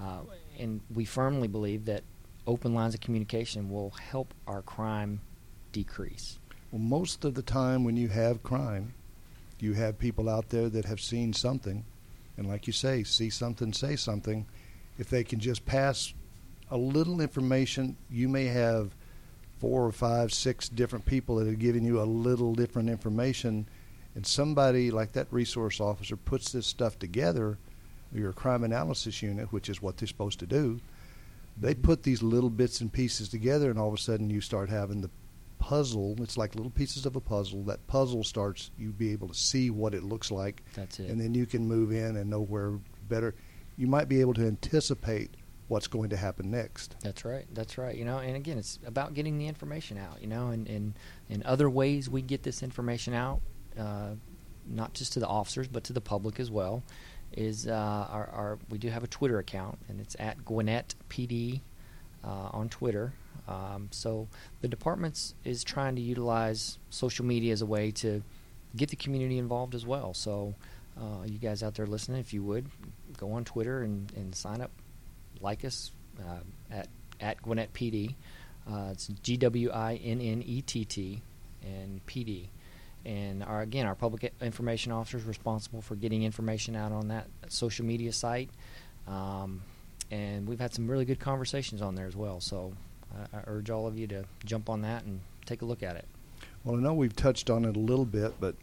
uh, 0.00 0.20
and 0.58 0.80
we 0.92 1.04
firmly 1.04 1.48
believe 1.48 1.84
that 1.86 2.02
open 2.46 2.74
lines 2.74 2.94
of 2.94 3.00
communication 3.00 3.70
will 3.70 3.90
help 3.90 4.34
our 4.46 4.62
crime 4.62 5.20
decrease. 5.72 6.38
Well, 6.70 6.80
most 6.80 7.24
of 7.24 7.34
the 7.34 7.42
time 7.42 7.84
when 7.84 7.96
you 7.96 8.08
have 8.08 8.42
crime, 8.42 8.94
you 9.60 9.74
have 9.74 9.98
people 9.98 10.28
out 10.28 10.48
there 10.48 10.68
that 10.68 10.84
have 10.86 11.00
seen 11.00 11.32
something, 11.32 11.84
and 12.36 12.48
like 12.48 12.66
you 12.66 12.72
say, 12.72 13.04
see 13.04 13.30
something, 13.30 13.72
say 13.72 13.94
something. 13.96 14.46
If 14.98 15.08
they 15.08 15.22
can 15.22 15.38
just 15.38 15.64
pass 15.64 16.14
a 16.70 16.76
little 16.76 17.20
information, 17.20 17.96
you 18.10 18.28
may 18.28 18.46
have 18.46 18.94
four 19.60 19.86
or 19.86 19.92
five, 19.92 20.32
six 20.32 20.68
different 20.68 21.06
people 21.06 21.36
that 21.36 21.46
are 21.46 21.54
giving 21.54 21.84
you 21.84 22.00
a 22.00 22.04
little 22.04 22.54
different 22.54 22.90
information, 22.90 23.68
and 24.14 24.26
somebody 24.26 24.90
like 24.90 25.12
that 25.12 25.28
resource 25.30 25.80
officer 25.80 26.16
puts 26.16 26.50
this 26.50 26.66
stuff 26.66 26.98
together, 26.98 27.58
your 28.14 28.32
crime 28.32 28.64
analysis 28.64 29.22
unit, 29.22 29.52
which 29.52 29.68
is 29.68 29.80
what 29.82 29.96
they're 29.96 30.08
supposed 30.08 30.38
to 30.40 30.46
do, 30.46 30.80
they 31.56 31.74
put 31.74 32.02
these 32.02 32.22
little 32.22 32.50
bits 32.50 32.80
and 32.80 32.92
pieces 32.92 33.28
together, 33.28 33.70
and 33.70 33.78
all 33.78 33.88
of 33.88 33.94
a 33.94 33.98
sudden 33.98 34.30
you 34.30 34.40
start 34.40 34.68
having 34.68 35.00
the 35.00 35.10
puzzle. 35.58 36.16
It's 36.20 36.36
like 36.36 36.54
little 36.54 36.70
pieces 36.70 37.06
of 37.06 37.14
a 37.16 37.20
puzzle. 37.20 37.62
That 37.64 37.86
puzzle 37.86 38.24
starts, 38.24 38.70
you 38.78 38.90
be 38.90 39.12
able 39.12 39.28
to 39.28 39.34
see 39.34 39.70
what 39.70 39.94
it 39.94 40.02
looks 40.02 40.30
like, 40.30 40.62
That's 40.74 40.98
it. 40.98 41.10
and 41.10 41.20
then 41.20 41.34
you 41.34 41.46
can 41.46 41.66
move 41.66 41.92
in 41.92 42.16
and 42.16 42.28
know 42.28 42.40
where 42.42 42.78
better. 43.08 43.34
You 43.76 43.86
might 43.86 44.08
be 44.08 44.20
able 44.20 44.34
to 44.34 44.46
anticipate 44.46 45.36
what's 45.68 45.86
going 45.86 46.10
to 46.10 46.16
happen 46.16 46.50
next. 46.50 46.96
That's 47.00 47.24
right. 47.24 47.46
That's 47.54 47.78
right. 47.78 47.96
You 47.96 48.04
know, 48.04 48.18
and 48.18 48.36
again, 48.36 48.58
it's 48.58 48.78
about 48.84 49.14
getting 49.14 49.38
the 49.38 49.46
information 49.46 49.96
out. 49.98 50.20
You 50.20 50.26
know, 50.28 50.48
and 50.48 50.68
and 50.68 50.94
in 51.28 51.42
other 51.44 51.70
ways 51.70 52.10
we 52.10 52.22
get 52.22 52.42
this 52.42 52.62
information 52.62 53.14
out, 53.14 53.40
uh, 53.78 54.10
not 54.66 54.92
just 54.94 55.12
to 55.14 55.20
the 55.20 55.26
officers 55.26 55.68
but 55.68 55.84
to 55.84 55.92
the 55.92 56.00
public 56.00 56.38
as 56.40 56.50
well. 56.50 56.82
Is 57.36 57.66
uh, 57.66 58.06
our, 58.10 58.28
our 58.32 58.58
we 58.68 58.78
do 58.78 58.88
have 58.88 59.04
a 59.04 59.06
Twitter 59.06 59.38
account 59.38 59.78
and 59.88 60.00
it's 60.00 60.16
at 60.18 60.44
Gwinnett 60.44 60.94
PD 61.08 61.60
uh, 62.24 62.50
on 62.52 62.68
Twitter. 62.68 63.12
Um, 63.48 63.88
so 63.90 64.28
the 64.60 64.68
departments 64.68 65.34
is 65.44 65.64
trying 65.64 65.96
to 65.96 66.02
utilize 66.02 66.78
social 66.90 67.24
media 67.24 67.52
as 67.52 67.62
a 67.62 67.66
way 67.66 67.90
to 67.92 68.22
get 68.76 68.90
the 68.90 68.96
community 68.96 69.38
involved 69.38 69.74
as 69.74 69.84
well. 69.84 70.14
So 70.14 70.54
uh, 70.98 71.24
you 71.24 71.38
guys 71.38 71.62
out 71.62 71.74
there 71.74 71.86
listening, 71.86 72.20
if 72.20 72.32
you 72.32 72.42
would 72.44 72.66
go 73.16 73.32
on 73.32 73.44
Twitter 73.44 73.82
and, 73.82 74.12
and 74.14 74.34
sign 74.34 74.60
up 74.60 74.70
like 75.40 75.64
us 75.64 75.90
uh, 76.20 76.40
at 76.70 76.88
at 77.20 77.40
Gwinnett 77.42 77.72
PD. 77.72 78.14
Uh, 78.70 78.90
it's 78.92 79.08
G 79.22 79.36
W 79.36 79.70
I 79.70 79.94
N 79.96 80.20
N 80.20 80.42
E 80.44 80.62
T 80.62 80.84
T 80.84 81.22
and 81.62 82.04
PD, 82.06 82.48
and 83.04 83.42
our 83.42 83.62
again 83.62 83.86
our 83.86 83.94
public 83.94 84.32
information 84.40 84.92
officer 84.92 85.16
is 85.16 85.24
responsible 85.24 85.80
for 85.80 85.96
getting 85.96 86.22
information 86.22 86.76
out 86.76 86.92
on 86.92 87.08
that 87.08 87.26
social 87.48 87.84
media 87.84 88.12
site. 88.12 88.50
Um, 89.06 89.62
and 90.10 90.46
we've 90.46 90.60
had 90.60 90.74
some 90.74 90.88
really 90.90 91.04
good 91.04 91.18
conversations 91.18 91.80
on 91.82 91.94
there 91.94 92.06
as 92.06 92.14
well. 92.14 92.40
So 92.40 92.74
I, 93.14 93.38
I 93.38 93.42
urge 93.46 93.70
all 93.70 93.86
of 93.86 93.98
you 93.98 94.06
to 94.08 94.24
jump 94.44 94.68
on 94.68 94.82
that 94.82 95.04
and 95.04 95.20
take 95.46 95.62
a 95.62 95.64
look 95.64 95.82
at 95.82 95.96
it. 95.96 96.04
Well, 96.64 96.76
I 96.76 96.80
know 96.80 96.94
we've 96.94 97.16
touched 97.16 97.50
on 97.50 97.64
it 97.64 97.76
a 97.76 97.80
little 97.80 98.04
bit, 98.04 98.34
but 98.38 98.54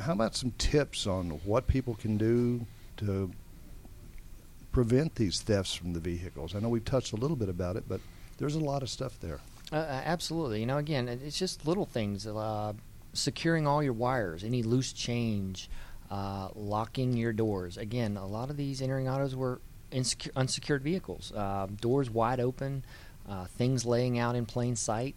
how 0.00 0.12
about 0.12 0.36
some 0.36 0.52
tips 0.52 1.06
on 1.06 1.30
what 1.44 1.66
people 1.66 1.94
can 1.94 2.16
do 2.16 2.64
to 2.98 3.30
prevent 4.72 5.16
these 5.16 5.40
thefts 5.40 5.74
from 5.74 5.92
the 5.92 6.00
vehicles? 6.00 6.54
I 6.54 6.60
know 6.60 6.68
we've 6.68 6.84
touched 6.84 7.12
a 7.12 7.16
little 7.16 7.36
bit 7.36 7.48
about 7.48 7.76
it, 7.76 7.84
but 7.88 8.00
there's 8.38 8.54
a 8.54 8.60
lot 8.60 8.82
of 8.82 8.88
stuff 8.88 9.18
there. 9.20 9.40
Uh, 9.72 9.76
absolutely. 9.76 10.60
You 10.60 10.66
know, 10.66 10.78
again, 10.78 11.08
it's 11.08 11.38
just 11.38 11.66
little 11.66 11.84
things. 11.84 12.26
Uh, 12.26 12.72
securing 13.18 13.66
all 13.66 13.82
your 13.82 13.92
wires, 13.92 14.44
any 14.44 14.62
loose 14.62 14.92
change, 14.92 15.68
uh, 16.10 16.48
locking 16.54 17.16
your 17.16 17.32
doors. 17.32 17.76
Again, 17.76 18.16
a 18.16 18.26
lot 18.26 18.50
of 18.50 18.56
these 18.56 18.80
entering 18.80 19.08
autos 19.08 19.36
were 19.36 19.60
insecure, 19.90 20.32
unsecured 20.36 20.82
vehicles, 20.82 21.32
uh, 21.32 21.66
doors 21.80 22.10
wide 22.10 22.40
open, 22.40 22.84
uh, 23.28 23.44
things 23.46 23.84
laying 23.84 24.18
out 24.18 24.36
in 24.36 24.46
plain 24.46 24.76
sight. 24.76 25.16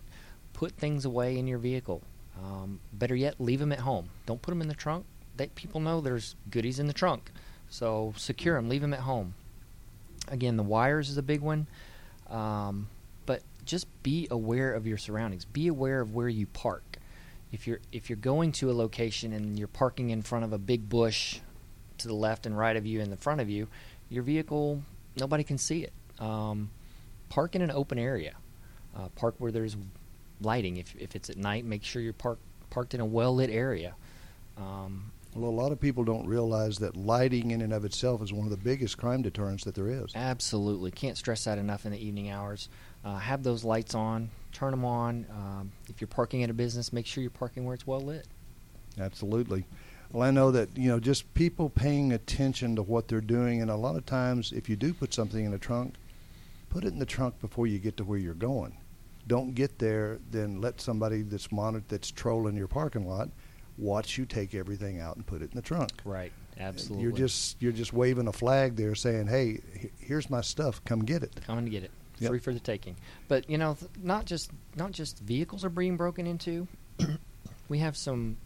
Put 0.53 0.73
things 0.73 1.05
away 1.05 1.37
in 1.37 1.47
your 1.47 1.59
vehicle. 1.59 2.01
Um, 2.43 2.79
better 2.93 3.15
yet, 3.15 3.39
leave 3.39 3.59
them 3.59 3.71
at 3.71 3.79
home. 3.79 4.09
Don't 4.25 4.41
put 4.41 4.51
them 4.51 4.61
in 4.61 4.67
the 4.67 4.73
trunk. 4.73 5.05
They, 5.37 5.47
people 5.47 5.79
know 5.79 6.01
there's 6.01 6.35
goodies 6.49 6.79
in 6.79 6.87
the 6.87 6.93
trunk, 6.93 7.31
so 7.69 8.13
secure 8.17 8.55
them. 8.55 8.67
Leave 8.69 8.81
them 8.81 8.93
at 8.93 9.01
home. 9.01 9.33
Again, 10.27 10.57
the 10.57 10.63
wires 10.63 11.09
is 11.09 11.17
a 11.17 11.23
big 11.23 11.41
one, 11.41 11.67
um, 12.29 12.89
but 13.25 13.41
just 13.65 13.87
be 14.03 14.27
aware 14.29 14.73
of 14.73 14.85
your 14.85 14.97
surroundings. 14.97 15.45
Be 15.45 15.67
aware 15.67 16.01
of 16.01 16.13
where 16.13 16.29
you 16.29 16.47
park. 16.47 16.90
If 17.51 17.67
you're 17.67 17.79
if 17.91 18.09
you're 18.09 18.17
going 18.17 18.51
to 18.53 18.71
a 18.71 18.73
location 18.73 19.33
and 19.33 19.57
you're 19.57 19.67
parking 19.67 20.09
in 20.09 20.21
front 20.21 20.45
of 20.45 20.53
a 20.53 20.57
big 20.57 20.87
bush 20.87 21.39
to 21.97 22.07
the 22.07 22.13
left 22.13 22.45
and 22.45 22.57
right 22.57 22.75
of 22.75 22.85
you 22.85 23.01
and 23.01 23.11
the 23.11 23.17
front 23.17 23.41
of 23.41 23.49
you, 23.49 23.67
your 24.09 24.23
vehicle 24.23 24.81
nobody 25.17 25.43
can 25.43 25.57
see 25.57 25.83
it. 25.83 25.93
Um, 26.19 26.69
park 27.29 27.55
in 27.55 27.61
an 27.61 27.71
open 27.71 27.97
area. 27.97 28.35
Uh, 28.95 29.07
park 29.15 29.35
where 29.37 29.51
there's 29.51 29.75
lighting. 30.41 30.77
If 30.77 30.95
if 30.95 31.15
it's 31.15 31.29
at 31.29 31.37
night, 31.37 31.65
make 31.65 31.83
sure 31.83 32.01
you're 32.01 32.13
parked 32.13 32.41
parked 32.69 32.93
in 32.93 32.99
a 32.99 33.05
well 33.05 33.35
lit 33.35 33.49
area. 33.49 33.95
Um, 34.57 35.11
well, 35.35 35.49
a 35.49 35.51
lot 35.51 35.71
of 35.71 35.79
people 35.79 36.03
don't 36.03 36.27
realize 36.27 36.79
that 36.79 36.97
lighting 36.97 37.51
in 37.51 37.61
and 37.61 37.71
of 37.71 37.85
itself 37.85 38.21
is 38.21 38.33
one 38.33 38.45
of 38.45 38.51
the 38.51 38.57
biggest 38.57 38.97
crime 38.97 39.21
deterrents 39.21 39.63
that 39.63 39.75
there 39.75 39.89
is. 39.89 40.11
Absolutely, 40.13 40.91
can't 40.91 41.17
stress 41.17 41.45
that 41.45 41.57
enough 41.57 41.85
in 41.85 41.93
the 41.93 42.05
evening 42.05 42.29
hours. 42.29 42.67
Uh, 43.05 43.17
have 43.17 43.41
those 43.43 43.63
lights 43.63 43.95
on, 43.95 44.29
turn 44.51 44.71
them 44.71 44.85
on. 44.85 45.25
Um, 45.31 45.71
if 45.87 46.01
you're 46.01 46.07
parking 46.07 46.43
at 46.43 46.49
a 46.49 46.53
business, 46.53 46.91
make 46.93 47.05
sure 47.05 47.21
you're 47.21 47.31
parking 47.31 47.65
where 47.65 47.73
it's 47.73 47.87
well 47.87 48.01
lit. 48.01 48.27
Absolutely. 48.99 49.65
Well, 50.11 50.23
I 50.23 50.31
know 50.31 50.51
that 50.51 50.77
you 50.77 50.89
know 50.89 50.99
just 50.99 51.33
people 51.33 51.69
paying 51.69 52.11
attention 52.11 52.75
to 52.75 52.83
what 52.83 53.07
they're 53.07 53.21
doing, 53.21 53.61
and 53.61 53.71
a 53.71 53.75
lot 53.75 53.95
of 53.95 54.05
times, 54.05 54.51
if 54.51 54.69
you 54.69 54.75
do 54.75 54.93
put 54.93 55.13
something 55.13 55.45
in 55.45 55.51
the 55.51 55.57
trunk, 55.57 55.95
put 56.69 56.83
it 56.83 56.93
in 56.93 56.99
the 56.99 57.05
trunk 57.05 57.39
before 57.39 57.67
you 57.67 57.79
get 57.79 57.97
to 57.97 58.03
where 58.03 58.19
you're 58.19 58.33
going 58.33 58.77
don't 59.27 59.55
get 59.55 59.79
there, 59.79 60.19
then 60.29 60.61
let 60.61 60.81
somebody 60.81 61.21
that's 61.21 61.51
monitored 61.51 61.87
that's 61.87 62.11
trolling 62.11 62.55
your 62.55 62.67
parking 62.67 63.07
lot 63.07 63.29
watch 63.77 64.17
you 64.17 64.25
take 64.25 64.53
everything 64.53 64.99
out 64.99 65.15
and 65.15 65.25
put 65.25 65.41
it 65.41 65.51
in 65.51 65.55
the 65.55 65.61
trunk. 65.61 65.91
Right. 66.03 66.31
Absolutely. 66.59 67.03
You're 67.03 67.13
just 67.13 67.61
you're 67.61 67.71
just 67.71 67.93
waving 67.93 68.27
a 68.27 68.33
flag 68.33 68.75
there, 68.75 68.93
saying, 68.93 69.27
"Hey, 69.27 69.61
here's 69.99 70.29
my 70.29 70.41
stuff. 70.41 70.83
Come 70.83 71.05
get 71.05 71.23
it." 71.23 71.39
Come 71.47 71.57
and 71.57 71.71
get 71.71 71.83
it. 71.83 71.91
Yep. 72.21 72.29
Free 72.29 72.39
for 72.39 72.53
the 72.53 72.60
taking. 72.60 72.95
But 73.27 73.49
you 73.49 73.57
know, 73.57 73.77
not 74.01 74.25
just 74.25 74.51
not 74.75 74.91
just 74.91 75.19
vehicles 75.19 75.65
are 75.65 75.69
being 75.69 75.97
broken 75.97 76.27
into. 76.27 76.67
we 77.69 77.79
have 77.79 77.97
some 77.97 78.38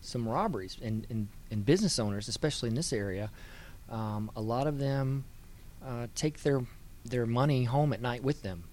some 0.00 0.28
robberies 0.28 0.76
and, 0.82 1.06
and, 1.10 1.28
and 1.50 1.64
business 1.64 1.98
owners, 1.98 2.26
especially 2.28 2.68
in 2.68 2.74
this 2.74 2.92
area. 2.92 3.30
Um, 3.90 4.30
a 4.34 4.40
lot 4.40 4.66
of 4.66 4.78
them 4.78 5.24
uh, 5.84 6.06
take 6.14 6.42
their 6.42 6.62
their 7.04 7.26
money 7.26 7.64
home 7.64 7.92
at 7.92 8.00
night 8.00 8.22
with 8.22 8.42
them. 8.42 8.64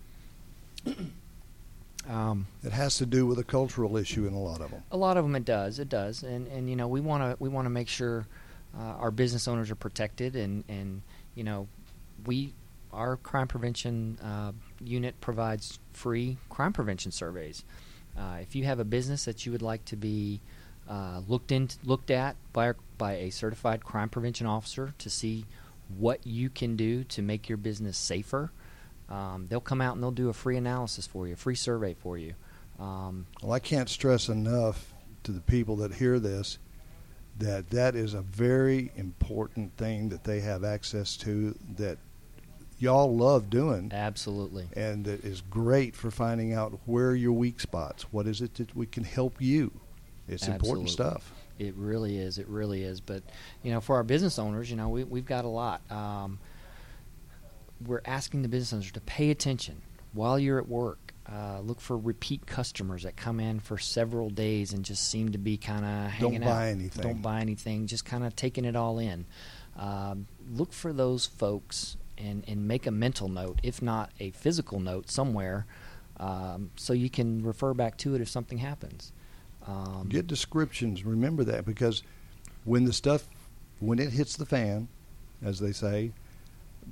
Um, 2.10 2.47
it 2.63 2.71
has 2.71 2.99
to 2.99 3.06
do 3.06 3.25
with 3.25 3.38
a 3.38 3.43
cultural 3.43 3.97
issue 3.97 4.27
in 4.27 4.34
a 4.34 4.39
lot 4.39 4.62
of 4.62 4.71
them. 4.71 4.82
A 4.91 4.95
lot 4.95 5.17
of 5.17 5.25
them, 5.25 5.36
it 5.36 5.43
does. 5.43 5.77
It 5.77 5.89
does, 5.89 6.23
and 6.23 6.47
and 6.47 6.69
you 6.69 6.77
know 6.77 6.88
we 6.88 7.01
want 7.01 7.21
to 7.21 7.36
we 7.43 7.49
want 7.49 7.65
to 7.65 7.69
make 7.69 7.89
sure 7.89 8.25
uh, 8.80 8.82
our 8.82 9.12
business 9.12 9.45
owners 9.45 9.69
are 9.71 9.75
protected, 9.75 10.38
and 10.38 10.63
and 10.69 11.01
you 11.36 11.43
know 11.43 11.67
we 12.25 12.53
our 12.97 13.17
crime 13.17 13.47
prevention 13.47 14.17
uh, 14.21 14.51
unit 14.83 15.19
provides 15.21 15.79
free 15.93 16.38
crime 16.49 16.73
prevention 16.73 17.12
surveys. 17.12 17.63
Uh, 18.17 18.38
if 18.41 18.55
you 18.55 18.65
have 18.65 18.79
a 18.79 18.86
business 18.86 19.25
that 19.25 19.45
you 19.45 19.51
would 19.51 19.62
like 19.62 19.86
to 19.86 19.95
be 19.95 20.41
uh, 20.89 21.21
looked 21.27 21.51
in 21.51 21.69
looked 21.83 22.12
at 22.12 22.36
by 22.53 22.73
by 22.97 23.13
a 23.13 23.29
certified 23.29 23.83
crime 23.83 24.10
prevention 24.10 24.47
officer 24.47 24.93
to 24.97 25.10
see 25.10 25.45
what 25.97 26.25
you 26.25 26.49
can 26.49 26.75
do 26.75 27.03
to 27.03 27.21
make 27.21 27.47
your 27.47 27.57
business 27.57 27.97
safer 27.97 28.51
um, 29.10 29.47
they'll 29.49 29.62
come 29.62 29.81
out 29.81 29.95
and 29.95 30.03
they'll 30.03 30.12
do 30.12 30.29
a 30.29 30.33
free 30.33 30.57
analysis 30.57 31.07
for 31.07 31.27
you, 31.27 31.33
a 31.33 31.38
free 31.38 31.55
survey 31.55 31.93
for 31.93 32.17
you. 32.17 32.33
Um, 32.79 33.25
well, 33.41 33.53
I 33.53 33.60
can't 33.60 33.89
stress 33.89 34.29
enough 34.29 34.93
to 35.23 35.31
the 35.31 35.41
people 35.41 35.77
that 35.77 35.93
hear 35.93 36.19
this 36.19 36.60
that 37.39 37.69
that 37.69 37.95
is 37.95 38.15
a 38.15 38.21
very 38.21 38.91
important 38.95 39.75
thing 39.77 40.10
that 40.10 40.23
they 40.23 40.39
have 40.39 40.63
access 40.63 41.15
to 41.15 41.55
that 41.75 41.99
y'all 42.80 43.16
love 43.16 43.50
doing. 43.50 43.92
Absolutely. 43.94 44.68
And 44.74 45.08
it 45.08 45.24
is 45.24 45.42
great 45.42 45.96
for 45.96 46.12
finding 46.12 46.54
out 46.54 46.80
where 46.86 47.16
your 47.16 47.34
weak 47.34 47.60
spots. 47.60 48.04
What 48.12 48.28
is 48.28 48.42
it 48.42 48.56
that 48.56 48.76
we 48.76 48.86
can 48.86 49.04
help 49.04 49.42
you? 49.42 49.72
It's 50.28 50.44
Absolutely. 50.44 50.70
important 50.70 50.90
stuff. 50.90 51.34
It 51.58 51.74
really 51.76 52.18
is. 52.18 52.38
It 52.38 52.48
really 52.48 52.84
is. 52.84 53.02
But 53.02 53.24
you 53.63 53.72
know, 53.72 53.82
for 53.82 53.96
our 53.96 54.04
business 54.04 54.38
owners, 54.38 54.70
you 54.70 54.76
know, 54.76 54.90
we, 54.90 55.04
we've 55.04 55.26
got 55.26 55.46
a 55.46 55.50
lot. 55.50 55.82
Um, 55.92 56.40
we're 57.86 58.02
asking 58.06 58.42
the 58.42 58.48
business 58.48 58.74
owners 58.74 58.92
to 58.92 59.02
pay 59.02 59.30
attention 59.30 59.82
while 60.13 60.38
you're 60.38 60.60
at 60.60 60.68
work. 60.68 61.00
Uh, 61.32 61.60
look 61.60 61.82
for 61.82 61.98
repeat 61.98 62.46
customers 62.46 63.04
that 63.04 63.18
come 63.18 63.40
in 63.42 63.60
for 63.60 63.78
several 63.78 64.30
days 64.30 64.72
and 64.72 64.86
just 64.86 65.10
seem 65.10 65.34
to 65.34 65.38
be 65.38 65.58
kind 65.58 65.84
of 65.84 66.12
hanging 66.12 66.40
Don't 66.40 66.50
out. 66.50 66.56
buy 66.56 66.70
anything. 66.70 67.04
Don't 67.04 67.22
buy 67.22 67.42
anything. 67.42 67.86
Just 67.88 68.06
kind 68.06 68.24
of 68.24 68.34
taking 68.36 68.63
it 68.63 68.78
all 68.78 68.98
in. 69.00 69.26
Um, 69.76 70.28
look 70.50 70.72
for 70.72 70.94
those 70.94 71.26
folks 71.26 71.98
and, 72.17 72.43
and 72.47 72.67
make 72.67 72.88
a 72.88 72.91
mental 72.91 73.27
note, 73.27 73.60
if 73.63 73.82
not 73.82 74.12
a 74.19 74.32
physical 74.32 74.80
note, 74.80 75.10
somewhere, 75.10 75.65
um, 76.17 76.71
so 76.75 76.93
you 76.93 77.10
can 77.10 77.43
refer 77.43 77.73
back 77.73 77.97
to 77.97 78.15
it 78.15 78.21
if 78.21 78.30
something 78.30 78.58
happens. 78.58 79.12
Um, 79.65 80.08
Get 80.10 80.27
descriptions. 80.27 81.03
Remember 81.03 81.43
that 81.43 81.65
because 81.65 82.03
when 82.63 82.86
the 82.86 82.93
stuff 82.93 83.27
when 83.80 83.99
it 83.99 84.12
hits 84.12 84.36
the 84.36 84.45
fan, 84.45 84.88
as 85.43 85.60
they 85.60 85.71
say, 85.71 86.12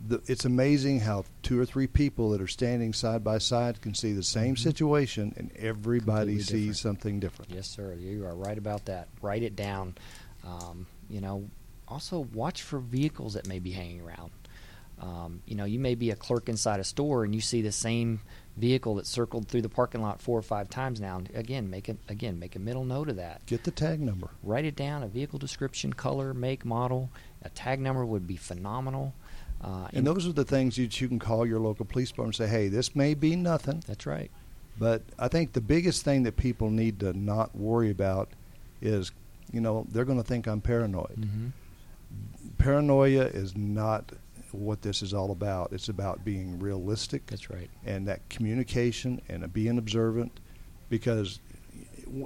the, 0.07 0.21
it's 0.27 0.45
amazing 0.45 0.99
how 0.99 1.23
two 1.41 1.59
or 1.59 1.65
three 1.65 1.87
people 1.87 2.29
that 2.31 2.41
are 2.41 2.47
standing 2.47 2.93
side 2.93 3.23
by 3.23 3.37
side 3.37 3.81
can 3.81 3.93
see 3.93 4.13
the 4.13 4.23
same 4.23 4.55
mm-hmm. 4.55 4.63
situation 4.63 5.33
and 5.37 5.51
everybody 5.55 6.33
Completely 6.33 6.39
sees 6.39 6.49
different. 6.49 6.77
something 6.77 7.19
different. 7.19 7.51
Yes, 7.51 7.67
sir. 7.67 7.93
You 7.93 8.25
are 8.25 8.35
right 8.35 8.57
about 8.57 8.85
that. 8.85 9.07
Write 9.21 9.43
it 9.43 9.55
down. 9.55 9.95
Um, 10.43 10.85
you 11.09 11.21
know, 11.21 11.49
also 11.87 12.19
watch 12.33 12.61
for 12.61 12.79
vehicles 12.79 13.33
that 13.33 13.47
may 13.47 13.59
be 13.59 13.71
hanging 13.71 14.01
around. 14.01 14.31
Um, 15.01 15.41
you 15.45 15.55
know, 15.55 15.65
you 15.65 15.79
may 15.79 15.95
be 15.95 16.11
a 16.11 16.15
clerk 16.15 16.47
inside 16.47 16.79
a 16.79 16.83
store 16.83 17.23
and 17.23 17.35
you 17.35 17.41
see 17.41 17.61
the 17.61 17.71
same 17.71 18.21
vehicle 18.57 18.95
that 18.95 19.05
circled 19.05 19.47
through 19.47 19.61
the 19.61 19.69
parking 19.69 20.01
lot 20.01 20.21
four 20.21 20.39
or 20.39 20.41
five 20.41 20.69
times 20.69 21.01
now. 21.01 21.21
Again, 21.33 21.69
make 21.69 21.89
a 21.89 21.97
again 22.07 22.39
make 22.39 22.55
a 22.55 22.59
mental 22.59 22.85
note 22.85 23.09
of 23.09 23.17
that. 23.17 23.45
Get 23.45 23.63
the 23.63 23.71
tag 23.71 23.99
number. 23.99 24.29
Write 24.43 24.65
it 24.65 24.75
down. 24.75 25.03
A 25.03 25.07
vehicle 25.07 25.39
description, 25.39 25.93
color, 25.93 26.33
make, 26.33 26.63
model. 26.63 27.09
A 27.43 27.49
tag 27.49 27.79
number 27.79 28.05
would 28.05 28.25
be 28.25 28.37
phenomenal. 28.37 29.13
Uh, 29.61 29.87
and 29.93 30.05
those 30.05 30.27
are 30.27 30.33
the 30.33 30.45
things 30.45 30.75
that 30.75 31.01
you 31.01 31.07
can 31.07 31.19
call 31.19 31.45
your 31.45 31.59
local 31.59 31.85
police 31.85 32.09
department 32.09 32.39
and 32.39 32.47
say, 32.47 32.51
hey, 32.51 32.67
this 32.67 32.95
may 32.95 33.13
be 33.13 33.35
nothing. 33.35 33.83
That's 33.87 34.05
right. 34.05 34.29
But 34.77 35.03
I 35.17 35.27
think 35.27 35.53
the 35.53 35.61
biggest 35.61 36.03
thing 36.03 36.23
that 36.23 36.35
people 36.37 36.69
need 36.69 36.99
to 36.99 37.13
not 37.13 37.55
worry 37.55 37.89
about 37.89 38.29
is, 38.81 39.11
you 39.51 39.61
know, 39.61 39.87
they're 39.89 40.05
going 40.05 40.17
to 40.17 40.27
think 40.27 40.47
I'm 40.47 40.61
paranoid. 40.61 41.15
Mm-hmm. 41.17 41.47
Paranoia 42.57 43.23
is 43.23 43.55
not 43.55 44.11
what 44.57 44.81
this 44.81 45.01
is 45.01 45.13
all 45.13 45.31
about. 45.31 45.71
It's 45.71 45.89
about 45.89 46.23
being 46.23 46.59
realistic. 46.59 47.25
That's 47.27 47.49
right. 47.49 47.69
And 47.85 48.07
that 48.07 48.27
communication 48.29 49.21
and 49.29 49.51
being 49.53 49.77
observant 49.77 50.39
because 50.89 51.39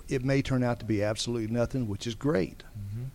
it 0.07 0.23
may 0.23 0.41
turn 0.41 0.63
out 0.63 0.79
to 0.79 0.85
be 0.85 1.03
absolutely 1.03 1.47
nothing, 1.47 1.87
which 1.87 2.07
is 2.07 2.15
great. 2.15 2.63
Mm-hmm. 2.77 3.05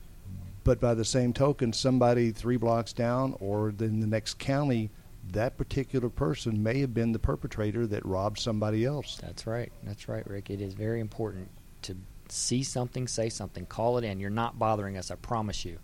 But 0.64 0.80
by 0.80 0.94
the 0.94 1.04
same 1.04 1.32
token, 1.32 1.72
somebody 1.72 2.30
three 2.30 2.56
blocks 2.56 2.92
down 2.92 3.36
or 3.38 3.68
in 3.68 4.00
the 4.00 4.06
next 4.06 4.38
county, 4.38 4.90
that 5.32 5.56
particular 5.56 6.08
person 6.08 6.62
may 6.62 6.80
have 6.80 6.94
been 6.94 7.12
the 7.12 7.18
perpetrator 7.18 7.86
that 7.86 8.04
robbed 8.04 8.38
somebody 8.38 8.84
else. 8.84 9.18
That's 9.20 9.46
right. 9.46 9.70
That's 9.82 10.08
right, 10.08 10.26
Rick. 10.28 10.50
It 10.50 10.60
is 10.60 10.74
very 10.74 11.00
important 11.00 11.50
to 11.82 11.96
see 12.28 12.62
something, 12.62 13.06
say 13.06 13.28
something, 13.28 13.66
call 13.66 13.98
it 13.98 14.04
in. 14.04 14.20
You're 14.20 14.30
not 14.30 14.58
bothering 14.58 14.96
us, 14.96 15.10
I 15.10 15.16
promise 15.16 15.64
you. 15.64 15.78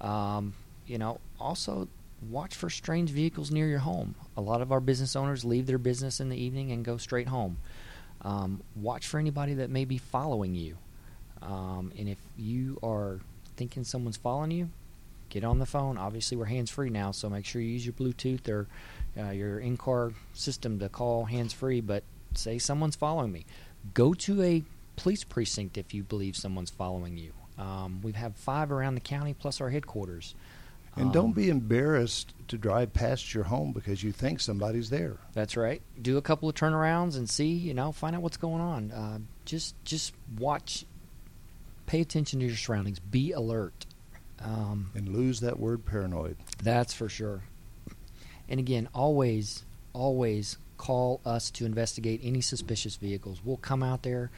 Um, 0.00 0.54
you 0.86 0.98
know, 0.98 1.20
also 1.40 1.88
watch 2.22 2.54
for 2.54 2.70
strange 2.70 3.10
vehicles 3.10 3.50
near 3.50 3.68
your 3.68 3.80
home. 3.80 4.14
A 4.36 4.40
lot 4.40 4.60
of 4.60 4.72
our 4.72 4.80
business 4.80 5.16
owners 5.16 5.44
leave 5.44 5.66
their 5.66 5.78
business 5.78 6.20
in 6.20 6.28
the 6.28 6.36
evening 6.36 6.72
and 6.72 6.84
go 6.84 6.96
straight 6.96 7.28
home. 7.28 7.58
Um, 8.22 8.62
watch 8.74 9.06
for 9.06 9.18
anybody 9.18 9.54
that 9.54 9.70
may 9.70 9.84
be 9.84 9.98
following 9.98 10.54
you. 10.54 10.78
Um, 11.42 11.92
and 11.98 12.08
if 12.08 12.18
you 12.38 12.78
are 12.82 13.20
thinking 13.56 13.84
someone's 13.84 14.16
following 14.16 14.50
you, 14.50 14.70
get 15.28 15.44
on 15.44 15.58
the 15.58 15.66
phone. 15.66 15.98
Obviously, 15.98 16.36
we're 16.36 16.46
hands 16.46 16.70
free 16.70 16.90
now, 16.90 17.10
so 17.10 17.28
make 17.28 17.44
sure 17.44 17.60
you 17.60 17.68
use 17.68 17.84
your 17.84 17.92
Bluetooth 17.92 18.48
or 18.48 18.66
uh, 19.18 19.30
your 19.30 19.58
in 19.58 19.76
car 19.76 20.12
system 20.32 20.78
to 20.78 20.88
call 20.88 21.26
hands 21.26 21.52
free. 21.52 21.80
But 21.80 22.02
say 22.34 22.58
someone's 22.58 22.96
following 22.96 23.30
me, 23.30 23.44
go 23.92 24.14
to 24.14 24.42
a 24.42 24.62
police 24.96 25.24
precinct 25.24 25.76
if 25.76 25.92
you 25.92 26.02
believe 26.02 26.36
someone's 26.36 26.70
following 26.70 27.18
you. 27.18 27.32
Um, 27.58 28.00
we 28.02 28.12
have 28.12 28.36
five 28.36 28.72
around 28.72 28.94
the 28.94 29.00
county 29.00 29.34
plus 29.34 29.60
our 29.60 29.70
headquarters. 29.70 30.34
And 30.96 31.06
Um, 31.06 31.12
don't 31.12 31.32
be 31.34 31.48
embarrassed 31.48 32.32
to 32.48 32.56
drive 32.58 32.92
past 32.92 33.34
your 33.34 33.44
home 33.44 33.72
because 33.72 34.02
you 34.04 34.12
think 34.12 34.38
somebody's 34.40 34.90
there. 34.90 35.16
That's 35.32 35.56
right. 35.56 35.82
Do 36.00 36.16
a 36.18 36.22
couple 36.22 36.48
of 36.48 36.54
turnarounds 36.54 37.16
and 37.16 37.28
see, 37.28 37.52
you 37.52 37.74
know, 37.74 37.90
find 37.92 38.14
out 38.14 38.22
what's 38.22 38.36
going 38.36 38.60
on. 38.60 38.90
Uh, 38.92 39.18
just 39.44 39.74
just 39.84 40.12
watch, 40.38 40.84
pay 41.86 42.00
attention 42.00 42.40
to 42.40 42.46
your 42.46 42.56
surroundings. 42.56 42.98
Be 43.00 43.32
alert. 43.32 43.86
Um, 44.40 44.90
And 44.94 45.08
lose 45.08 45.40
that 45.40 45.58
word 45.58 45.84
paranoid. 45.86 46.36
that's 46.62 46.92
for 46.92 47.08
sure. 47.08 47.42
And 48.48 48.60
again, 48.60 48.88
always, 48.94 49.64
always 49.94 50.58
call 50.76 51.20
us 51.24 51.50
to 51.52 51.64
investigate 51.64 52.20
any 52.22 52.40
suspicious 52.42 52.96
vehicles. 52.96 53.40
We'll 53.42 53.56
come 53.56 53.82
out 53.82 54.02
there. 54.02 54.30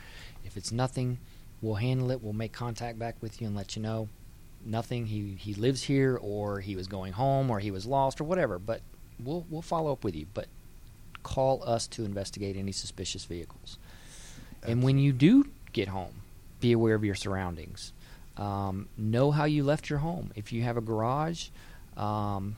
If 0.45 0.57
it's 0.57 0.71
nothing, 0.71 1.19
we'll 1.61 1.75
handle 1.77 2.11
it. 2.13 2.23
We'll 2.23 2.33
make 2.35 2.53
contact 2.53 2.99
back 3.01 3.17
with 3.21 3.41
you 3.41 3.49
and 3.49 3.57
let 3.57 3.75
you 3.75 3.83
know. 3.83 4.09
Nothing. 4.65 5.07
He 5.07 5.37
he 5.39 5.55
lives 5.55 5.85
here, 5.85 6.19
or 6.21 6.61
he 6.61 6.77
was 6.77 6.87
going 6.89 7.13
home, 7.13 7.51
or 7.51 7.61
he 7.61 7.71
was 7.71 7.87
lost, 7.87 8.21
or 8.21 8.25
whatever. 8.25 8.59
But 8.59 8.81
we'll 9.23 9.47
we'll 9.49 9.63
follow 9.63 9.93
up 9.93 10.05
with 10.05 10.15
you. 10.15 10.27
But 10.35 10.47
call 11.23 11.63
us 11.65 11.87
to 11.89 12.05
investigate 12.05 12.57
any 12.57 12.73
suspicious 12.73 13.25
vehicles. 13.25 13.79
And 14.63 14.83
when 14.83 14.99
you 14.99 15.13
do 15.13 15.49
get 15.73 15.89
home, 15.89 16.23
be 16.61 16.73
aware 16.73 16.95
of 16.95 17.05
your 17.05 17.15
surroundings. 17.15 17.93
Um, 18.37 18.89
know 18.97 19.31
how 19.31 19.45
you 19.45 19.65
left 19.65 19.89
your 19.89 20.01
home. 20.01 20.31
If 20.35 20.53
you 20.53 20.63
have 20.63 20.77
a 20.77 20.81
garage, 20.81 21.49
um, 21.97 22.57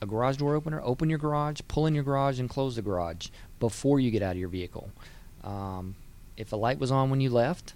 a 0.00 0.06
garage 0.06 0.36
door 0.36 0.54
opener, 0.54 0.80
open 0.82 1.08
your 1.08 1.18
garage, 1.18 1.60
pull 1.68 1.86
in 1.86 1.94
your 1.94 2.04
garage, 2.04 2.40
and 2.40 2.48
close 2.48 2.76
the 2.76 2.82
garage 2.82 3.28
before 3.60 4.00
you 4.00 4.10
get 4.10 4.22
out 4.22 4.32
of 4.32 4.38
your 4.38 4.48
vehicle. 4.48 4.90
Um, 5.42 5.96
if 6.36 6.52
a 6.52 6.56
light 6.56 6.78
was 6.78 6.90
on 6.90 7.10
when 7.10 7.20
you 7.20 7.30
left 7.30 7.74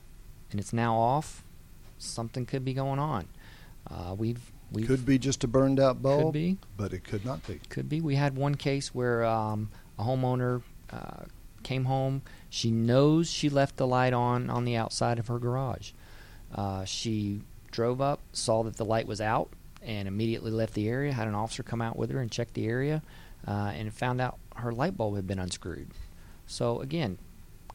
and 0.51 0.59
it's 0.59 0.73
now 0.73 0.97
off, 0.97 1.45
something 1.99 2.47
could 2.47 2.65
be 2.65 2.75
going 2.75 2.99
on. 2.99 3.29
Uh, 3.91 4.15
we've 4.15 4.53
we 4.71 4.83
Could 4.83 5.07
be 5.07 5.19
just 5.19 5.45
a 5.45 5.49
burned 5.49 5.81
out 5.81 6.03
bulb, 6.03 6.27
could 6.27 6.33
be 6.33 6.59
but 6.77 6.93
it 6.93 7.05
could 7.05 7.25
not 7.25 7.47
be. 7.47 7.61
could 7.71 7.89
be. 7.89 8.01
We 8.01 8.17
had 8.17 8.37
one 8.37 8.55
case 8.55 8.95
where 8.95 9.25
um, 9.25 9.71
a 9.99 10.03
homeowner 10.03 10.63
uh, 10.91 11.25
came 11.63 11.85
home. 11.87 12.23
She 12.51 12.71
knows 12.71 13.31
she 13.31 13.49
left 13.49 13.77
the 13.77 13.87
light 13.87 14.13
on 14.13 14.51
on 14.51 14.65
the 14.65 14.77
outside 14.77 15.19
of 15.19 15.29
her 15.29 15.39
garage. 15.39 15.93
Uh, 16.55 16.85
she 16.85 17.41
drove 17.71 18.01
up, 18.01 18.21
saw 18.33 18.63
that 18.65 18.77
the 18.77 18.85
light 18.85 19.07
was 19.07 19.21
out, 19.21 19.51
and 19.83 20.07
immediately 20.07 20.51
left 20.51 20.75
the 20.75 20.89
area. 20.89 21.13
Had 21.13 21.29
an 21.29 21.35
officer 21.35 21.63
come 21.63 21.81
out 21.81 21.97
with 21.97 22.11
her 22.11 22.21
and 22.21 22.31
check 22.31 22.53
the 22.53 22.67
area, 22.67 23.03
uh, 23.47 23.73
and 23.75 23.93
found 23.93 24.21
out 24.21 24.39
her 24.57 24.73
light 24.73 24.97
bulb 24.97 25.17
had 25.17 25.27
been 25.27 25.39
unscrewed. 25.39 25.89
So 26.47 26.81
again, 26.81 27.19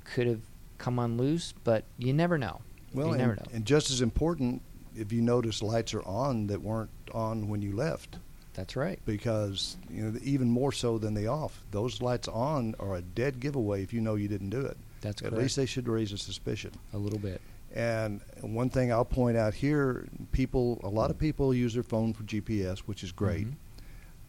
could 0.04 0.28
have 0.28 0.42
come 0.78 1.00
unloose, 1.00 1.54
but 1.64 1.86
you 1.98 2.14
never 2.14 2.38
know. 2.38 2.62
Well, 2.94 3.08
you 3.08 3.14
and, 3.14 3.22
never 3.22 3.36
know. 3.36 3.46
and 3.52 3.66
just 3.66 3.90
as 3.90 4.02
important, 4.02 4.62
if 4.96 5.12
you 5.12 5.22
notice 5.22 5.62
lights 5.62 5.94
are 5.94 6.04
on 6.04 6.48
that 6.48 6.62
weren't 6.62 6.90
on 7.14 7.48
when 7.48 7.62
you 7.62 7.76
left, 7.76 8.18
That's 8.54 8.76
right. 8.76 9.00
because 9.06 9.78
you 9.90 10.04
know 10.04 10.20
even 10.24 10.50
more 10.50 10.72
so 10.72 10.98
than 10.98 11.14
the 11.14 11.28
off. 11.28 11.64
Those 11.72 12.02
lights 12.02 12.28
on 12.28 12.76
are 12.80 12.96
a 12.96 13.02
dead 13.02 13.40
giveaway 13.40 13.84
if 13.84 13.94
you 13.94 14.02
know 14.02 14.16
you 14.16 14.28
didn't 14.28 14.50
do 14.52 14.62
it. 14.62 14.78
That's 15.02 15.22
At 15.22 15.30
correct. 15.30 15.42
least 15.44 15.56
they 15.56 15.66
should 15.66 15.88
raise 15.88 16.12
a 16.12 16.18
suspicion. 16.18 16.72
a 16.94 16.98
little 16.98 17.20
bit. 17.20 17.42
And 17.76 18.22
one 18.42 18.70
thing 18.70 18.92
I'll 18.92 19.04
point 19.04 19.36
out 19.36 19.56
here, 19.56 20.06
people, 20.32 20.80
a 20.84 20.90
lot 20.90 21.10
of 21.10 21.18
people 21.18 21.54
use 21.56 21.74
their 21.74 21.82
phone 21.82 22.14
for 22.14 22.22
GPS, 22.24 22.80
which 22.82 23.04
is 23.04 23.12
great, 23.12 23.48
Mhm. 23.48 23.54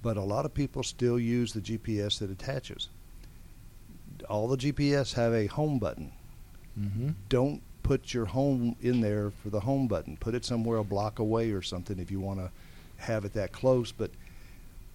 but 0.00 0.16
a 0.16 0.22
lot 0.22 0.46
of 0.46 0.55
people 0.55 0.83
still 0.83 1.18
use 1.20 1.53
the 1.53 1.61
GPS 1.61 2.18
that 2.20 2.31
attaches. 2.31 2.88
All 4.31 4.48
the 4.48 4.57
GPS 4.57 5.12
have 5.14 5.35
a 5.35 5.46
home 5.46 5.79
button. 5.79 6.12
Mm-hmm. 6.81 7.11
Don't 7.29 7.62
put 7.85 8.12
your 8.12 8.25
home 8.25 8.75
in 8.81 9.01
there 9.01 9.31
for 9.31 9.51
the 9.51 9.61
home 9.61 9.87
button. 9.87 10.16
Put 10.16 10.35
it 10.35 10.44
somewhere 10.44 10.79
a 10.79 10.85
block 10.85 11.20
away 11.20 11.53
or 11.53 11.62
something 11.62 12.01
if 12.01 12.11
you 12.11 12.18
want 12.18 12.40
to 12.40 12.51
have 12.97 13.25
it 13.25 13.35
that 13.35 13.53
close. 13.53 13.92
But 13.92 14.11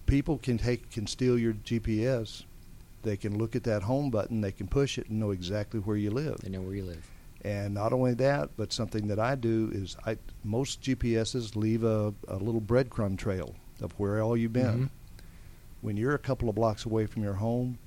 people 0.04 0.36
can 0.36 0.58
take 0.58 0.90
can 0.90 1.06
steal 1.06 1.38
your 1.38 1.54
GPS. 1.54 2.42
They 3.02 3.16
can 3.16 3.38
look 3.38 3.56
at 3.56 3.64
that 3.64 3.84
home 3.84 4.10
button. 4.10 4.42
They 4.42 4.52
can 4.52 4.66
push 4.66 4.98
it 4.98 5.08
and 5.08 5.18
know 5.18 5.30
exactly 5.30 5.80
where 5.80 5.96
you 5.96 6.10
live. 6.10 6.38
They 6.42 6.50
know 6.50 6.60
where 6.60 6.74
you 6.74 6.84
live. 6.84 7.08
And 7.42 7.72
not 7.72 7.94
only 7.94 8.12
that, 8.14 8.50
but 8.58 8.70
something 8.70 9.08
that 9.08 9.18
I 9.18 9.34
do 9.34 9.70
is 9.72 9.96
I 10.04 10.18
most 10.44 10.82
GPSs 10.82 11.56
leave 11.56 11.84
a, 11.84 12.12
a 12.28 12.36
little 12.36 12.60
breadcrumb 12.60 13.16
trail 13.16 13.54
of 13.80 13.92
where 13.92 14.20
all 14.20 14.36
you've 14.36 14.52
been. 14.52 14.88
Mhm. 14.88 14.90
When 15.80 15.96
you're 15.96 16.14
a 16.14 16.18
couple 16.18 16.50
of 16.50 16.54
blocks 16.56 16.84
away 16.84 17.06
from 17.06 17.22
your 17.22 17.34
home, 17.34 17.78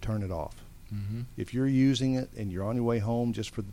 turn 0.00 0.22
it 0.22 0.30
off. 0.30 0.54
Mm-hmm. 0.94 1.22
If 1.36 1.52
you're 1.52 1.66
using 1.66 2.14
it 2.14 2.30
and 2.36 2.52
you're 2.52 2.62
on 2.62 2.76
your 2.76 2.84
way 2.84 3.00
home 3.00 3.32
just 3.32 3.50
for 3.50 3.64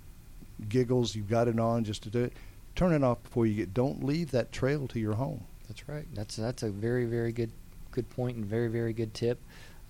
giggles, 0.69 1.15
you've 1.15 1.30
got 1.30 1.47
it 1.47 1.60
on 1.60 1.84
just 1.84 2.04
to 2.04 2.10
do 2.10 2.24
it, 2.24 2.34
turn 2.76 2.93
it 2.93 3.04
off 3.04 3.21
before 3.24 3.45
you 3.45 3.56
get. 3.56 3.74
Don't 3.74 4.04
leave 4.04 4.32
that 4.32 4.52
trail 4.52 4.88
to 4.88 5.00
your 5.00 5.13
home. 5.13 5.45
That's 5.67 5.88
right. 5.88 6.06
That's 6.13 6.36
that's 6.36 6.63
a 6.63 6.69
very 6.69 7.06
very 7.06 7.32
good 7.32 7.52
good 7.91 8.10
point 8.10 8.38
and 8.38 8.45
very 8.45 8.67
very 8.67 8.93
good 8.93 9.13
tip. 9.13 9.39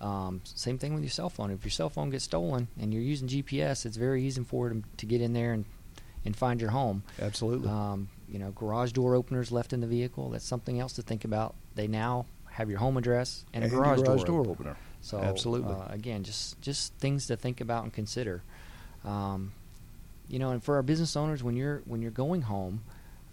Um, 0.00 0.40
same 0.44 0.78
thing 0.78 0.94
with 0.94 1.02
your 1.02 1.10
cell 1.10 1.30
phone. 1.30 1.50
If 1.50 1.64
your 1.64 1.70
cell 1.70 1.88
phone 1.88 2.10
gets 2.10 2.24
stolen 2.24 2.68
and 2.78 2.92
you're 2.92 3.02
using 3.02 3.28
GPS, 3.28 3.86
it's 3.86 3.96
very 3.96 4.24
easy 4.24 4.42
for 4.42 4.68
it 4.70 4.76
to 4.98 5.06
get 5.06 5.20
in 5.20 5.32
there 5.32 5.52
and 5.52 5.64
and 6.24 6.36
find 6.36 6.60
your 6.60 6.70
home. 6.70 7.02
Absolutely. 7.20 7.68
Um, 7.68 8.08
you 8.28 8.38
know, 8.38 8.50
garage 8.52 8.92
door 8.92 9.14
openers 9.14 9.50
left 9.52 9.72
in 9.72 9.80
the 9.80 9.86
vehicle. 9.86 10.30
That's 10.30 10.44
something 10.44 10.78
else 10.78 10.92
to 10.94 11.02
think 11.02 11.24
about. 11.24 11.54
They 11.74 11.88
now 11.88 12.26
have 12.50 12.68
your 12.70 12.78
home 12.78 12.96
address 12.96 13.44
and 13.52 13.64
a 13.64 13.68
garage, 13.68 14.02
garage 14.02 14.24
door, 14.24 14.26
door 14.26 14.40
opener. 14.40 14.52
opener. 14.52 14.76
So 15.00 15.18
Absolutely. 15.18 15.74
uh, 15.74 15.86
again, 15.88 16.22
just 16.22 16.60
just 16.60 16.94
things 16.94 17.26
to 17.26 17.36
think 17.36 17.60
about 17.60 17.84
and 17.84 17.92
consider. 17.92 18.42
Um, 19.04 19.52
you 20.28 20.38
know, 20.38 20.50
and 20.50 20.62
for 20.62 20.76
our 20.76 20.82
business 20.82 21.16
owners, 21.16 21.42
when 21.42 21.56
you're 21.56 21.82
when 21.84 22.02
you're 22.02 22.10
going 22.10 22.42
home, 22.42 22.82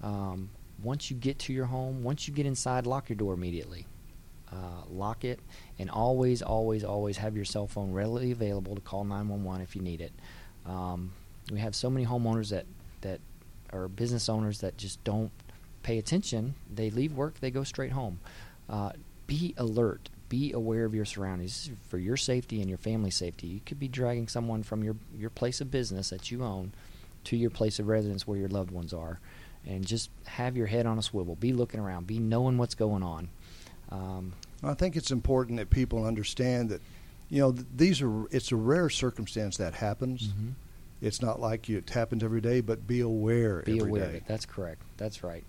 um, 0.02 0.50
once 0.82 1.10
you 1.10 1.18
get 1.18 1.40
to 1.40 1.54
your 1.54 1.66
home, 1.66 2.04
once 2.04 2.28
you 2.28 2.34
get 2.34 2.46
inside, 2.46 2.86
lock 2.86 3.10
your 3.10 3.16
door 3.16 3.34
immediately. 3.34 3.86
Uh, 4.52 4.84
lock 4.90 5.24
it, 5.26 5.40
and 5.78 5.92
always, 5.92 6.42
always, 6.42 6.84
always 6.84 7.18
have 7.18 7.36
your 7.36 7.46
cell 7.46 7.68
phone 7.68 7.92
readily 7.92 8.32
available 8.32 8.74
to 8.74 8.82
call 8.82 9.04
911 9.04 9.62
if 9.62 9.76
you 9.76 9.82
need 9.84 10.02
it. 10.02 10.12
Um, 10.66 11.12
we 11.52 11.60
have 11.60 11.76
so 11.76 11.88
many 11.90 12.06
homeowners 12.06 12.50
that 12.50 12.66
that 13.02 13.20
are 13.72 13.88
business 13.88 14.28
owners 14.28 14.62
that 14.62 14.76
just 14.78 15.04
don't 15.04 15.32
pay 15.84 16.00
attention. 16.00 16.56
They 16.74 16.90
leave 16.90 17.14
work, 17.14 17.40
they 17.40 17.52
go 17.52 17.64
straight 17.64 17.92
home. 17.92 18.20
Uh, 18.68 18.92
be 19.28 19.54
alert. 19.58 20.10
Be 20.30 20.52
aware 20.54 20.86
of 20.86 20.94
your 20.94 21.06
surroundings 21.06 21.66
This 21.66 21.74
is 21.74 21.80
for 21.90 21.98
your 21.98 22.16
safety 22.18 22.62
and 22.62 22.70
your 22.70 22.78
family's 22.78 23.16
safety. 23.16 23.48
You 23.48 23.62
could 23.66 23.80
be 23.80 23.88
dragging 23.88 24.28
someone 24.28 24.64
from 24.64 24.84
your 24.84 24.96
your 25.18 25.30
place 25.32 25.60
of 25.60 25.72
business 25.72 26.12
that 26.12 26.30
you 26.32 26.44
own 26.44 26.72
to 27.26 27.36
your 27.36 27.50
place 27.50 27.80
of 27.80 27.88
residence 27.88 28.26
where 28.28 28.38
your 28.38 28.48
loved 28.48 28.72
ones 28.72 28.94
are, 28.94 29.20
and 29.66 29.86
just 29.86 30.10
have 30.26 30.56
your 30.56 30.68
head 30.68 30.86
on 30.86 30.98
a 30.98 31.02
swivel. 31.02 31.36
Be 31.36 31.52
looking 31.52 31.80
around. 31.80 32.08
Be 32.08 32.20
knowing 32.20 32.58
what's 32.58 32.76
going 32.76 33.04
on. 33.04 33.30
Um, 33.90 34.34
I 34.64 34.74
think 34.76 34.96
it's 34.96 35.12
important 35.12 35.58
that 35.58 35.70
people 35.70 36.06
understand 36.06 36.70
that, 36.70 36.82
you 37.30 37.40
know, 37.40 37.52
th- 37.52 37.66
these 37.76 38.02
are 38.02 38.26
it's 38.30 38.52
a 38.52 38.56
rare 38.56 38.90
circumstance 38.90 39.58
that 39.58 39.74
happens. 39.74 40.28
mhm. 40.30 40.54
It's 41.02 41.22
not 41.22 41.40
like 41.40 41.70
you, 41.70 41.78
it 41.78 41.90
happens 41.90 42.24
every 42.24 42.42
day, 42.42 42.60
but 42.62 42.86
be 42.86 43.00
aware. 43.00 43.62
be 43.66 43.80
every 43.80 43.90
aware 43.90 44.04
of 44.04 44.16
it. 44.16 44.24
That's 44.28 44.46
correct. 44.46 44.82
That's 44.98 45.24
right. 45.24 45.44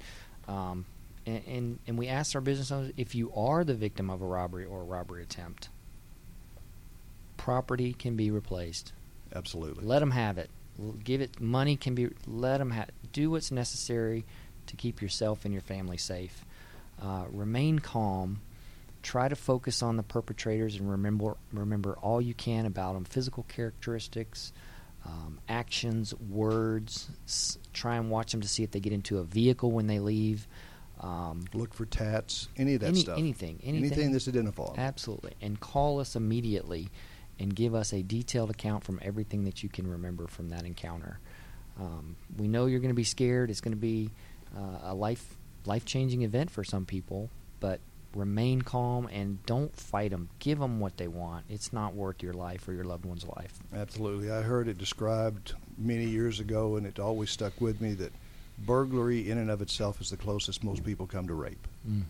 Um, 0.49 0.87
and, 1.27 1.43
and 1.47 1.79
and 1.87 1.99
we 1.99 2.09
asked 2.09 2.35
our 2.35 2.41
business 2.41 2.71
owners 2.71 2.93
if 2.97 3.15
you 3.15 3.33
are 3.35 3.65
the 3.65 3.75
victim 3.75 4.11
of 4.11 4.23
a 4.23 4.27
robbery 4.27 4.65
or 4.65 4.81
a 4.81 4.85
robbery 4.85 5.23
attempt, 5.23 5.69
property 7.37 7.93
can 7.93 8.17
be 8.17 8.31
replaced. 8.31 8.93
Absolutely. 9.35 9.85
Let 9.85 10.01
them 10.01 10.11
have 10.11 10.39
it. 10.39 10.51
Give 11.05 11.21
it 11.21 11.41
money 11.41 11.77
can 11.77 11.95
be. 11.95 12.09
Let 12.27 12.59
them 12.59 12.71
have. 12.71 12.91
Do 13.13 13.31
what's 13.31 13.51
necessary 13.51 14.25
to 14.67 14.77
keep 14.77 15.03
yourself 15.03 15.45
and 15.45 15.53
your 15.53 15.63
family 15.63 15.97
safe. 15.97 16.45
Uh, 17.01 17.25
remain 17.31 17.79
calm. 17.79 18.41
Try 19.03 19.29
to 19.29 19.37
focus 19.37 19.83
on 19.83 19.97
the 19.97 20.03
perpetrators 20.03 20.77
and 20.77 20.91
remember 20.91 21.37
remember 21.53 21.97
all 22.03 22.21
you 22.21 22.35
can 22.35 22.67
about 22.67 22.95
them. 22.95 23.05
Physical 23.05 23.45
characteristics, 23.45 24.53
um, 25.07 25.41
actions, 25.49 26.15
words. 26.15 27.09
S- 27.27 27.59
try 27.73 27.97
and 27.97 28.11
watch 28.11 28.33
them 28.33 28.41
to 28.43 28.49
see 28.49 28.63
if 28.63 28.71
they 28.71 28.81
get 28.81 28.93
into 28.93 29.19
a 29.19 29.25
vehicle 29.25 29.71
when 29.71 29.87
they 29.87 30.01
leave. 30.01 30.47
Um, 31.01 31.45
Look 31.55 31.73
for 31.73 31.87
tats, 31.87 32.49
any 32.59 32.75
of 32.75 32.81
that 32.83 32.89
any- 32.89 33.01
stuff. 33.01 33.19
anything, 33.19 33.59
anything, 33.63 33.85
Anything 33.87 34.13
that's 34.13 34.29
identifiable. 34.29 34.75
Absolutely. 34.77 35.33
And 35.41 35.59
call 35.59 35.99
us 35.99 36.15
immediately 36.15 36.91
and 37.39 37.55
give 37.57 37.75
us 37.75 37.93
a 37.95 38.03
detailed 38.03 38.51
account 38.51 38.85
from 38.85 38.99
everything 39.03 39.45
that 39.45 39.63
you 39.63 39.71
can 39.71 39.87
remember 39.87 40.27
from 40.27 40.51
that 40.51 40.65
encounter. 40.65 41.19
Um, 41.79 42.17
we 42.37 42.49
know 42.49 42.67
you're 42.67 42.81
going 42.81 42.91
to 42.91 42.95
be 42.95 43.05
scared. 43.05 43.49
It's 43.51 43.63
going 43.63 43.73
to 43.73 43.79
be 43.81 44.11
uh, 44.55 44.79
a 44.91 44.95
life 44.95 45.37
life 45.65 45.85
changing 45.87 46.21
event 46.23 46.51
for 46.51 46.65
some 46.65 46.85
people, 46.85 47.31
but 47.61 47.81
remain 48.15 48.61
calm 48.61 49.07
and 49.07 49.45
don't 49.47 49.75
fight 49.77 50.11
them. 50.11 50.29
Give 50.39 50.59
them 50.59 50.81
what 50.81 50.97
they 50.99 51.09
want. 51.09 51.47
It's 51.49 51.73
not 51.73 51.95
worth 51.95 52.23
your 52.23 52.33
life 52.35 52.67
or 52.69 52.73
your 52.75 52.85
loved 52.85 53.07
one's 53.07 53.25
life. 53.25 53.55
Absolutely. 53.73 54.31
I 54.31 54.43
heard 54.43 54.69
it 54.69 54.77
described 54.79 55.55
many 55.79 56.05
years 56.07 56.41
ago, 56.41 56.77
and 56.77 56.87
it 56.87 56.99
always 56.99 57.31
stuck 57.31 57.59
with 57.61 57.81
me 57.81 57.95
that 57.95 58.13
burglary 58.67 59.31
in 59.31 59.39
and 59.39 59.51
of 59.51 59.63
itself 59.63 60.01
is 60.01 60.11
the 60.11 60.17
closest 60.17 60.63
most 60.65 60.85
people 60.85 61.07
come 61.07 61.27
to 61.27 61.35
rape. 61.35 61.67
Mm. 61.89 62.03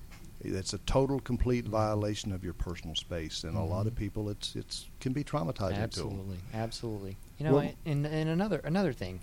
It's 0.42 0.72
a 0.72 0.78
total, 0.78 1.20
complete 1.20 1.66
violation 1.66 2.32
of 2.32 2.42
your 2.42 2.54
personal 2.54 2.94
space, 2.94 3.44
and 3.44 3.56
a 3.56 3.60
lot 3.62 3.86
of 3.86 3.92
Mhm. 3.92 3.98
people, 3.98 4.30
it's 4.30 4.56
it's 4.56 4.86
can 4.98 5.12
be 5.12 5.22
traumatizing 5.22 5.74
Absolutely, 5.76 6.38
absolutely. 6.54 7.16
You 7.38 7.44
know, 7.44 7.54
Well- 7.56 7.74
and, 7.84 8.06
and 8.06 8.30
another 8.30 8.60
another 8.64 8.92
thing 8.94 9.20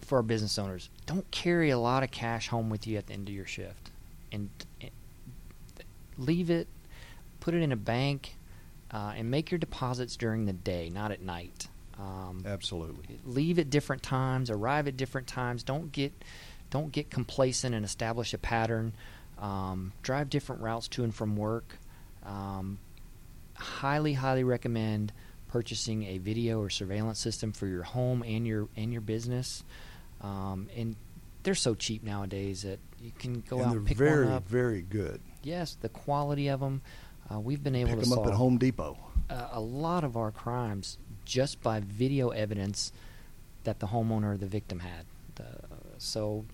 for 0.00 0.16
our 0.16 0.22
business 0.22 0.58
owners: 0.58 0.90
don't 1.06 1.30
carry 1.30 1.70
a 1.70 1.78
lot 1.78 2.02
of 2.02 2.10
cash 2.10 2.48
home 2.48 2.70
with 2.70 2.86
you 2.88 2.98
at 2.98 3.06
the 3.06 3.12
end 3.12 3.28
of 3.28 3.34
your 3.34 3.46
shift, 3.46 3.92
and, 4.32 4.50
and 4.80 4.90
leave 6.18 6.50
it, 6.50 6.66
put 7.40 7.54
it 7.54 7.62
in 7.62 7.70
a 7.70 7.76
bank, 7.76 8.36
uh, 8.90 9.14
and 9.16 9.30
make 9.30 9.50
your 9.52 9.58
deposits 9.58 10.16
during 10.16 10.46
the 10.46 10.52
day, 10.52 10.90
not 10.90 11.12
at 11.12 11.22
night. 11.22 11.68
Um. 12.02 12.42
Absolutely. 12.44 13.20
leave 13.24 13.58
at 13.58 13.70
different 13.70 14.02
times, 14.02 14.50
arrive 14.50 14.88
at 14.88 14.96
different 14.96 15.28
times. 15.28 15.62
Don't 15.62 15.92
get 15.92 16.12
don't 16.70 16.90
get 16.90 17.10
complacent 17.10 17.74
and 17.74 17.84
establish 17.84 18.34
a 18.34 18.38
pattern. 18.38 18.94
Um, 19.38 19.92
drive 20.02 20.30
different 20.30 20.62
routes 20.62 20.88
to 20.88 21.04
and 21.04 21.14
from 21.14 21.36
work. 21.36 21.78
Um, 22.24 22.78
highly, 23.56 24.14
highly 24.14 24.42
recommend 24.44 25.12
purchasing 25.48 26.04
a 26.04 26.18
video 26.18 26.60
or 26.60 26.70
surveillance 26.70 27.18
system 27.18 27.52
for 27.52 27.66
your 27.66 27.82
home 27.82 28.22
and 28.26 28.46
your 28.46 28.68
and 28.76 28.90
your 28.90 29.02
business. 29.02 29.62
Um, 30.22 30.68
and 30.76 30.96
they're 31.42 31.54
so 31.54 31.74
cheap 31.74 32.02
nowadays 32.02 32.62
that 32.62 32.78
you 33.00 33.12
can 33.18 33.42
go 33.48 33.58
and 33.58 33.66
out 33.66 33.70
they're 33.70 33.78
and 33.78 33.86
pick 33.86 33.96
very, 33.96 34.24
one 34.26 34.34
up. 34.34 34.48
very 34.48 34.82
good. 34.82 35.20
Yes, 35.42 35.76
the 35.80 35.88
quality 35.88 36.48
of 36.48 36.60
them. 36.60 36.82
Uh, 37.30 37.38
we've 37.40 37.62
been 37.62 37.74
able 37.74 37.90
Pick 37.90 38.00
to 38.00 38.08
them 38.08 38.18
up 38.18 38.26
at 38.26 38.34
Home 38.34 38.58
Depot. 38.58 38.96
uh, 39.30 39.48
a 39.52 39.60
lot 39.60 40.04
of 40.04 40.16
our 40.16 40.30
crimes 40.30 40.98
just 41.24 41.62
by 41.62 41.80
video 41.80 42.30
evidence 42.30 42.92
that 43.64 43.78
the 43.80 43.88
homeowner 43.88 44.34
or 44.34 44.36
the 44.36 44.46
victim 44.46 44.80
had. 44.80 45.06
The, 45.36 45.46
so, 45.98 46.44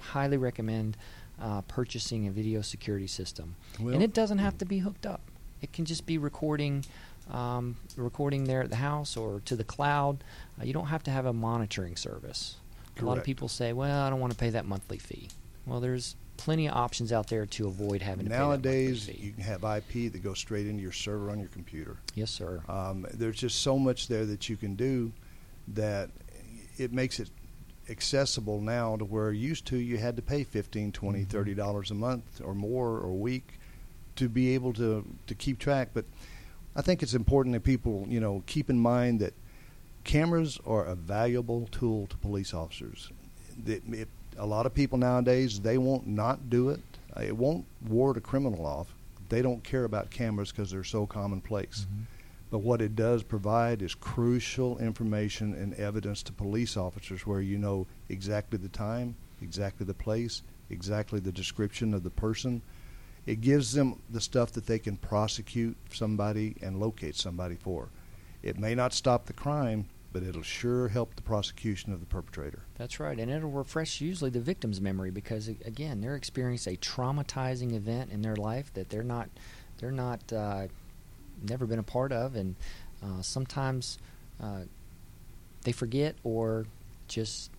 highly 0.00 0.36
recommend 0.36 0.96
uh, 1.40 1.60
purchasing 1.62 2.26
a 2.26 2.30
video 2.30 2.62
security 2.62 3.06
system, 3.06 3.56
Well- 3.78 3.94
and 3.94 4.02
it 4.02 4.14
doesn't 4.14 4.38
have 4.38 4.56
to 4.58 4.64
be 4.64 4.78
hooked 4.78 5.06
up. 5.06 5.20
It 5.62 5.72
can 5.72 5.84
just 5.84 6.06
be 6.06 6.18
recording, 6.18 6.84
um, 7.30 7.76
recording 7.96 8.44
there 8.44 8.62
at 8.62 8.70
the 8.70 8.76
house 8.76 9.16
or 9.16 9.40
to 9.46 9.56
the 9.56 9.64
cloud. 9.64 10.22
Uh, 10.60 10.64
you 10.64 10.72
don't 10.72 10.86
have 10.86 11.02
to 11.04 11.10
have 11.10 11.26
a 11.26 11.32
monitoring 11.32 11.96
service. 11.96 12.56
A 12.98 13.04
lot 13.04 13.18
of 13.18 13.24
people 13.24 13.48
say, 13.48 13.72
"Well, 13.74 14.00
I 14.02 14.08
don't 14.10 14.20
want 14.20 14.32
to 14.32 14.38
pay 14.38 14.50
that 14.50 14.64
monthly 14.64 14.96
fee." 14.98 15.28
Well, 15.66 15.80
there's 15.80 16.16
plenty 16.36 16.66
of 16.68 16.74
options 16.76 17.12
out 17.12 17.28
there 17.28 17.46
to 17.46 17.66
avoid 17.68 18.02
having 18.02 18.26
to 18.26 18.30
Nowadays, 18.30 19.06
pay 19.06 19.12
that 19.12 19.18
monthly 19.20 19.26
you 19.26 19.32
can 19.32 19.42
have 19.44 19.64
IP 19.64 20.12
that 20.12 20.22
goes 20.22 20.38
straight 20.38 20.66
into 20.66 20.82
your 20.82 20.92
server 20.92 21.30
on 21.30 21.38
your 21.38 21.48
computer. 21.48 21.96
Yes, 22.14 22.30
sir. 22.30 22.62
Um, 22.68 23.06
there's 23.12 23.38
just 23.38 23.62
so 23.62 23.78
much 23.78 24.08
there 24.08 24.24
that 24.26 24.48
you 24.48 24.56
can 24.56 24.74
do 24.74 25.12
that 25.68 26.10
it 26.78 26.92
makes 26.92 27.18
it 27.20 27.30
accessible 27.88 28.60
now 28.60 28.96
to 28.96 29.04
where 29.04 29.30
used 29.32 29.64
to 29.66 29.76
you 29.78 29.96
had 29.96 30.16
to 30.16 30.22
pay 30.22 30.42
15 30.44 30.90
20 30.92 31.20
Mhm. 31.20 31.28
30 31.28 31.54
dollars 31.54 31.90
a 31.90 31.94
month 31.94 32.40
or 32.44 32.52
more 32.54 32.96
or 32.98 33.06
a 33.10 33.14
week 33.14 33.60
to 34.16 34.28
be 34.28 34.54
able 34.54 34.72
to 34.72 35.04
to 35.28 35.34
keep 35.36 35.58
track 35.58 35.90
but 35.94 36.04
i 36.74 36.82
think 36.82 37.00
it's 37.00 37.14
important 37.14 37.52
that 37.52 37.62
people 37.62 38.04
you 38.08 38.18
know 38.18 38.42
keep 38.46 38.68
in 38.68 38.78
mind 38.78 39.20
that 39.20 39.34
cameras 40.02 40.58
are 40.66 40.84
a 40.84 40.96
valuable 40.96 41.68
tool 41.70 42.06
to 42.08 42.16
police 42.16 42.52
officers 42.52 43.10
that 43.64 43.82
it, 43.92 44.08
a 44.38 44.46
lot 44.46 44.66
of 44.66 44.74
people 44.74 44.98
nowadays 44.98 45.60
they 45.60 45.78
won't 45.78 46.06
not 46.06 46.50
do 46.50 46.68
it 46.70 46.80
it 47.20 47.36
won't 47.36 47.64
ward 47.88 48.16
a 48.16 48.20
criminal 48.20 48.66
off 48.66 48.94
they 49.28 49.42
don't 49.42 49.64
care 49.64 49.84
about 49.84 50.10
cameras 50.10 50.50
because 50.52 50.70
they're 50.70 50.84
so 50.84 51.06
commonplace 51.06 51.86
Mhm. 51.90 52.06
but 52.50 52.58
what 52.58 52.80
it 52.82 52.94
does 52.94 53.22
provide 53.22 53.82
is 53.82 53.94
crucial 53.94 54.78
information 54.78 55.54
and 55.54 55.74
evidence 55.74 56.22
to 56.24 56.32
police 56.32 56.76
officers 56.76 57.26
where 57.26 57.40
you 57.40 57.58
know 57.58 57.86
exactly 58.08 58.56
the 58.58 58.68
time, 58.68 59.16
exactly 59.42 59.84
the 59.84 59.94
place, 59.94 60.42
exactly 60.70 61.18
the 61.18 61.32
description 61.32 61.92
of 61.92 62.04
the 62.04 62.10
person. 62.10 62.62
It 63.26 63.40
gives 63.40 63.72
them 63.72 64.00
the 64.08 64.20
stuff 64.20 64.52
that 64.52 64.66
they 64.66 64.78
can 64.78 64.96
prosecute 64.96 65.76
somebody 65.92 66.54
and 66.62 66.78
locate 66.78 67.16
somebody 67.16 67.56
for. 67.56 67.88
It 68.44 68.58
may 68.60 68.76
not 68.76 68.92
stop 68.94 69.26
the 69.26 69.32
crime, 69.32 69.86
but 70.16 70.22
it'll 70.22 70.40
sure 70.40 70.88
help 70.88 71.14
the 71.14 71.20
prosecution 71.20 71.92
of 71.92 72.00
the 72.00 72.06
perpetrator. 72.06 72.62
That's 72.76 72.98
right, 72.98 73.18
and 73.18 73.30
it'll 73.30 73.50
refresh 73.50 74.00
usually 74.00 74.30
the 74.30 74.40
victim's 74.40 74.80
memory 74.80 75.10
because 75.10 75.48
again, 75.48 76.00
they're 76.00 76.16
experiencing 76.16 76.72
a 76.72 76.76
traumatizing 76.78 77.74
event 77.74 78.10
in 78.10 78.22
their 78.22 78.34
life 78.34 78.72
that 78.72 78.88
they're 78.88 79.02
not, 79.02 79.28
they're 79.76 79.90
not, 79.90 80.32
uh, 80.32 80.68
never 81.46 81.66
been 81.66 81.78
a 81.78 81.82
part 81.82 82.12
of, 82.12 82.34
and 82.34 82.56
uh, 83.02 83.20
sometimes 83.20 83.98
uh, 84.42 84.60
they 85.64 85.72
forget 85.72 86.16
or 86.24 86.64
just 87.08 87.50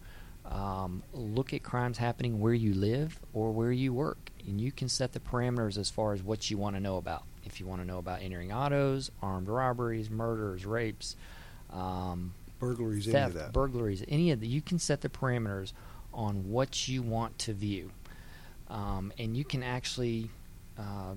um, 0.46 1.02
look 1.12 1.52
at 1.52 1.62
crimes 1.62 1.98
happening 1.98 2.40
where 2.40 2.54
you 2.54 2.74
live 2.74 3.18
or 3.32 3.50
where 3.50 3.72
you 3.72 3.92
work, 3.92 4.30
and 4.46 4.60
you 4.60 4.70
can 4.70 4.88
set 4.88 5.12
the 5.12 5.20
parameters 5.20 5.76
as 5.76 5.90
far 5.90 6.12
as 6.12 6.22
what 6.22 6.50
you 6.50 6.56
want 6.56 6.76
to 6.76 6.80
know 6.80 6.96
about. 6.96 7.24
If 7.44 7.60
you 7.60 7.66
want 7.66 7.82
to 7.82 7.86
know 7.86 7.98
about 7.98 8.22
entering 8.22 8.52
autos, 8.52 9.10
armed 9.22 9.48
robberies, 9.48 10.08
murders, 10.08 10.64
rapes, 10.64 11.16
um, 11.72 12.32
Burglaries, 12.58 13.06
any 13.06 13.12
theft, 13.12 13.28
of 13.28 13.34
that. 13.34 13.52
burglaries, 13.52 14.02
any 14.08 14.30
of 14.30 14.40
the, 14.40 14.46
you 14.46 14.62
can 14.62 14.78
set 14.78 15.02
the 15.02 15.08
parameters 15.08 15.72
on 16.16 16.50
what 16.50 16.88
you 16.88 17.02
want 17.02 17.38
to 17.38 17.52
view, 17.52 17.90
um, 18.68 19.12
and 19.18 19.36
you 19.36 19.44
can 19.44 19.62
actually 19.62 20.30
uh, 20.78 21.14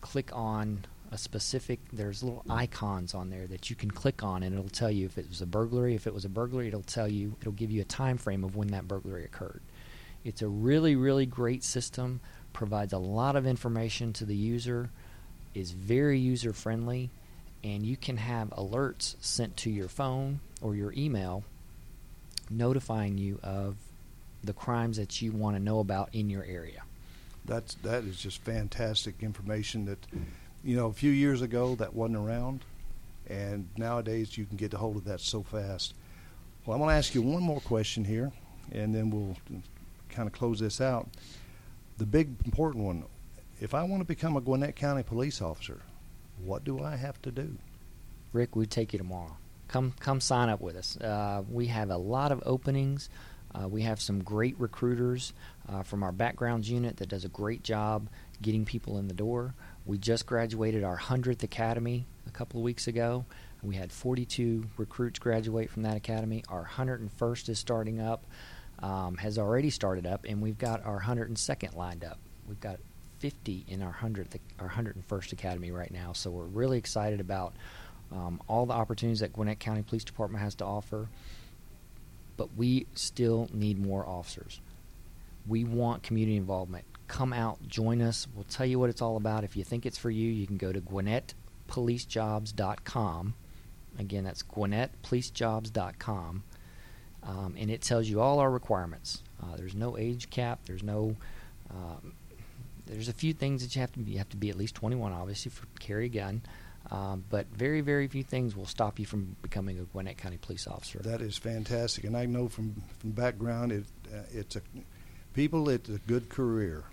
click 0.00 0.30
on 0.32 0.84
a 1.10 1.18
specific. 1.18 1.80
There's 1.92 2.22
little 2.22 2.44
icons 2.48 3.14
on 3.14 3.30
there 3.30 3.46
that 3.48 3.70
you 3.70 3.76
can 3.76 3.90
click 3.90 4.22
on, 4.22 4.42
and 4.42 4.54
it'll 4.54 4.68
tell 4.68 4.90
you 4.90 5.06
if 5.06 5.18
it 5.18 5.28
was 5.28 5.40
a 5.40 5.46
burglary. 5.46 5.94
If 5.94 6.06
it 6.06 6.14
was 6.14 6.24
a 6.24 6.28
burglary, 6.28 6.68
it'll 6.68 6.82
tell 6.82 7.08
you. 7.08 7.34
It'll 7.40 7.52
give 7.52 7.70
you 7.70 7.80
a 7.80 7.84
time 7.84 8.18
frame 8.18 8.44
of 8.44 8.54
when 8.54 8.68
that 8.68 8.86
burglary 8.86 9.24
occurred. 9.24 9.62
It's 10.24 10.42
a 10.42 10.48
really, 10.48 10.94
really 10.94 11.26
great 11.26 11.64
system. 11.64 12.20
Provides 12.52 12.92
a 12.92 12.98
lot 12.98 13.36
of 13.36 13.46
information 13.46 14.12
to 14.14 14.24
the 14.24 14.36
user. 14.36 14.90
Is 15.54 15.72
very 15.72 16.18
user 16.18 16.52
friendly, 16.52 17.10
and 17.62 17.84
you 17.84 17.96
can 17.96 18.16
have 18.16 18.48
alerts 18.50 19.16
sent 19.20 19.56
to 19.58 19.70
your 19.70 19.88
phone 19.88 20.40
or 20.62 20.74
your 20.74 20.92
email 20.96 21.44
notifying 22.50 23.18
you 23.18 23.38
of 23.42 23.76
the 24.44 24.52
crimes 24.52 24.96
that 24.96 25.22
you 25.22 25.32
want 25.32 25.56
to 25.56 25.62
know 25.62 25.80
about 25.80 26.08
in 26.12 26.28
your 26.28 26.44
area. 26.44 26.82
That's 27.44 27.74
that 27.76 28.04
is 28.04 28.20
just 28.20 28.42
fantastic 28.42 29.16
information 29.22 29.86
that 29.86 30.06
you 30.62 30.76
know 30.76 30.86
a 30.86 30.92
few 30.92 31.10
years 31.10 31.42
ago 31.42 31.74
that 31.76 31.94
wasn't 31.94 32.18
around 32.18 32.64
and 33.28 33.68
nowadays 33.76 34.36
you 34.36 34.44
can 34.44 34.56
get 34.56 34.74
a 34.74 34.76
hold 34.76 34.96
of 34.96 35.04
that 35.04 35.20
so 35.20 35.42
fast. 35.42 35.94
Well, 36.64 36.74
I'm 36.74 36.80
going 36.80 36.90
to 36.90 36.96
ask 36.96 37.14
you 37.14 37.22
one 37.22 37.42
more 37.42 37.60
question 37.60 38.04
here 38.04 38.32
and 38.70 38.94
then 38.94 39.10
we'll 39.10 39.36
kind 40.08 40.26
of 40.26 40.32
close 40.32 40.60
this 40.60 40.80
out. 40.80 41.08
The 41.98 42.06
big 42.06 42.28
important 42.44 42.84
one, 42.84 43.04
if 43.60 43.74
I 43.74 43.82
want 43.82 44.00
to 44.00 44.06
become 44.06 44.36
a 44.36 44.40
Gwinnett 44.40 44.76
County 44.76 45.02
police 45.02 45.42
officer, 45.42 45.80
what 46.44 46.64
do 46.64 46.82
I 46.82 46.96
have 46.96 47.20
to 47.22 47.30
do? 47.30 47.56
Rick, 48.32 48.56
we 48.56 48.66
take 48.66 48.92
you 48.92 48.98
tomorrow. 48.98 49.36
Come, 49.68 49.94
come 50.00 50.20
sign 50.20 50.48
up 50.48 50.60
with 50.60 50.76
us. 50.76 50.96
Uh, 50.98 51.42
we 51.50 51.66
have 51.66 51.90
a 51.90 51.96
lot 51.96 52.32
of 52.32 52.42
openings. 52.44 53.08
Uh, 53.54 53.68
we 53.68 53.82
have 53.82 54.00
some 54.00 54.22
great 54.22 54.58
recruiters 54.58 55.32
uh, 55.68 55.82
from 55.82 56.02
our 56.02 56.12
backgrounds 56.12 56.70
unit 56.70 56.96
that 56.96 57.08
does 57.08 57.24
a 57.24 57.28
great 57.28 57.62
job 57.62 58.08
getting 58.40 58.64
people 58.64 58.98
in 58.98 59.08
the 59.08 59.14
door. 59.14 59.54
We 59.84 59.98
just 59.98 60.26
graduated 60.26 60.84
our 60.84 60.98
100th 60.98 61.42
academy 61.42 62.06
a 62.26 62.30
couple 62.30 62.60
of 62.60 62.64
weeks 62.64 62.86
ago. 62.86 63.24
We 63.62 63.76
had 63.76 63.92
42 63.92 64.64
recruits 64.76 65.18
graduate 65.18 65.70
from 65.70 65.82
that 65.82 65.96
academy. 65.96 66.42
Our 66.48 66.64
101st 66.66 67.48
is 67.48 67.58
starting 67.58 68.00
up, 68.00 68.24
um, 68.80 69.16
has 69.16 69.38
already 69.38 69.70
started 69.70 70.06
up, 70.06 70.24
and 70.28 70.42
we've 70.42 70.58
got 70.58 70.84
our 70.84 71.00
102nd 71.00 71.76
lined 71.76 72.04
up. 72.04 72.18
We've 72.48 72.60
got 72.60 72.78
50 73.20 73.66
in 73.68 73.82
our 73.82 73.92
100th, 73.92 74.36
our 74.58 74.68
101st 74.68 75.32
Academy 75.32 75.70
right 75.70 75.92
now. 75.92 76.12
So 76.12 76.30
we're 76.30 76.44
really 76.44 76.76
excited 76.76 77.20
about 77.20 77.54
um, 78.10 78.42
all 78.48 78.66
the 78.66 78.72
opportunities 78.72 79.20
that 79.20 79.32
Gwinnett 79.32 79.60
County 79.60 79.82
Police 79.82 80.02
Department 80.02 80.42
has 80.42 80.56
to 80.56 80.64
offer. 80.64 81.08
But 82.36 82.56
we 82.56 82.86
still 82.94 83.48
need 83.52 83.78
more 83.78 84.04
officers. 84.06 84.60
We 85.46 85.62
want 85.64 86.02
community 86.02 86.36
involvement. 86.36 86.84
Come 87.08 87.32
out, 87.32 87.66
join 87.66 88.00
us. 88.00 88.28
We'll 88.34 88.44
tell 88.44 88.66
you 88.66 88.78
what 88.78 88.90
it's 88.90 89.02
all 89.02 89.16
about. 89.16 89.42
If 89.44 89.56
you 89.56 89.64
think 89.64 89.86
it's 89.86 89.98
for 89.98 90.10
you, 90.10 90.30
you 90.30 90.46
can 90.46 90.56
go 90.56 90.72
to 90.72 90.80
GwinnettPoliceJobs.com. 90.80 93.34
Again, 93.98 94.24
that's 94.24 94.44
GwinnettPoliceJobs.com. 94.44 96.44
Um, 97.24 97.54
and 97.58 97.70
it 97.70 97.82
tells 97.82 98.08
you 98.08 98.20
all 98.20 98.40
our 98.40 98.50
requirements. 98.50 99.22
Uh, 99.42 99.56
there's 99.56 99.74
no 99.74 99.98
age 99.98 100.30
cap. 100.30 100.60
There's 100.66 100.82
no. 100.82 101.16
Um, 101.70 102.14
there's 102.86 103.08
a 103.08 103.12
few 103.12 103.32
things 103.32 103.62
that 103.62 103.74
you 103.74 103.80
have 103.80 103.92
to 103.92 104.00
be. 104.00 104.12
You 104.12 104.18
have 104.18 104.28
to 104.30 104.36
be 104.36 104.50
at 104.50 104.56
least 104.56 104.74
21, 104.74 105.12
obviously, 105.12 105.50
for 105.50 105.66
carry 105.78 106.06
a 106.06 106.08
gun. 106.08 106.42
Um, 106.92 107.24
but 107.30 107.46
very, 107.46 107.80
very 107.80 108.06
few 108.06 108.22
things 108.22 108.54
will 108.54 108.66
stop 108.66 108.98
you 108.98 109.06
from 109.06 109.34
becoming 109.40 109.78
a 109.78 109.84
Gwinnett 109.84 110.18
County 110.18 110.36
police 110.36 110.66
officer. 110.66 110.98
That 110.98 111.22
is 111.22 111.38
fantastic, 111.38 112.04
and 112.04 112.14
I 112.14 112.26
know 112.26 112.48
from 112.48 112.82
from 112.98 113.12
background, 113.12 113.72
it 113.72 113.84
uh, 114.14 114.18
it's 114.30 114.56
a 114.56 114.62
people. 115.32 115.70
It's 115.70 115.88
a 115.88 115.98
good 116.06 116.28
career. 116.28 116.84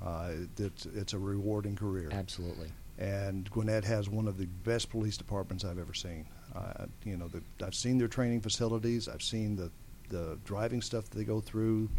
Uh, 0.00 0.30
it's 0.58 0.86
it's 0.86 1.12
a 1.12 1.18
rewarding 1.18 1.74
career. 1.74 2.08
Absolutely. 2.12 2.70
And 2.98 3.50
Gwinnett 3.50 3.84
has 3.84 4.08
one 4.08 4.28
of 4.28 4.38
the 4.38 4.46
best 4.46 4.90
police 4.90 5.16
departments 5.16 5.64
I've 5.64 5.78
ever 5.78 5.94
seen. 5.94 6.26
Uh, 6.54 6.86
you 7.04 7.16
know, 7.16 7.28
the, 7.28 7.42
I've 7.64 7.74
seen 7.74 7.98
their 7.98 8.08
training 8.08 8.40
facilities. 8.40 9.08
I've 9.08 9.22
seen 9.22 9.56
the 9.56 9.72
the 10.08 10.38
driving 10.44 10.82
stuff 10.82 11.10
that 11.10 11.18
they 11.18 11.24
go 11.24 11.40
through. 11.40 11.90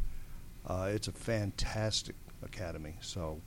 Uh, 0.66 0.92
it's 0.94 1.10
a 1.10 1.12
fantastic 1.12 2.16
academy. 2.42 2.96
So 3.02 3.42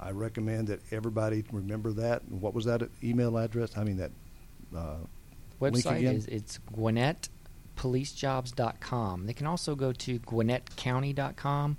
I 0.00 0.12
recommend 0.12 0.68
that 0.68 0.80
everybody 0.92 1.44
remember 1.52 1.90
that. 1.92 2.22
What 2.28 2.54
was 2.54 2.64
that 2.66 2.82
email 3.02 3.36
address? 3.36 3.76
I 3.76 3.82
mean 3.84 3.96
that 3.96 4.12
uh, 4.76 4.98
website 5.60 6.02
is 6.02 6.26
it's 6.26 6.60
GwinnettPoliceJobs.com. 6.76 9.26
They 9.26 9.32
can 9.32 9.46
also 9.46 9.74
go 9.74 9.92
to 9.92 10.18
GwinnettCounty.com 10.20 11.78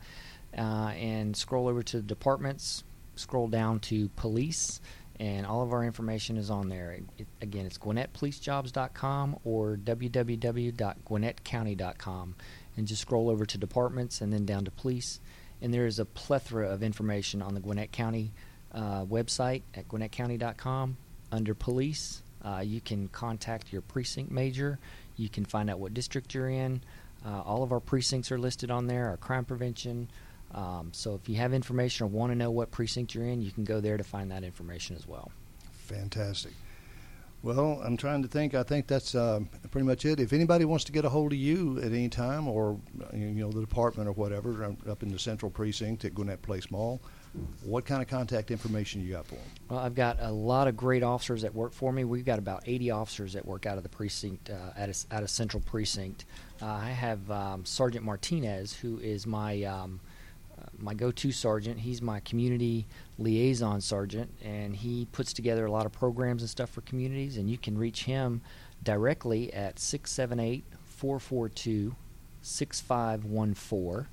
uh, 0.58 0.62
and 0.62 1.38
scroll 1.38 1.68
over 1.68 1.84
to 1.84 2.02
departments. 2.02 2.84
Scroll 3.16 3.48
down 3.48 3.80
to 3.82 4.10
police, 4.16 4.82
and 5.20 5.46
all 5.46 5.62
of 5.62 5.72
our 5.74 5.84
information 5.84 6.38
is 6.38 6.50
on 6.50 6.70
there. 6.70 6.98
It, 7.18 7.28
again, 7.42 7.66
it's 7.66 7.78
GwinnettPoliceJobs.com 7.78 9.40
or 9.44 9.78
www.gwinnettcounty.com, 9.78 12.36
and 12.78 12.88
just 12.88 13.02
scroll 13.02 13.30
over 13.30 13.46
to 13.46 13.58
departments 13.58 14.22
and 14.22 14.32
then 14.32 14.46
down 14.46 14.64
to 14.66 14.72
police 14.72 15.20
and 15.62 15.74
there 15.74 15.86
is 15.86 16.00
a 16.00 16.06
plethora 16.06 16.70
of 16.70 16.84
information 16.84 17.42
on 17.42 17.54
the 17.54 17.60
Gwinnett 17.60 17.92
County 17.92 18.32
uh, 18.74 19.06
website 19.06 19.64
at 19.76 19.88
gwinnettcounty.com. 19.88 20.98
Under 21.32 21.54
police, 21.54 22.24
uh, 22.44 22.62
you 22.66 22.82
can 22.82 23.08
contact 23.10 23.72
your 23.72 23.82
precinct 23.82 24.32
major. 24.32 24.80
You 25.18 25.30
can 25.30 25.46
find 25.46 25.70
out 25.70 25.80
what 25.80 25.94
district 25.94 26.34
you're 26.34 26.50
in. 26.50 26.82
Uh, 27.26 27.42
all 27.42 27.64
of 27.64 27.72
our 27.72 27.80
precincts 27.80 28.32
are 28.32 28.38
listed 28.38 28.72
on 28.72 28.88
there, 28.88 29.10
our 29.10 29.18
crime 29.18 29.46
prevention. 29.46 30.10
Um, 30.54 30.90
so 30.94 31.16
if 31.16 31.30
you 31.30 31.36
have 31.36 31.54
information 31.54 32.06
or 32.06 32.08
want 32.08 32.32
to 32.32 32.36
know 32.36 32.50
what 32.50 32.72
precinct 32.72 33.14
you're 33.14 33.26
in, 33.26 33.42
you 33.42 33.52
can 33.52 33.66
go 33.66 33.82
there 33.82 33.98
to 33.98 34.04
find 34.04 34.32
that 34.32 34.44
information 34.44 34.96
as 34.96 35.08
well. 35.08 35.32
Fantastic. 35.72 36.54
Well, 37.42 37.82
I'm 37.84 37.96
trying 37.96 38.22
to 38.24 38.28
think. 38.28 38.54
I 38.54 38.64
think 38.64 38.88
that's 38.88 39.16
uh, 39.16 39.40
pretty 39.72 39.88
much 39.88 40.06
it. 40.06 40.20
If 40.20 40.34
anybody 40.34 40.66
wants 40.66 40.84
to 40.86 40.92
get 40.92 41.06
a 41.06 41.10
hold 41.10 41.32
of 41.32 41.40
you 41.40 41.78
at 41.80 41.92
any 41.94 42.10
time, 42.10 42.50
or 42.50 42.78
you 43.14 43.28
know 43.28 43.52
the 43.52 43.62
department 43.62 44.10
or 44.10 44.12
whatever, 44.12 44.66
um, 44.66 44.78
up 44.90 45.04
in 45.04 45.10
the 45.10 45.20
central 45.20 45.50
precinct 45.50 46.04
at 46.04 46.14
Gwinnett 46.14 46.42
Place 46.42 46.70
Mall, 46.70 47.02
what 47.64 47.86
kind 47.86 48.02
of 48.02 48.10
contact 48.10 48.52
information 48.52 49.02
you 49.02 49.14
got 49.14 49.26
for 49.26 49.36
them? 49.36 49.44
Well, 49.70 49.80
I've 49.80 49.96
got 49.96 50.18
a 50.20 50.32
lot 50.32 50.68
of 50.68 50.76
great 50.76 51.02
officers 51.02 51.44
that 51.44 51.56
work 51.56 51.72
for 51.72 51.94
me. 51.94 52.04
We've 52.04 52.26
got 52.26 52.40
about 52.40 52.64
80 52.66 52.92
officers 52.92 53.34
that 53.34 53.46
work 53.46 53.66
out 53.66 53.78
of 53.78 53.84
the 53.84 53.90
precinct, 53.90 54.50
uh, 54.50 54.74
at, 54.76 54.90
a, 54.90 55.14
at 55.14 55.24
a 55.24 55.28
central 55.28 55.62
precinct. 55.62 56.26
Uh, 56.62 56.66
I 56.66 56.90
have 56.90 57.30
um, 57.32 57.64
Sergeant 57.64 58.04
Martinez, 58.04 58.74
who 58.74 59.00
is 59.00 59.26
my 59.26 59.64
um, 59.64 60.02
my 60.82 60.94
go-to 60.94 61.32
sergeant. 61.32 61.80
He's 61.80 62.02
my 62.02 62.20
community 62.22 62.88
liaison 63.18 63.82
sergeant, 63.82 64.32
and 64.44 64.76
he 64.76 65.08
puts 65.12 65.34
together 65.34 65.66
a 65.66 65.72
lot 65.72 65.86
of 65.86 65.92
programs 65.92 66.42
and 66.42 66.50
stuff 66.50 66.70
for 66.70 66.82
communities. 66.82 67.38
And 67.38 67.50
you 67.50 67.58
can 67.58 67.78
reach 67.78 68.04
him 68.04 68.42
directly 68.84 69.54
at 69.54 69.80
678 69.80 70.64
442 70.86 71.96
6514. 72.42 74.08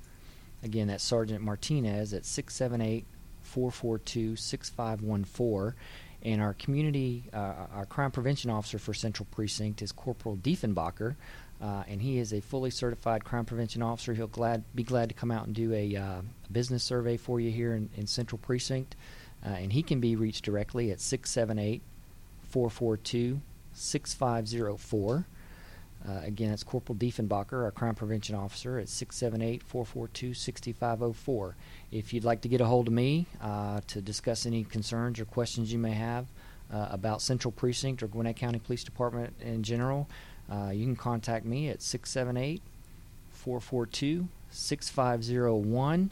Again, 0.63 0.87
that's 0.87 1.03
Sergeant 1.03 1.43
Martinez 1.43 2.13
at 2.13 2.25
678 2.25 3.05
442 3.43 4.35
6514. 4.35 5.79
And 6.23 6.41
our 6.41 6.53
community, 6.55 7.25
uh, 7.31 7.67
our 7.73 7.85
crime 7.85 8.11
prevention 8.11 8.49
officer 8.49 8.79
for 8.79 8.93
Central 8.93 9.27
Precinct 9.31 9.81
is 9.81 9.91
Corporal 9.91 10.35
Diefenbacher 10.35 11.15
uh, 11.61 11.83
and 11.87 12.01
he 12.01 12.19
is 12.19 12.33
a 12.33 12.41
fully 12.41 12.69
certified 12.69 13.23
crime 13.23 13.45
prevention 13.45 13.81
officer. 13.81 14.13
He'll 14.13 14.27
glad 14.27 14.63
be 14.75 14.83
glad 14.83 15.09
to 15.09 15.15
come 15.15 15.31
out 15.31 15.45
and 15.45 15.55
do 15.55 15.73
a, 15.73 15.95
uh, 15.95 16.21
business 16.51 16.83
survey 16.83 17.17
for 17.17 17.39
you 17.39 17.51
here 17.51 17.73
in, 17.73 17.89
in 17.95 18.07
Central 18.07 18.39
Precinct, 18.39 18.95
uh, 19.45 19.49
and 19.49 19.73
he 19.73 19.83
can 19.83 19.99
be 19.99 20.15
reached 20.15 20.45
directly 20.45 20.91
at 20.91 21.01
678 21.01 21.81
442 22.49 23.41
6504. 23.73 25.27
Uh, 26.07 26.21
again, 26.23 26.51
it's 26.51 26.63
Corporal 26.63 26.97
Diefenbacher, 26.97 27.63
our 27.63 27.71
crime 27.71 27.95
prevention 27.95 28.35
officer, 28.35 28.77
at 28.77 28.87
678 28.87 29.63
442 29.63 30.33
6504. 30.33 31.55
If 31.91 32.13
you'd 32.13 32.23
like 32.23 32.41
to 32.41 32.47
get 32.47 32.61
a 32.61 32.65
hold 32.65 32.87
of 32.87 32.93
me 32.93 33.25
uh, 33.41 33.81
to 33.87 34.01
discuss 34.01 34.45
any 34.45 34.63
concerns 34.63 35.19
or 35.19 35.25
questions 35.25 35.73
you 35.73 35.79
may 35.79 35.91
have 35.91 36.27
uh, 36.71 36.87
about 36.91 37.21
Central 37.21 37.51
Precinct 37.51 38.03
or 38.03 38.07
Gwinnett 38.07 38.35
County 38.35 38.59
Police 38.59 38.83
Department 38.83 39.33
in 39.41 39.63
general, 39.63 40.07
uh, 40.49 40.71
you 40.73 40.85
can 40.85 40.95
contact 40.95 41.45
me 41.45 41.69
at 41.69 41.81
678 41.81 42.61
442 43.31 44.27
6501 44.49 46.11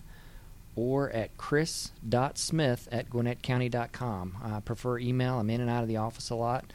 or 0.76 1.10
at 1.12 1.38
chris.smith 1.38 2.88
at 2.92 3.10
gwinnettcounty.com. 3.10 4.38
I 4.44 4.60
prefer 4.60 5.00
email. 5.00 5.40
I'm 5.40 5.50
in 5.50 5.62
and 5.62 5.70
out 5.70 5.84
of 5.84 5.88
the 5.88 5.98
office 5.98 6.30
a 6.30 6.36
lot, 6.36 6.66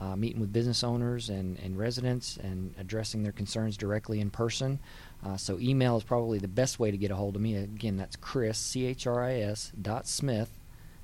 uh, 0.00 0.16
meeting 0.16 0.40
with 0.40 0.52
business 0.52 0.82
owners 0.82 1.28
and, 1.28 1.58
and 1.58 1.78
residents 1.78 2.38
and 2.38 2.74
addressing 2.78 3.22
their 3.22 3.32
concerns 3.32 3.76
directly 3.76 4.20
in 4.20 4.30
person. 4.30 4.80
Uh, 5.24 5.36
so 5.36 5.58
email 5.58 5.98
is 5.98 6.04
probably 6.04 6.38
the 6.38 6.48
best 6.48 6.78
way 6.78 6.90
to 6.90 6.96
get 6.96 7.10
a 7.10 7.16
hold 7.16 7.36
of 7.36 7.42
me. 7.42 7.56
Again, 7.56 7.98
that's 7.98 8.16
chris, 8.16 8.56
C-H-R-I-S, 8.56 9.72
dot 9.80 10.06
smith, 10.06 10.58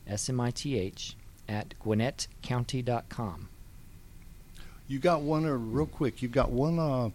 S-M-I-T-H, 0.06 1.16
at 1.48 1.74
gwinnettcounty.com. 1.84 3.48
You 4.88 4.98
got 4.98 5.22
one, 5.22 5.44
uh, 5.44 5.50
real 5.50 5.86
quick. 5.86 6.22
You've 6.22 6.32
got 6.32 6.50
one 6.50 6.78
uh, 6.78 7.10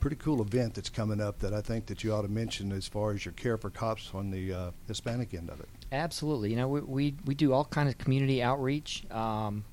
pretty 0.00 0.16
cool 0.16 0.42
event 0.42 0.74
that's 0.74 0.90
coming 0.90 1.20
up 1.20 1.38
that 1.38 1.54
I 1.54 1.60
think 1.60 1.86
that 1.86 2.04
you 2.04 2.12
ought 2.12 2.22
to 2.22 2.28
mention 2.28 2.70
as 2.72 2.86
far 2.86 3.12
as 3.12 3.24
your 3.24 3.32
care 3.32 3.56
for 3.56 3.70
cops 3.70 4.10
on 4.14 4.30
the 4.30 4.52
uh, 4.52 4.70
Hispanic 4.86 5.34
end 5.34 5.50
of 5.50 5.60
it. 5.60 5.68
Absolutely. 5.90 6.50
You 6.50 6.56
know, 6.56 6.68
we 6.68 6.80
we, 6.80 7.14
we 7.24 7.34
do 7.34 7.52
all 7.52 7.64
kind 7.64 7.88
of 7.88 7.96
community 7.96 8.42
outreach, 8.42 9.04
um, 9.10 9.64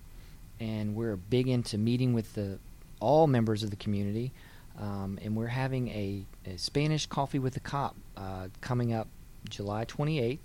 and 0.59 0.95
we're 0.95 1.17
big 1.17 1.47
into 1.47 1.77
meeting 1.77 2.13
with 2.13 2.33
the 2.35 2.59
all 2.99 3.27
members 3.27 3.63
of 3.63 3.69
the 3.69 3.75
community. 3.75 4.31
Um, 4.79 5.19
and 5.21 5.35
we're 5.35 5.47
having 5.47 5.89
a, 5.89 6.25
a, 6.47 6.57
Spanish 6.57 7.05
coffee 7.05 7.37
with 7.37 7.55
a 7.57 7.59
cop 7.59 7.95
uh, 8.17 8.47
coming 8.59 8.91
up 8.91 9.07
July 9.47 9.85
28th 9.85 10.39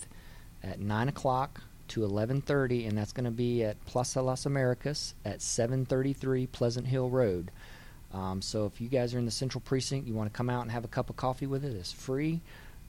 at 0.62 0.80
nine 0.80 1.08
o'clock 1.08 1.62
to 1.88 2.00
11:30, 2.00 2.86
and 2.86 2.96
that's 2.96 3.12
going 3.12 3.24
to 3.24 3.30
be 3.30 3.64
at 3.64 3.84
Plaza 3.86 4.22
Las 4.22 4.46
Americas 4.46 5.14
at 5.24 5.42
733 5.42 6.46
Pleasant 6.46 6.86
Hill 6.86 7.08
Road. 7.08 7.50
Um, 8.12 8.40
so 8.40 8.64
if 8.66 8.80
you 8.80 8.88
guys 8.88 9.14
are 9.14 9.18
in 9.18 9.24
the 9.24 9.30
Central 9.30 9.60
Precinct, 9.60 10.06
you 10.06 10.14
want 10.14 10.32
to 10.32 10.36
come 10.36 10.48
out 10.48 10.62
and 10.62 10.70
have 10.70 10.84
a 10.84 10.88
cup 10.88 11.10
of 11.10 11.16
coffee 11.16 11.46
with 11.46 11.64
it, 11.64 11.74
it's 11.74 11.92
free. 11.92 12.40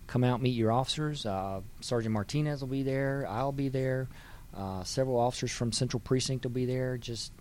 Come 0.08 0.24
out, 0.24 0.41
meet 0.41 0.52
your 0.52 0.72
officers. 0.72 1.26
Uh, 1.26 1.62
Sergeant 1.82 2.14
Martinez 2.14 2.62
will 2.62 2.70
be 2.70 2.84
there. 2.84 3.28
I'll 3.30 3.52
be 3.52 3.70
there. 3.70 4.08
Uh, 4.56 4.84
several 4.84 5.20
officers 5.20 5.52
from 5.52 5.72
Central 5.72 6.00
Precinct 6.00 6.45
will 6.45 6.52
be 6.52 6.66
there, 6.66 6.97
just 6.97 7.32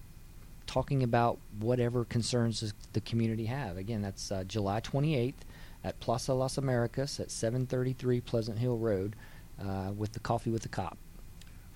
talking 0.66 1.02
about 1.02 1.38
whatever 1.58 2.04
concerns 2.04 2.74
the 2.92 3.00
community 3.00 3.46
have. 3.46 3.78
Again, 3.78 4.02
that's 4.02 4.30
uh, 4.30 4.44
July 4.44 4.80
28th 4.80 5.34
at 5.82 5.98
Plaza 6.00 6.34
Las 6.34 6.58
Americas 6.58 7.18
at 7.20 7.30
733 7.30 8.20
Pleasant 8.20 8.58
Hill 8.58 8.76
Road 8.76 9.16
uh, 9.60 9.92
with 9.96 10.12
the 10.12 10.20
Coffee 10.20 10.50
with 10.50 10.62
the 10.62 10.68
Cop. 10.68 10.98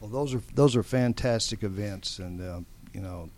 Well, 0.02 0.10
those 0.10 0.34
are 0.34 0.42
those 0.52 0.74
are 0.74 0.82
fantastic 0.82 1.62
events, 1.62 2.18
and 2.18 2.40
uh, 2.40 2.60
you 2.92 3.00
know, 3.00 3.30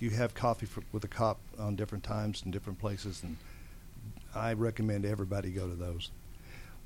you 0.00 0.10
have 0.10 0.34
coffee 0.34 0.66
for, 0.66 0.82
with 0.90 1.04
a 1.04 1.08
cop 1.08 1.38
on 1.60 1.76
different 1.76 2.02
times 2.02 2.42
and 2.42 2.52
different 2.52 2.80
places, 2.80 3.22
and 3.22 3.36
I 4.34 4.54
recommend 4.54 5.06
everybody 5.06 5.52
go 5.52 5.68
to 5.68 5.76
those. 5.76 6.10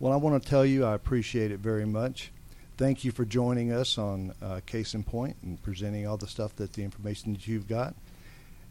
Well, 0.00 0.12
I 0.12 0.16
want 0.16 0.42
to 0.42 0.46
tell 0.46 0.66
you 0.66 0.84
I 0.84 0.94
appreciate 0.94 1.50
it 1.50 1.60
very 1.60 1.86
much. 1.86 2.30
Thank 2.76 3.04
you 3.06 3.10
for 3.10 3.24
joining 3.24 3.72
us 3.72 3.96
on 3.96 4.34
uh, 4.42 4.60
Case 4.66 4.92
in 4.92 5.02
Point 5.02 5.38
and 5.40 5.62
presenting 5.62 6.06
all 6.06 6.18
the 6.18 6.26
stuff 6.26 6.54
that 6.56 6.74
the 6.74 6.84
information 6.84 7.32
that 7.32 7.48
you've 7.48 7.66
got. 7.66 7.94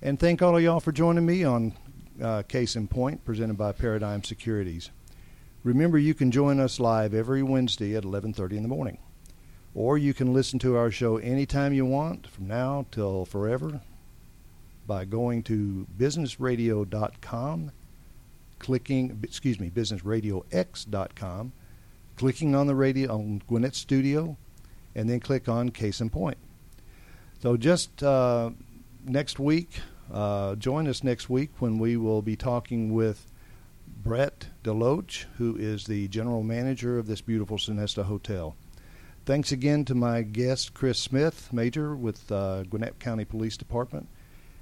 And 0.03 0.19
thank 0.19 0.43
all 0.43 0.55
of 0.55 0.61
y'all 0.61 0.79
for 0.79 0.91
joining 0.91 1.25
me 1.25 1.43
on 1.43 1.73
uh, 2.21 2.43
Case 2.43 2.75
in 2.75 2.87
Point 2.87 3.25
presented 3.25 3.57
by 3.57 3.71
Paradigm 3.71 4.23
Securities. 4.23 4.91
Remember, 5.63 5.97
you 5.97 6.13
can 6.13 6.29
join 6.29 6.59
us 6.59 6.79
live 6.79 7.15
every 7.15 7.41
Wednesday 7.41 7.95
at 7.95 8.03
11:30 8.03 8.57
in 8.57 8.61
the 8.61 8.69
morning. 8.69 8.99
Or 9.75 9.97
you 9.97 10.13
can 10.13 10.33
listen 10.33 10.57
to 10.59 10.77
our 10.77 10.89
show 10.89 11.17
anytime 11.17 11.73
you 11.73 11.85
want, 11.85 12.27
from 12.27 12.47
now 12.47 12.85
till 12.91 13.25
forever, 13.25 13.81
by 14.87 15.03
going 15.03 15.43
to 15.43 15.85
businessradio.com, 15.97 17.71
clicking, 18.57 19.19
excuse 19.21 19.59
me, 19.59 19.69
businessradiox.com, 19.69 21.51
clicking 22.15 22.55
on 22.55 22.67
the 22.67 22.75
radio 22.75 23.13
on 23.13 23.41
Gwinnett 23.47 23.75
Studio, 23.75 24.37
and 24.95 25.09
then 25.09 25.19
click 25.19 25.49
on 25.49 25.69
Case 25.69 25.99
in 25.99 26.09
Point. 26.09 26.37
So 27.41 27.57
just 27.57 28.01
uh, 28.01 28.51
next 29.03 29.39
week, 29.39 29.81
uh, 30.11 30.55
join 30.55 30.87
us 30.87 31.03
next 31.03 31.29
week 31.29 31.51
when 31.59 31.79
we 31.79 31.97
will 31.97 32.21
be 32.21 32.37
talking 32.37 32.93
with 32.93 33.29
Brett 34.03 34.47
Deloach, 34.63 35.25
who 35.37 35.57
is 35.57 35.83
the 35.83 36.07
general 36.07 36.43
manager 36.43 36.97
of 36.97 37.07
this 37.07 37.19
beautiful 37.19 37.57
Sonesta 37.57 38.03
Hotel. 38.03 38.55
Thanks 39.25 39.51
again 39.51 39.85
to 39.85 39.95
my 39.95 40.21
guest, 40.21 40.75
Chris 40.75 40.99
Smith, 40.99 41.51
Major 41.51 41.95
with 41.95 42.31
uh, 42.31 42.61
Gwinnett 42.61 42.99
County 42.99 43.25
Police 43.25 43.57
Department. 43.57 44.07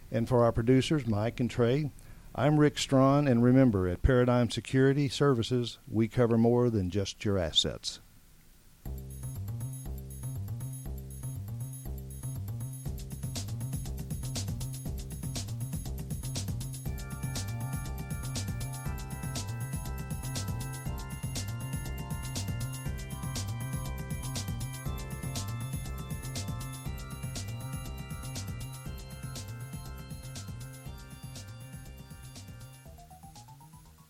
And 0.09 0.29
for 0.29 0.45
our 0.45 0.53
producers, 0.53 1.05
Mike 1.05 1.41
and 1.41 1.51
Trey, 1.51 1.91
I'm 2.33 2.57
Rick 2.57 2.77
Strawn. 2.77 3.27
And 3.27 3.43
remember, 3.43 3.89
at 3.89 4.03
Paradigm 4.03 4.49
Security 4.49 5.09
Services, 5.09 5.79
we 5.91 6.07
cover 6.07 6.37
more 6.37 6.69
than 6.69 6.89
just 6.89 7.25
your 7.25 7.37
assets. 7.37 7.99